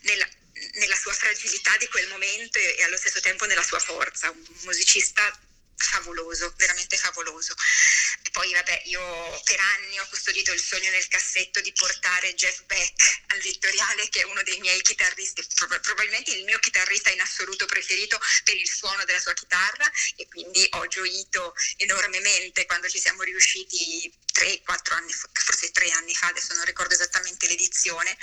nella 0.00 0.26
nella 0.74 0.96
sua 0.96 1.12
fragilità 1.12 1.76
di 1.78 1.88
quel 1.88 2.08
momento 2.08 2.58
e, 2.58 2.76
e 2.78 2.82
allo 2.82 2.96
stesso 2.96 3.20
tempo 3.20 3.46
nella 3.46 3.62
sua 3.62 3.78
forza, 3.78 4.30
un 4.30 4.44
musicista 4.62 5.38
favoloso, 5.80 6.52
veramente 6.56 6.96
favoloso. 6.96 7.54
E 8.22 8.30
poi 8.30 8.52
vabbè, 8.52 8.82
io 8.86 9.40
per 9.44 9.58
anni 9.58 9.98
ho 9.98 10.06
custodito 10.08 10.52
il 10.52 10.60
sogno 10.60 10.90
nel 10.90 11.08
cassetto 11.08 11.60
di 11.60 11.72
portare 11.72 12.34
Jeff 12.34 12.62
Beck 12.64 13.22
al 13.28 13.40
Vittoriale, 13.40 14.08
che 14.08 14.20
è 14.20 14.24
uno 14.24 14.42
dei 14.42 14.58
miei 14.60 14.80
chitarristi, 14.82 15.44
probabilmente 15.56 16.32
il 16.32 16.44
mio 16.44 16.58
chitarrista 16.58 17.10
in 17.10 17.20
assoluto 17.20 17.66
preferito 17.66 18.20
per 18.44 18.56
il 18.56 18.68
suono 18.68 19.04
della 19.04 19.20
sua 19.20 19.34
chitarra. 19.34 19.90
E 20.16 20.28
quindi 20.28 20.66
ho 20.72 20.86
gioito 20.86 21.54
enormemente 21.78 22.66
quando 22.66 22.88
ci 22.88 23.00
siamo 23.00 23.22
riusciti 23.22 24.12
3-4 24.32 24.94
anni, 24.94 25.12
forse 25.12 25.70
3 25.70 25.90
anni 25.92 26.14
fa, 26.14 26.28
adesso 26.28 26.54
non 26.54 26.64
ricordo 26.64 26.94
esattamente 26.94 27.46
l'edizione, 27.48 28.16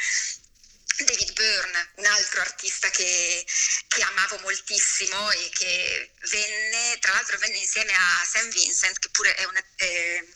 David 1.06 1.34
Byrne, 1.34 1.90
un 1.96 2.06
altro 2.06 2.42
artista 2.42 2.90
che, 2.90 3.46
che, 3.88 4.02
amavo 4.02 4.40
moltissimo 4.40 5.30
e 5.32 5.50
che 5.54 6.12
venne, 6.32 6.98
tra 7.00 7.14
l'altro 7.14 7.38
venne 7.38 7.58
insieme 7.58 7.94
a 7.94 8.26
Sam 8.28 8.50
Vincent, 8.50 8.98
che 8.98 9.10
pure 9.10 9.36
è 9.36 9.46
una, 9.46 9.64
eh, 9.76 10.28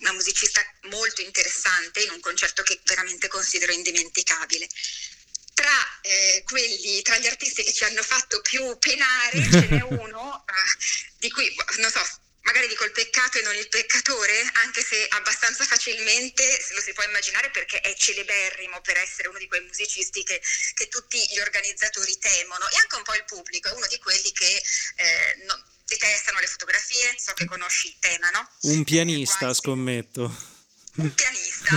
una 0.00 0.12
musicista 0.12 0.60
molto 0.82 1.22
interessante, 1.22 2.02
in 2.02 2.10
un 2.10 2.20
concerto 2.20 2.62
che 2.62 2.80
veramente 2.84 3.28
considero 3.28 3.72
indimenticabile. 3.72 4.66
Tra, 5.54 6.00
eh, 6.00 6.42
quelli, 6.44 7.02
tra 7.02 7.18
gli 7.18 7.26
artisti 7.26 7.62
che 7.62 7.72
ci 7.72 7.84
hanno 7.84 8.02
fatto 8.02 8.40
più 8.40 8.76
penare 8.78 9.42
ce 9.42 9.66
n'è 9.68 9.82
uno 9.94 10.44
eh, 10.48 10.52
di 11.18 11.30
cui, 11.30 11.54
non 11.76 11.90
so, 11.90 12.21
magari 12.42 12.68
dico 12.68 12.84
il 12.84 12.92
peccato 12.92 13.38
e 13.38 13.42
non 13.42 13.54
il 13.54 13.68
peccatore, 13.68 14.50
anche 14.64 14.82
se 14.82 15.06
abbastanza 15.10 15.64
facilmente 15.64 16.44
lo 16.74 16.80
si 16.80 16.92
può 16.92 17.04
immaginare 17.04 17.50
perché 17.50 17.80
è 17.80 17.94
celeberrimo 17.94 18.80
per 18.80 18.96
essere 18.96 19.28
uno 19.28 19.38
di 19.38 19.48
quei 19.48 19.60
musicisti 19.62 20.22
che, 20.22 20.40
che 20.74 20.88
tutti 20.88 21.18
gli 21.30 21.38
organizzatori 21.38 22.16
temono 22.18 22.68
e 22.68 22.76
anche 22.76 22.96
un 22.96 23.02
po' 23.02 23.14
il 23.14 23.24
pubblico, 23.24 23.68
è 23.68 23.72
uno 23.72 23.86
di 23.86 23.98
quelli 23.98 24.32
che 24.32 24.62
eh, 24.96 25.44
no, 25.46 25.62
detestano 25.84 26.40
le 26.40 26.46
fotografie, 26.46 27.14
so 27.18 27.32
che 27.34 27.44
conosci 27.44 27.88
il 27.88 27.96
tema, 27.98 28.30
no? 28.30 28.48
Un 28.62 28.84
pianista, 28.84 29.52
scommetto 29.54 30.51
un 31.00 31.14
pianista, 31.14 31.74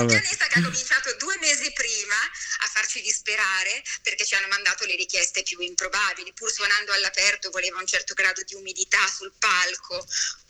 un 0.00 0.06
pianista 0.06 0.46
che 0.46 0.58
ha 0.58 0.62
cominciato 0.62 1.14
due 1.18 1.36
mesi 1.38 1.70
prima 1.72 2.14
a 2.14 2.66
farci 2.66 3.02
disperare 3.02 3.82
perché 4.02 4.24
ci 4.24 4.34
hanno 4.34 4.48
mandato 4.48 4.86
le 4.86 4.96
richieste 4.96 5.42
più 5.42 5.60
improbabili, 5.60 6.32
pur 6.32 6.50
suonando 6.50 6.92
all'aperto 6.92 7.50
voleva 7.50 7.78
un 7.78 7.86
certo 7.86 8.14
grado 8.14 8.42
di 8.42 8.54
umidità 8.54 9.06
sul 9.06 9.32
palco, 9.38 10.06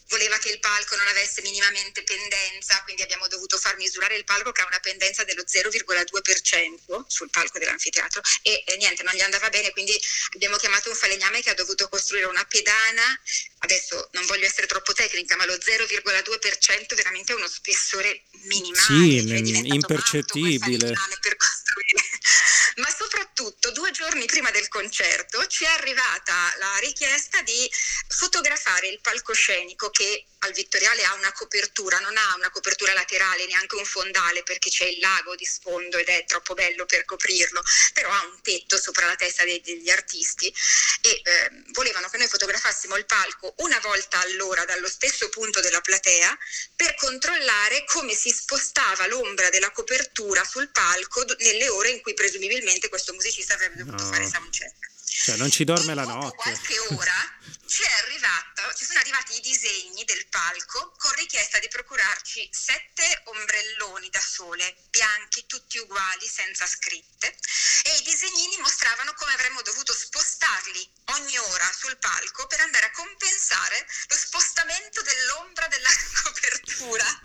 voleva 0.08 0.38
che 0.38 0.50
il 0.50 0.58
palco 0.58 0.96
non 0.96 1.06
avesse 1.08 1.42
minimamente 1.42 2.02
pendenza, 2.02 2.82
quindi 2.82 3.02
abbiamo 3.02 3.26
dovuto 3.28 3.58
far 3.58 3.76
misurare 3.76 4.16
il 4.16 4.24
palco 4.24 4.52
che 4.52 4.62
ha 4.62 4.66
una 4.66 4.80
pendenza 4.80 5.24
dello 5.24 5.42
0,2% 5.42 7.04
sul 7.06 7.30
palco 7.30 7.58
dell'anfiteatro 7.58 8.20
e, 8.42 8.62
e, 8.66 8.76
niente, 8.76 9.02
non 9.02 9.14
gli 9.14 9.20
andava 9.20 9.48
bene, 9.48 9.70
quindi 9.70 9.98
abbiamo 10.34 10.56
chiamato 10.56 10.88
un 10.88 10.96
falegname 10.96 11.42
che 11.42 11.50
ha 11.50 11.54
dovuto 11.54 11.88
costruire 11.88 12.26
una 12.26 12.44
pedana, 12.44 13.20
adesso 13.58 14.08
non 14.12 14.24
voglio 14.26 14.46
essere 14.46 14.66
troppo 14.66 14.92
tecnica, 14.92 15.36
ma 15.36 15.44
lo 15.44 15.54
0,2% 15.54 16.94
veramente 16.94 17.32
è 17.32 17.36
uno 17.36 17.48
spessore 17.48 18.22
minimale, 18.44 18.86
sì, 18.86 19.26
cioè 19.26 19.60
impercettibile. 19.64 20.92
Per 21.20 21.36
costruire. 21.36 22.16
Ma 22.78 22.88
soprattutto 22.96 23.72
due 23.72 23.90
giorni 23.90 24.24
prima 24.26 24.52
del 24.52 24.68
concerto 24.68 25.44
ci 25.46 25.64
è 25.64 25.68
arrivata 25.68 26.54
la 26.58 26.76
richiesta 26.78 27.42
di 27.42 27.68
fotografare 28.06 28.47
il 28.86 29.00
palcoscenico 29.00 29.90
che 29.90 30.26
al 30.40 30.52
Vittoriale 30.52 31.02
ha 31.04 31.14
una 31.14 31.32
copertura, 31.32 31.98
non 31.98 32.16
ha 32.16 32.34
una 32.36 32.50
copertura 32.50 32.92
laterale, 32.92 33.46
neanche 33.46 33.74
un 33.74 33.84
fondale 33.84 34.42
perché 34.44 34.70
c'è 34.70 34.84
il 34.84 35.00
lago 35.00 35.34
di 35.34 35.44
sfondo 35.44 35.98
ed 35.98 36.06
è 36.08 36.24
troppo 36.26 36.54
bello 36.54 36.86
per 36.86 37.04
coprirlo, 37.04 37.62
però 37.92 38.10
ha 38.10 38.24
un 38.24 38.40
tetto 38.40 38.78
sopra 38.78 39.06
la 39.06 39.16
testa 39.16 39.44
dei, 39.44 39.60
degli 39.60 39.90
artisti 39.90 40.52
e 41.00 41.20
eh, 41.24 41.50
volevano 41.72 42.08
che 42.08 42.18
noi 42.18 42.28
fotografassimo 42.28 42.96
il 42.96 43.06
palco 43.06 43.54
una 43.58 43.78
volta 43.80 44.20
all'ora 44.20 44.64
dallo 44.64 44.88
stesso 44.88 45.28
punto 45.28 45.60
della 45.60 45.80
platea 45.80 46.38
per 46.76 46.94
controllare 46.94 47.84
come 47.86 48.14
si 48.14 48.30
spostava 48.30 49.06
l'ombra 49.06 49.48
della 49.50 49.70
copertura 49.72 50.44
sul 50.44 50.68
palco 50.70 51.24
nelle 51.38 51.68
ore 51.68 51.90
in 51.90 52.00
cui 52.00 52.14
presumibilmente 52.14 52.88
questo 52.88 53.12
musicista 53.12 53.54
avrebbe 53.54 53.82
dovuto 53.82 54.02
no. 54.02 54.10
fare 54.12 54.28
soundcheck. 54.28 54.86
Cioè, 55.20 55.36
non 55.36 55.50
ci 55.50 55.64
dorme 55.64 55.94
la 55.94 56.04
notte. 56.04 56.36
qualche 56.36 56.78
ora 56.90 57.37
ci, 57.68 57.84
arrivato, 57.84 58.74
ci 58.74 58.84
sono 58.84 58.98
arrivati 58.98 59.36
i 59.36 59.40
disegni 59.40 60.04
del 60.04 60.26
palco 60.28 60.94
con 60.96 61.12
richiesta 61.12 61.58
di 61.58 61.68
procurarci 61.68 62.48
sette 62.50 63.22
ombrelloni 63.24 64.08
da 64.08 64.20
sole, 64.20 64.74
bianchi, 64.88 65.46
tutti 65.46 65.78
uguali, 65.78 66.26
senza 66.26 66.66
scritte, 66.66 67.36
e 67.84 67.96
i 67.98 68.02
disegnini 68.02 68.56
mostravano 68.58 69.12
come 69.14 69.34
avremmo 69.34 69.60
dovuto 69.62 69.92
spostarli 69.92 70.90
ogni 71.16 71.36
ora 71.38 71.70
sul 71.76 71.96
palco 71.98 72.46
per 72.46 72.60
andare 72.60 72.86
a 72.86 72.90
compensare 72.90 73.86
lo 74.08 74.16
spostamento 74.16 75.02
dell'ombra 75.02 75.68
della 75.68 75.90
copertura 76.24 77.20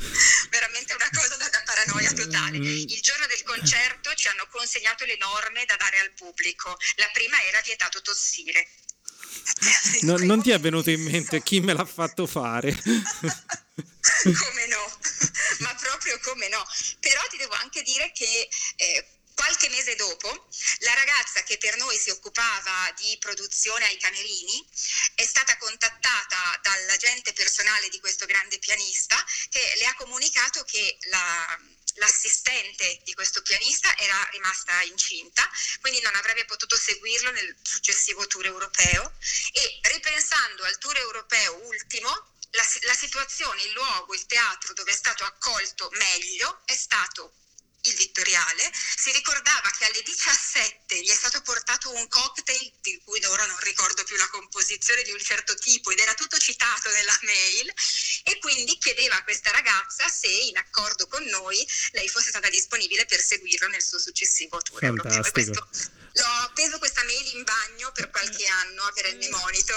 veramente 0.49 0.93
una 0.93 1.09
cosa 1.11 1.37
da, 1.37 1.47
da 1.49 1.61
paranoia 1.63 2.11
totale. 2.11 2.59
Mm. 2.59 2.65
Il 2.65 3.01
giorno 3.01 3.25
del 3.27 3.43
concerto 3.43 4.13
ci 4.15 4.27
hanno 4.27 4.47
consegnato 4.47 5.05
le 5.05 5.17
norme 5.17 5.65
da 5.65 5.75
dare 5.77 5.99
al 5.99 6.11
pubblico. 6.11 6.77
La 6.95 7.09
prima 7.13 7.41
era 7.43 7.61
vietato 7.61 8.01
tossire. 8.01 8.67
No- 10.01 10.17
non 10.17 10.41
ti 10.41 10.51
è 10.51 10.59
venuto 10.59 10.89
in 10.89 11.01
mente 11.01 11.41
chi 11.41 11.59
me 11.59 11.73
l'ha 11.73 11.85
fatto 11.85 12.25
fare? 12.27 12.71
come 14.23 14.67
no, 14.67 14.83
ma 15.59 15.73
proprio 15.75 16.19
come 16.23 16.49
no. 16.49 16.63
Però 16.99 17.21
ti 17.29 17.37
devo 17.37 17.53
anche 17.53 17.81
dire 17.83 18.11
che 18.13 18.47
eh, 18.75 19.05
qualche 19.35 19.69
mese 19.69 19.95
dopo 19.95 20.47
la 20.79 20.93
ragazza 20.93 21.43
che 21.43 21.57
per 21.57 21.77
noi 21.77 21.97
si 21.97 22.09
occupava 22.09 22.91
di 22.97 23.17
produzione 23.19 23.85
ai 23.85 23.97
camerini 23.97 24.65
è 25.15 25.25
stata 25.25 25.57
contattata 25.57 26.59
dall'agente 26.61 27.33
personale 27.33 27.89
di 27.89 27.99
questo 27.99 28.25
grande 28.25 28.59
pianista 28.59 29.15
che 29.49 29.73
le 29.77 29.85
ha 29.85 29.95
comunicato 29.95 30.63
che 30.63 30.97
la- 31.09 31.59
L'assistente 31.97 33.01
di 33.03 33.13
questo 33.13 33.43
pianista 33.43 33.95
era 33.97 34.27
rimasta 34.31 34.81
incinta, 34.81 35.47
quindi 35.79 36.01
non 36.01 36.15
avrebbe 36.15 36.43
potuto 36.45 36.75
seguirlo 36.75 37.29
nel 37.29 37.55
successivo 37.61 38.25
tour 38.25 38.45
europeo. 38.45 39.13
E 39.51 39.79
ripensando 39.83 40.63
al 40.63 40.77
tour 40.79 40.97
europeo 40.97 41.55
ultimo, 41.67 42.09
la, 42.51 42.67
la 42.81 42.95
situazione, 42.95 43.61
il 43.63 43.71
luogo, 43.73 44.13
il 44.13 44.25
teatro 44.25 44.73
dove 44.73 44.91
è 44.91 44.95
stato 44.95 45.23
accolto 45.23 45.89
meglio 45.93 46.61
è 46.65 46.75
stato 46.75 47.33
il 47.83 47.95
Vittoriale. 47.95 48.71
Si 48.73 49.11
ricordava 49.11 49.69
che 49.77 49.85
alle 49.85 50.01
17 50.03 51.01
gli 51.01 51.09
è 51.09 51.13
stato 51.13 51.41
portato 51.41 51.91
un 51.93 52.07
cocktail 52.07 52.71
di 52.81 53.01
cui 53.03 53.23
ora 53.25 53.45
non 53.45 53.57
ricordo 53.59 54.03
più 54.03 54.15
la 54.17 54.27
composizione 54.29 55.03
di 55.03 55.11
un 55.11 55.19
certo 55.19 55.55
tipo 55.55 55.91
ed 55.91 55.99
era 55.99 56.13
tutto 56.13 56.37
citato 56.37 56.89
nella 56.91 57.17
mail 57.23 57.71
e 58.23 58.39
quindi 58.39 58.77
chiedeva 58.77 59.15
a 59.15 59.23
questa 59.23 59.51
ragazza 59.51 60.07
se 60.07 60.27
in 60.27 60.57
accordo 60.57 61.07
con 61.07 61.23
noi 61.25 61.65
lei 61.91 62.07
fosse 62.09 62.29
stata 62.29 62.49
disponibile 62.49 63.05
per 63.05 63.21
seguirlo 63.21 63.67
nel 63.67 63.83
suo 63.83 63.99
successivo 63.99 64.59
tour 64.61 64.83
europeo. 64.83 65.11
E 65.11 65.23
Fantastico. 65.23 65.67
L'ho 66.15 66.25
appeso 66.45 66.77
questa 66.77 67.03
mail 67.05 67.35
in 67.35 67.43
bagno 67.43 67.91
per 67.91 68.09
qualche 68.11 68.45
anno 68.45 68.83
a 68.83 68.91
perenne 68.91 69.29
monito. 69.29 69.73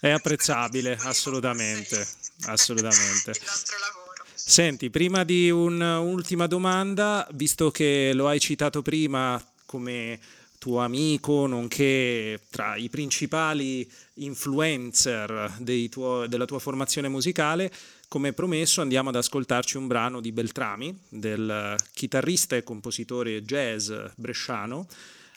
È 0.00 0.10
apprezzabile, 0.10 0.96
assolutamente, 1.02 2.06
assolutamente. 2.44 3.30
Il 3.36 3.42
nostro 3.44 3.78
lavoro. 3.78 4.09
Senti, 4.50 4.90
prima 4.90 5.22
di 5.22 5.48
un'ultima 5.48 6.48
domanda, 6.48 7.24
visto 7.34 7.70
che 7.70 8.10
lo 8.12 8.26
hai 8.26 8.40
citato 8.40 8.82
prima 8.82 9.40
come 9.64 10.18
tuo 10.58 10.80
amico, 10.80 11.46
nonché 11.46 12.40
tra 12.50 12.74
i 12.74 12.88
principali 12.88 13.88
influencer 14.14 15.56
tuo- 15.88 16.26
della 16.26 16.46
tua 16.46 16.58
formazione 16.58 17.06
musicale, 17.06 17.70
come 18.08 18.32
promesso 18.32 18.80
andiamo 18.80 19.10
ad 19.10 19.14
ascoltarci 19.14 19.76
un 19.76 19.86
brano 19.86 20.20
di 20.20 20.32
Beltrami, 20.32 20.98
del 21.08 21.76
chitarrista 21.94 22.56
e 22.56 22.64
compositore 22.64 23.44
jazz 23.44 23.92
bresciano. 24.16 24.88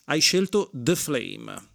Hai 0.06 0.22
scelto 0.22 0.72
The 0.74 0.96
Flame. 0.96 1.68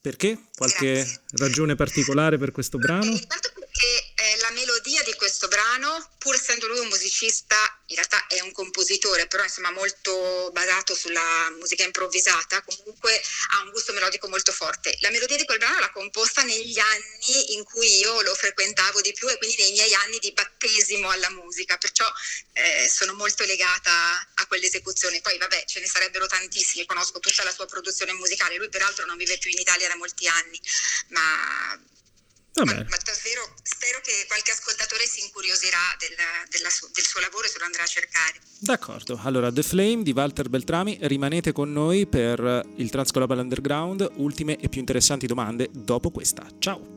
Perché? 0.00 0.38
Qualche 0.54 0.92
Grazie. 0.92 1.20
ragione 1.32 1.74
particolare 1.74 2.38
per 2.38 2.52
questo 2.52 2.78
brano? 2.78 3.06
Intanto 3.06 3.50
perché 3.52 4.05
eh, 4.26 4.36
la 4.38 4.50
melodia 4.50 5.02
di 5.02 5.14
questo 5.14 5.46
brano, 5.48 6.10
pur 6.18 6.34
essendo 6.34 6.66
lui 6.66 6.80
un 6.80 6.88
musicista, 6.88 7.56
in 7.86 7.96
realtà 7.96 8.26
è 8.26 8.40
un 8.40 8.50
compositore, 8.52 9.26
però 9.26 9.42
insomma 9.42 9.70
molto 9.70 10.50
basato 10.52 10.94
sulla 10.94 11.50
musica 11.58 11.84
improvvisata, 11.84 12.62
comunque 12.62 13.20
ha 13.52 13.62
un 13.62 13.70
gusto 13.70 13.92
melodico 13.92 14.28
molto 14.28 14.52
forte. 14.52 14.96
La 15.00 15.10
melodia 15.10 15.36
di 15.36 15.44
quel 15.44 15.58
brano 15.58 15.78
l'ha 15.78 15.90
composta 15.90 16.42
negli 16.42 16.78
anni 16.78 17.54
in 17.54 17.64
cui 17.64 17.98
io 17.98 18.20
lo 18.22 18.34
frequentavo 18.34 19.00
di 19.00 19.12
più 19.12 19.28
e 19.28 19.38
quindi 19.38 19.56
nei 19.56 19.72
miei 19.72 19.94
anni 19.94 20.18
di 20.18 20.32
battesimo 20.32 21.08
alla 21.10 21.30
musica, 21.30 21.76
perciò 21.76 22.10
eh, 22.54 22.88
sono 22.88 23.14
molto 23.14 23.44
legata 23.44 24.28
a 24.34 24.46
quell'esecuzione. 24.46 25.20
Poi 25.20 25.38
vabbè, 25.38 25.64
ce 25.66 25.80
ne 25.80 25.86
sarebbero 25.86 26.26
tantissimi, 26.26 26.86
conosco 26.86 27.20
tutta 27.20 27.44
la 27.44 27.52
sua 27.52 27.66
produzione 27.66 28.12
musicale, 28.12 28.56
lui 28.56 28.68
peraltro 28.68 29.04
non 29.06 29.16
vive 29.16 29.38
più 29.38 29.50
in 29.50 29.58
Italia 29.58 29.88
da 29.88 29.96
molti 29.96 30.26
anni, 30.26 30.60
ma 31.08 31.94
ma, 32.64 32.72
ma 32.72 32.96
davvero 33.04 33.54
spero 33.62 34.00
che 34.02 34.24
qualche 34.26 34.52
ascoltatore 34.52 35.06
si 35.06 35.20
incuriosirà 35.22 35.96
del, 35.98 36.16
della 36.50 36.70
del 36.92 37.04
suo 37.04 37.20
lavoro 37.20 37.46
e 37.46 37.48
se 37.48 37.58
lo 37.58 37.64
andrà 37.64 37.82
a 37.82 37.86
cercare. 37.86 38.40
D'accordo, 38.58 39.20
allora 39.22 39.52
The 39.52 39.62
Flame 39.62 40.02
di 40.02 40.12
Walter 40.12 40.48
Beltrami, 40.48 40.98
rimanete 41.02 41.52
con 41.52 41.72
noi 41.72 42.06
per 42.06 42.64
il 42.76 42.90
Transglobal 42.90 43.38
Underground, 43.38 44.10
ultime 44.16 44.58
e 44.58 44.68
più 44.68 44.80
interessanti 44.80 45.26
domande 45.26 45.68
dopo 45.72 46.10
questa. 46.10 46.46
Ciao! 46.58 46.95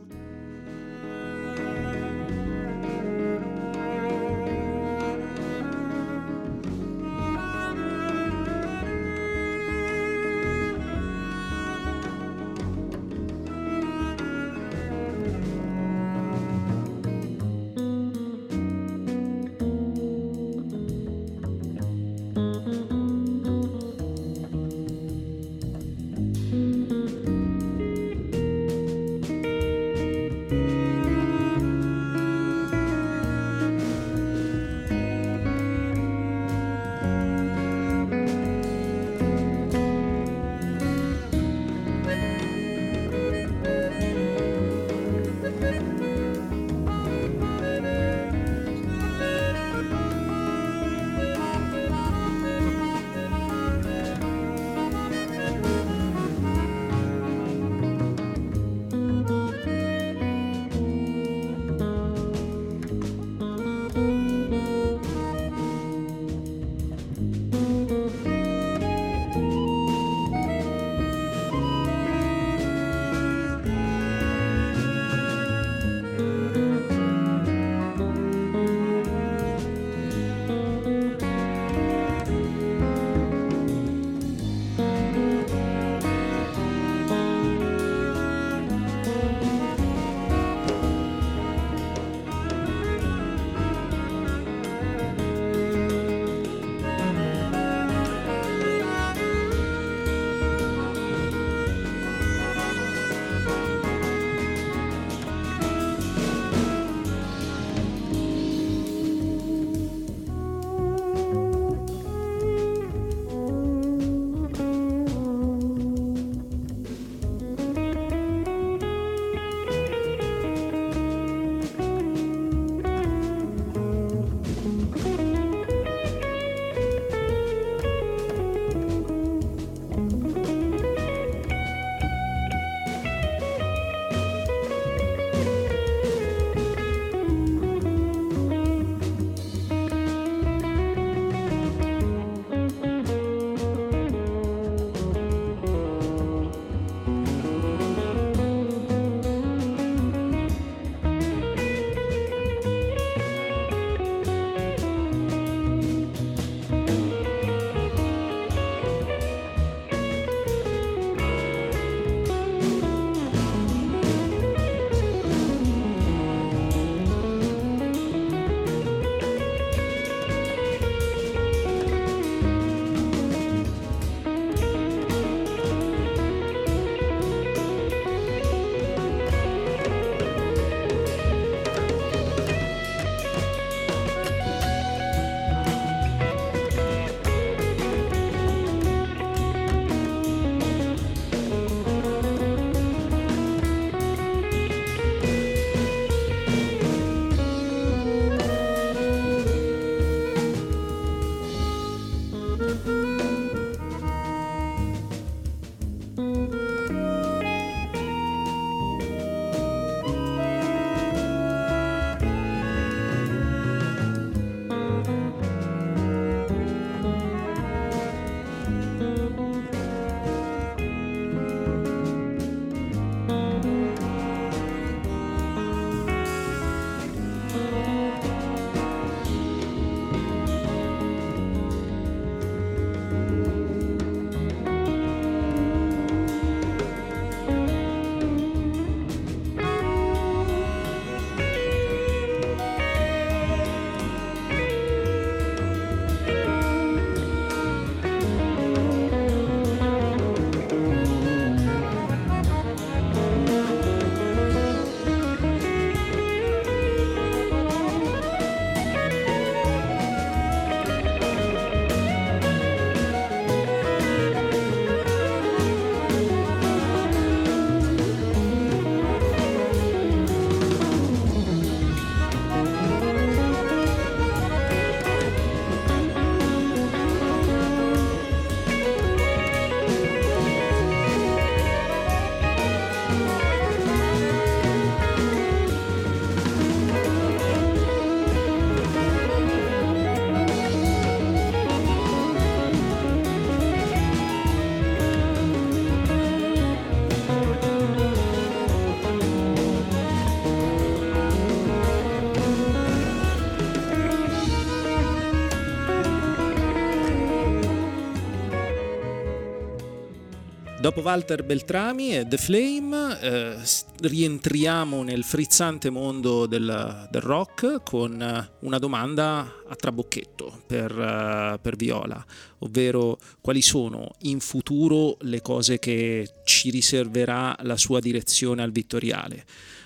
Dopo 310.90 311.02
Walter 311.02 311.44
Beltrami 311.44 312.16
e 312.16 312.26
The 312.26 312.36
Flame 312.36 313.20
eh, 313.20 313.56
rientriamo 314.00 315.04
nel 315.04 315.22
frizzante 315.22 315.88
mondo 315.88 316.46
del, 316.46 317.06
del, 317.08 317.20
rock 317.20 317.84
con 317.84 318.50
una 318.58 318.78
domanda 318.78 319.62
a 319.68 319.76
trabocchetto 319.76 320.62
per, 320.66 320.90
uh, 320.90 321.60
per 321.60 321.76
Viola, 321.76 322.26
ovvero 322.58 323.20
quali 323.40 323.62
sono 323.62 324.16
in 324.22 324.40
futuro 324.40 325.16
le 325.20 325.40
cose 325.40 325.78
che 325.78 326.28
ci 326.42 326.70
riserverà 326.70 327.56
la 327.60 327.76
sua 327.76 328.00
direzione 328.00 328.64
al 328.64 328.72
Vittoriale 328.72 329.44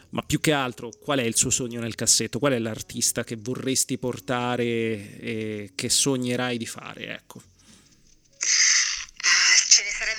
ma 0.08 0.22
più 0.22 0.40
che 0.40 0.52
altro 0.52 0.88
qual 1.02 1.18
è 1.18 1.24
il 1.24 1.36
suo 1.36 1.50
sogno 1.50 1.80
nel 1.80 1.96
cassetto, 1.96 2.38
qual 2.38 2.52
è 2.52 2.58
l'artista 2.58 3.24
che 3.24 3.36
vorresti 3.38 3.98
portare 3.98 4.64
e 5.20 5.72
che 5.74 5.90
sognerai 5.90 6.56
di 6.56 6.66
fare, 6.66 7.14
ecco. 7.14 7.42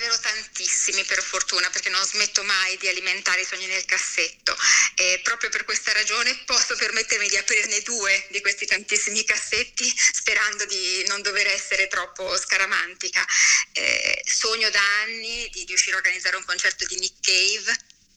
Sarebbero 0.06 0.20
tantissimi 0.20 1.04
per 1.04 1.20
fortuna 1.20 1.68
perché 1.70 1.88
non 1.88 2.04
smetto 2.04 2.44
mai 2.44 2.76
di 2.76 2.86
alimentare 2.86 3.40
i 3.40 3.44
sogni 3.44 3.66
nel 3.66 3.84
cassetto 3.84 4.56
e 4.94 5.20
proprio 5.24 5.50
per 5.50 5.64
questa 5.64 5.92
ragione 5.92 6.44
posso 6.44 6.76
permettermi 6.76 7.28
di 7.28 7.36
aprirne 7.36 7.80
due 7.80 8.26
di 8.30 8.40
questi 8.40 8.66
tantissimi 8.66 9.24
cassetti 9.24 9.92
sperando 10.12 10.64
di 10.66 11.04
non 11.08 11.22
dover 11.22 11.48
essere 11.48 11.88
troppo 11.88 12.36
scaramantica. 12.36 13.24
Eh, 13.72 14.22
sogno 14.24 14.70
da 14.70 14.80
anni 15.02 15.48
di 15.50 15.64
riuscire 15.64 15.96
a 15.96 15.98
organizzare 15.98 16.36
un 16.36 16.44
concerto 16.44 16.86
di 16.86 16.96
Nick 17.00 17.16
Cave 17.20 17.76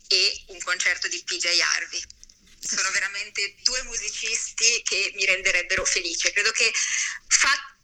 e 0.09 0.43
un 0.47 0.59
concerto 0.61 1.07
di 1.07 1.19
PJ 1.25 1.59
Harvey. 1.59 2.03
Sono 2.59 2.91
veramente 2.91 3.55
due 3.63 3.81
musicisti 3.83 4.83
che 4.83 5.11
mi 5.15 5.25
renderebbero 5.25 5.83
felice. 5.85 6.31
Credo 6.33 6.51
che 6.51 6.71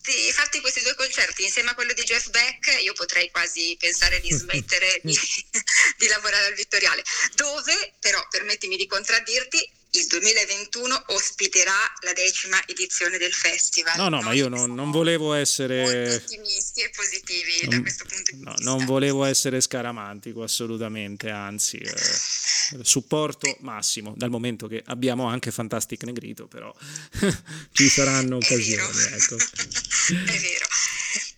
fatti, 0.06 0.32
fatti 0.32 0.62
questi 0.62 0.82
due 0.82 0.96
concerti 0.96 1.44
insieme 1.44 1.72
a 1.72 1.74
quello 1.74 1.94
di 1.94 2.04
Jeff 2.04 2.30
Beck, 2.30 2.82
io 2.82 2.94
potrei 2.94 3.32
quasi 3.32 3.76
pensare 3.80 4.20
di 4.22 4.30
smettere 4.32 5.00
di, 5.04 5.18
di 5.98 6.08
lavorare 6.08 6.46
al 6.46 6.54
Vittoriale. 6.54 7.04
Dove, 7.34 7.96
però, 8.00 8.26
permettimi 8.30 8.78
di 8.78 8.86
contraddirti, 8.86 9.84
il 9.96 10.08
2021 10.08 11.04
ospiterà 11.08 11.74
la 12.02 12.12
decima 12.14 12.62
edizione 12.66 13.18
del 13.18 13.32
festival. 13.32 13.96
No, 13.98 14.10
no, 14.10 14.22
ma 14.22 14.34
io 14.34 14.50
non, 14.50 14.74
non 14.74 14.92
volevo 14.92 15.34
essere... 15.34 15.84
Molto 15.84 16.16
ottimisti 16.16 16.82
e 16.82 16.92
positivi 16.94 17.60
non, 17.62 17.70
da 17.70 17.82
questo 17.82 18.06
punto 18.06 18.32
di 18.32 18.44
no, 18.44 18.52
vista. 18.52 18.70
Non 18.70 18.86
volevo 18.86 19.24
essere 19.24 19.62
scaramantico, 19.62 20.44
assolutamente, 20.44 21.30
anzi, 21.30 21.78
eh, 21.78 21.94
supporto 22.82 23.56
massimo, 23.62 24.14
dal 24.18 24.30
momento 24.30 24.68
che 24.68 24.84
abbiamo 24.86 25.28
anche 25.28 25.52
Fantastic 25.52 26.04
Negrito, 26.04 26.48
però 26.48 26.76
ci 27.72 27.88
saranno 27.88 28.36
occasioni. 28.36 29.00
Ecco. 29.14 29.38
È 30.08 30.14
vero. 30.40 30.68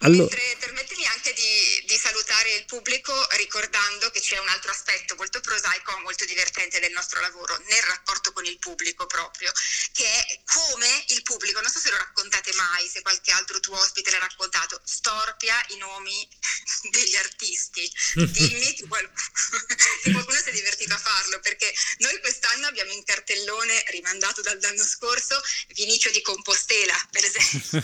Allora... 0.01 0.36
Mentre 0.36 0.57
permettimi 0.59 1.05
anche 1.05 1.34
di, 1.34 1.84
di, 1.86 1.97
salutare 1.97 2.53
il 2.53 2.65
pubblico 2.65 3.13
ricordando 3.38 4.09
che 4.11 4.20
c'è 4.20 4.38
un 4.38 4.49
altro 4.49 4.72
aspetto 4.72 5.15
molto 5.15 5.39
prosaico, 5.41 5.97
molto 5.99 6.26
divertente 6.26 6.80
del 6.80 6.91
nostro 6.91 7.22
lavoro, 7.22 7.57
nel 7.68 7.82
rapporto 7.84 8.32
con 8.34 8.45
il 8.45 8.57
pubblico 8.59 9.05
proprio, 9.07 9.51
che 9.98 10.06
è 10.06 10.39
come 10.45 11.06
il 11.08 11.24
pubblico, 11.24 11.60
non 11.60 11.72
so 11.72 11.80
se 11.80 11.89
lo 11.89 11.98
raccontate 11.98 12.54
mai, 12.54 12.88
se 12.88 13.02
qualche 13.02 13.32
altro 13.32 13.60
tuo 13.60 13.80
ospite 13.80 14.12
l'ha 14.12 14.20
raccontato, 14.20 14.80
storpia 14.84 15.56
i 15.70 15.78
nomi 15.78 16.30
degli 16.93 17.16
artisti. 17.16 17.91
Dimmi 18.14 18.76
che 18.76 18.88
qualcuno, 18.88 19.18
se 20.04 20.12
qualcuno 20.12 20.38
si 20.38 20.50
è 20.50 20.52
divertito 20.52 20.93
a 20.93 21.00
farlo, 21.00 21.39
perché 21.39 21.74
noi 21.98 22.20
quest'anno 22.20 22.68
abbiamo 22.68 22.91
in 22.91 23.04
cartellone, 23.04 23.86
rimandato 23.88 24.41
dall'anno 24.41 24.84
scorso, 24.84 25.41
Vinicio 25.70 26.12
di 26.12 26.22
Compostela, 26.22 27.08
per 27.10 27.26
esempio. 27.26 27.84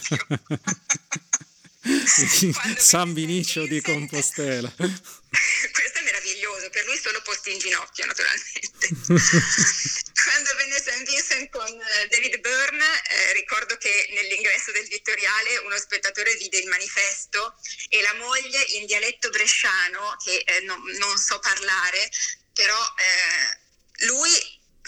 San 2.78 3.12
Vinicio 3.14 3.66
di 3.66 3.82
Compostela. 3.82 4.72
Questo 4.72 5.98
è 5.98 6.04
meraviglioso, 6.04 6.43
per 6.70 6.86
lui 6.86 6.98
solo 6.98 7.22
posti 7.22 7.52
in 7.52 7.60
ginocchio 7.60 8.06
naturalmente. 8.06 8.90
Quando 10.24 10.56
venne 10.56 10.78
St. 10.80 11.04
Vincent 11.04 11.50
con 11.50 11.68
eh, 11.68 12.08
David 12.08 12.40
Byrne, 12.40 12.86
eh, 12.86 13.34
ricordo 13.34 13.76
che 13.78 14.10
nell'ingresso 14.14 14.72
del 14.72 14.88
Vittoriale 14.88 15.58
uno 15.58 15.78
spettatore 15.78 16.36
vide 16.36 16.60
il 16.60 16.68
manifesto 16.68 17.56
e 17.90 18.02
la 18.02 18.14
moglie 18.16 18.62
in 18.80 18.86
dialetto 18.86 19.30
bresciano, 19.30 20.16
che 20.24 20.44
eh, 20.46 20.62
non, 20.62 20.82
non, 20.98 21.18
so 21.18 21.40
parlare, 21.40 22.10
però 22.54 22.78
eh, 22.78 24.06
lui 24.06 24.32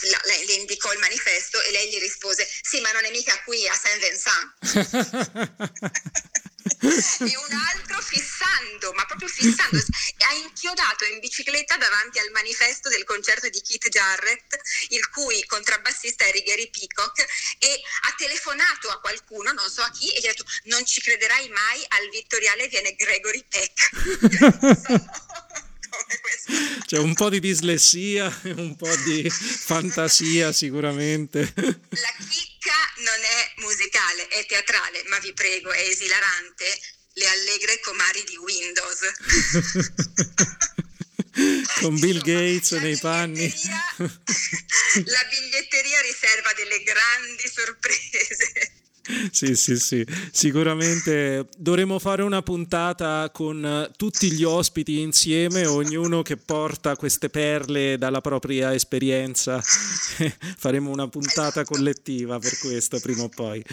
la, 0.10 0.22
le 0.46 0.54
indicò 0.54 0.92
il 0.94 1.00
manifesto 1.00 1.62
e 1.62 1.72
lei 1.72 1.90
gli 1.90 2.00
rispose 2.00 2.48
sì 2.62 2.82
ma 2.82 2.92
non 2.92 3.06
è 3.06 3.10
mica 3.12 3.42
qui 3.44 3.66
a 3.68 3.74
Saint 3.74 4.02
Vincent 4.02 4.54
e 6.66 7.38
un 7.38 7.54
altro 7.54 8.02
fissando, 8.02 8.92
ma 8.94 9.06
proprio 9.06 9.28
fissando, 9.28 9.78
ha 9.78 10.34
inchiodato 10.34 11.06
in 11.06 11.20
bicicletta 11.20 11.78
davanti 11.78 12.18
al 12.18 12.32
manifesto 12.32 12.90
del 12.90 13.04
concerto 13.04 13.50
di 13.50 13.62
Keith 13.62 13.88
Jarrett, 13.90 14.60
il 14.90 15.08
cui 15.10 15.46
contrabbassista 15.46 16.26
è 16.26 16.32
Gary 16.44 16.70
Peacock, 16.72 17.20
e 17.60 17.82
ha 18.08 18.16
telefonato 18.18 18.90
a 18.90 19.00
qualcuno, 19.00 19.52
non 19.52 19.70
so 19.70 19.82
a 19.82 19.92
chi, 19.92 20.12
e 20.12 20.20
gli 20.20 20.26
ha 20.26 20.32
detto 20.32 20.46
non 20.64 20.84
ci 20.86 21.02
crederai 21.02 21.50
mai, 21.50 21.86
al 21.90 22.10
Vittoriale 22.10 22.68
viene 22.68 22.96
Gregory 22.96 23.46
Peck. 23.48 23.90
C'è 26.86 26.98
un 26.98 27.14
po' 27.14 27.30
di 27.30 27.40
dislessia 27.40 28.42
e 28.44 28.52
un 28.52 28.76
po' 28.76 28.96
di 28.98 29.30
fantasia 29.30 30.52
sicuramente. 30.52 31.40
La 31.56 32.16
chicca 32.30 32.94
non 32.98 33.22
è 33.24 33.54
musicale, 33.58 34.28
è 34.28 34.46
teatrale, 34.46 35.04
ma 35.08 35.20
vi 35.20 35.34
prego, 35.34 35.72
è 35.72 35.82
esilarante. 35.82 36.66
Le 37.14 37.28
allegre 37.28 37.80
comari 37.80 38.24
di 38.26 38.38
Windows. 38.38 39.00
Con 41.82 42.00
Bill 42.00 42.20
Gates 42.20 42.72
nei 42.74 42.98
panni. 42.98 43.52
La 43.98 45.24
biglietteria 45.30 46.02
riserva 46.02 46.54
delle 46.54 46.84
grandi 46.84 47.50
sorprese 47.54 48.85
sì, 49.32 49.56
sì, 49.56 49.78
sì, 49.78 50.06
sicuramente 50.32 51.48
dovremo 51.58 52.00
fare 52.00 52.24
una 52.24 52.42
puntata 52.42 53.30
con 53.32 53.92
tutti 53.96 54.32
gli 54.32 54.44
ospiti 54.44 55.00
insieme, 55.00 55.66
ognuno 55.66 56.24
che 56.24 56.38
porta 56.38 56.96
queste 56.96 57.30
perle 57.30 57.98
dalla 57.98 58.22
propria 58.22 58.74
esperienza. 58.74 59.62
Faremo 59.62 60.90
una 60.90 61.08
puntata 61.08 61.64
collettiva 61.64 62.40
per 62.40 62.58
questo 62.58 63.00
prima 63.00 63.22
o 63.24 63.30
poi. 63.30 63.64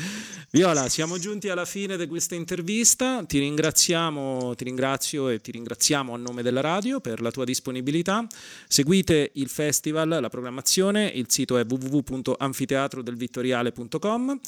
Viola, 0.51 0.91
siamo 0.91 1.19
giunti 1.19 1.49
alla 1.49 1.65
fine 1.65 1.97
di 1.97 2.07
questa 2.07 2.35
intervista. 2.35 3.25
Ti 3.25 3.39
ringraziamo, 3.39 4.55
ti 4.55 4.65
ringrazio 4.65 5.31
e 5.31 5.41
ti 5.41 5.51
ringraziamo 5.51 6.13
a 6.13 6.19
nome 6.19 6.43
della 6.43 6.61
radio 6.61 7.01
per 7.01 7.23
la 7.23 7.31
tua 7.31 7.45
disponibilità. 7.45 8.27
Seguite 8.69 9.31
il 9.35 9.49
festival, 9.49 10.09
la 10.09 10.29
programmazione, 10.29 11.07
il 11.07 11.25
sito 11.29 11.57
è 11.57 11.65
www.anfiteatrodelvittoriale.com 11.67 14.41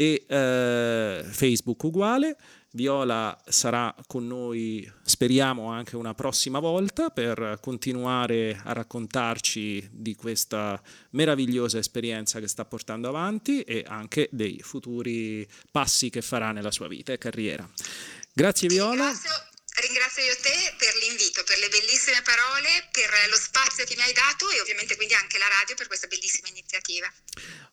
e 0.00 0.24
eh, 0.26 1.22
Facebook 1.28 1.82
uguale. 1.82 2.34
Viola 2.72 3.38
sarà 3.46 3.94
con 4.06 4.26
noi, 4.26 4.90
speriamo, 5.02 5.66
anche 5.66 5.96
una 5.96 6.14
prossima 6.14 6.58
volta 6.58 7.10
per 7.10 7.58
continuare 7.60 8.58
a 8.64 8.72
raccontarci 8.72 9.90
di 9.92 10.14
questa 10.14 10.80
meravigliosa 11.10 11.78
esperienza 11.78 12.40
che 12.40 12.48
sta 12.48 12.64
portando 12.64 13.08
avanti 13.08 13.60
e 13.60 13.84
anche 13.86 14.28
dei 14.32 14.60
futuri 14.62 15.46
passi 15.70 16.08
che 16.08 16.22
farà 16.22 16.52
nella 16.52 16.70
sua 16.70 16.88
vita 16.88 17.12
e 17.12 17.18
carriera. 17.18 17.68
Grazie 18.32 18.68
Viola. 18.68 19.10
Ringrazio, 19.78 20.22
io 20.24 20.34
te 20.42 20.74
per 20.76 20.94
l'invito, 20.96 21.44
per 21.44 21.58
le 21.58 21.68
bellissime 21.68 22.20
parole, 22.22 22.88
per 22.90 23.10
lo 23.30 23.36
spazio 23.36 23.84
che 23.84 23.94
mi 23.96 24.02
hai 24.02 24.12
dato 24.12 24.50
e 24.50 24.60
ovviamente 24.60 24.96
quindi 24.96 25.14
anche 25.14 25.38
la 25.38 25.48
radio 25.48 25.74
per 25.74 25.86
questa 25.86 26.08
bellissima 26.08 26.48
iniziativa. 26.48 27.06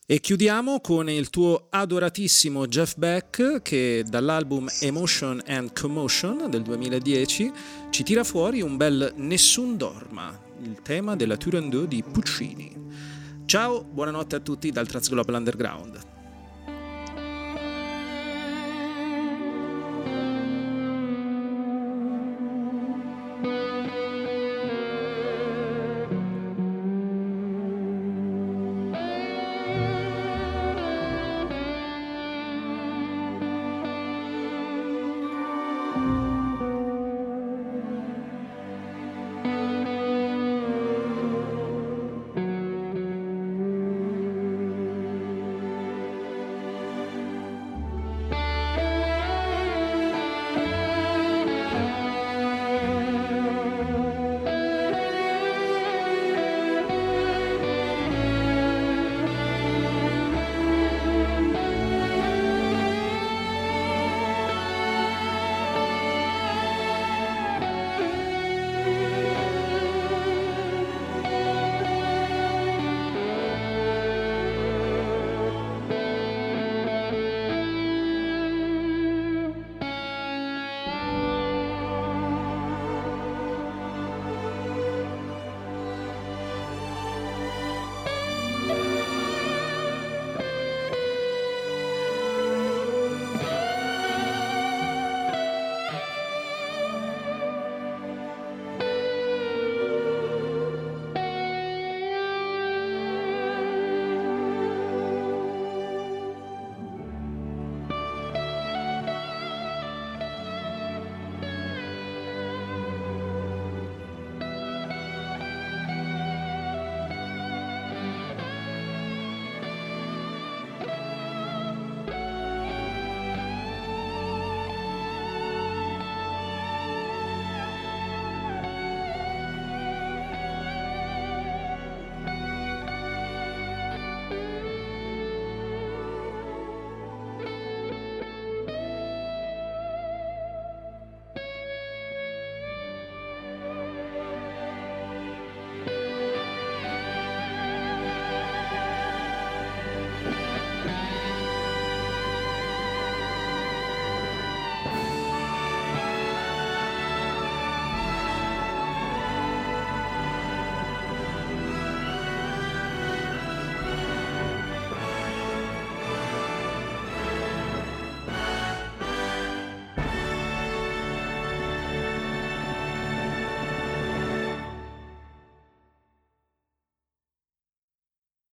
E 0.05 0.19
chiudiamo 0.21 0.79
con 0.79 1.09
il 1.09 1.29
tuo 1.29 1.67
adoratissimo 1.69 2.67
Jeff 2.67 2.93
Beck 2.95 3.61
che 3.61 4.03
dall'album 4.05 4.69
Emotion 4.79 5.41
and 5.47 5.77
Commotion 5.77 6.49
del 6.49 6.61
2010 6.61 7.51
ci 7.89 8.03
tira 8.03 8.23
fuori 8.23 8.61
un 8.61 8.77
bel 8.77 9.13
Nessun 9.17 9.75
Dorma, 9.75 10.39
il 10.61 10.81
tema 10.81 11.15
della 11.15 11.35
Turandot 11.35 11.87
di 11.87 12.03
Puccini. 12.03 12.73
Ciao, 13.45 13.83
buonanotte 13.83 14.35
a 14.37 14.39
tutti 14.39 14.71
dal 14.71 14.87
Transglobal 14.87 15.35
Underground. 15.35 16.16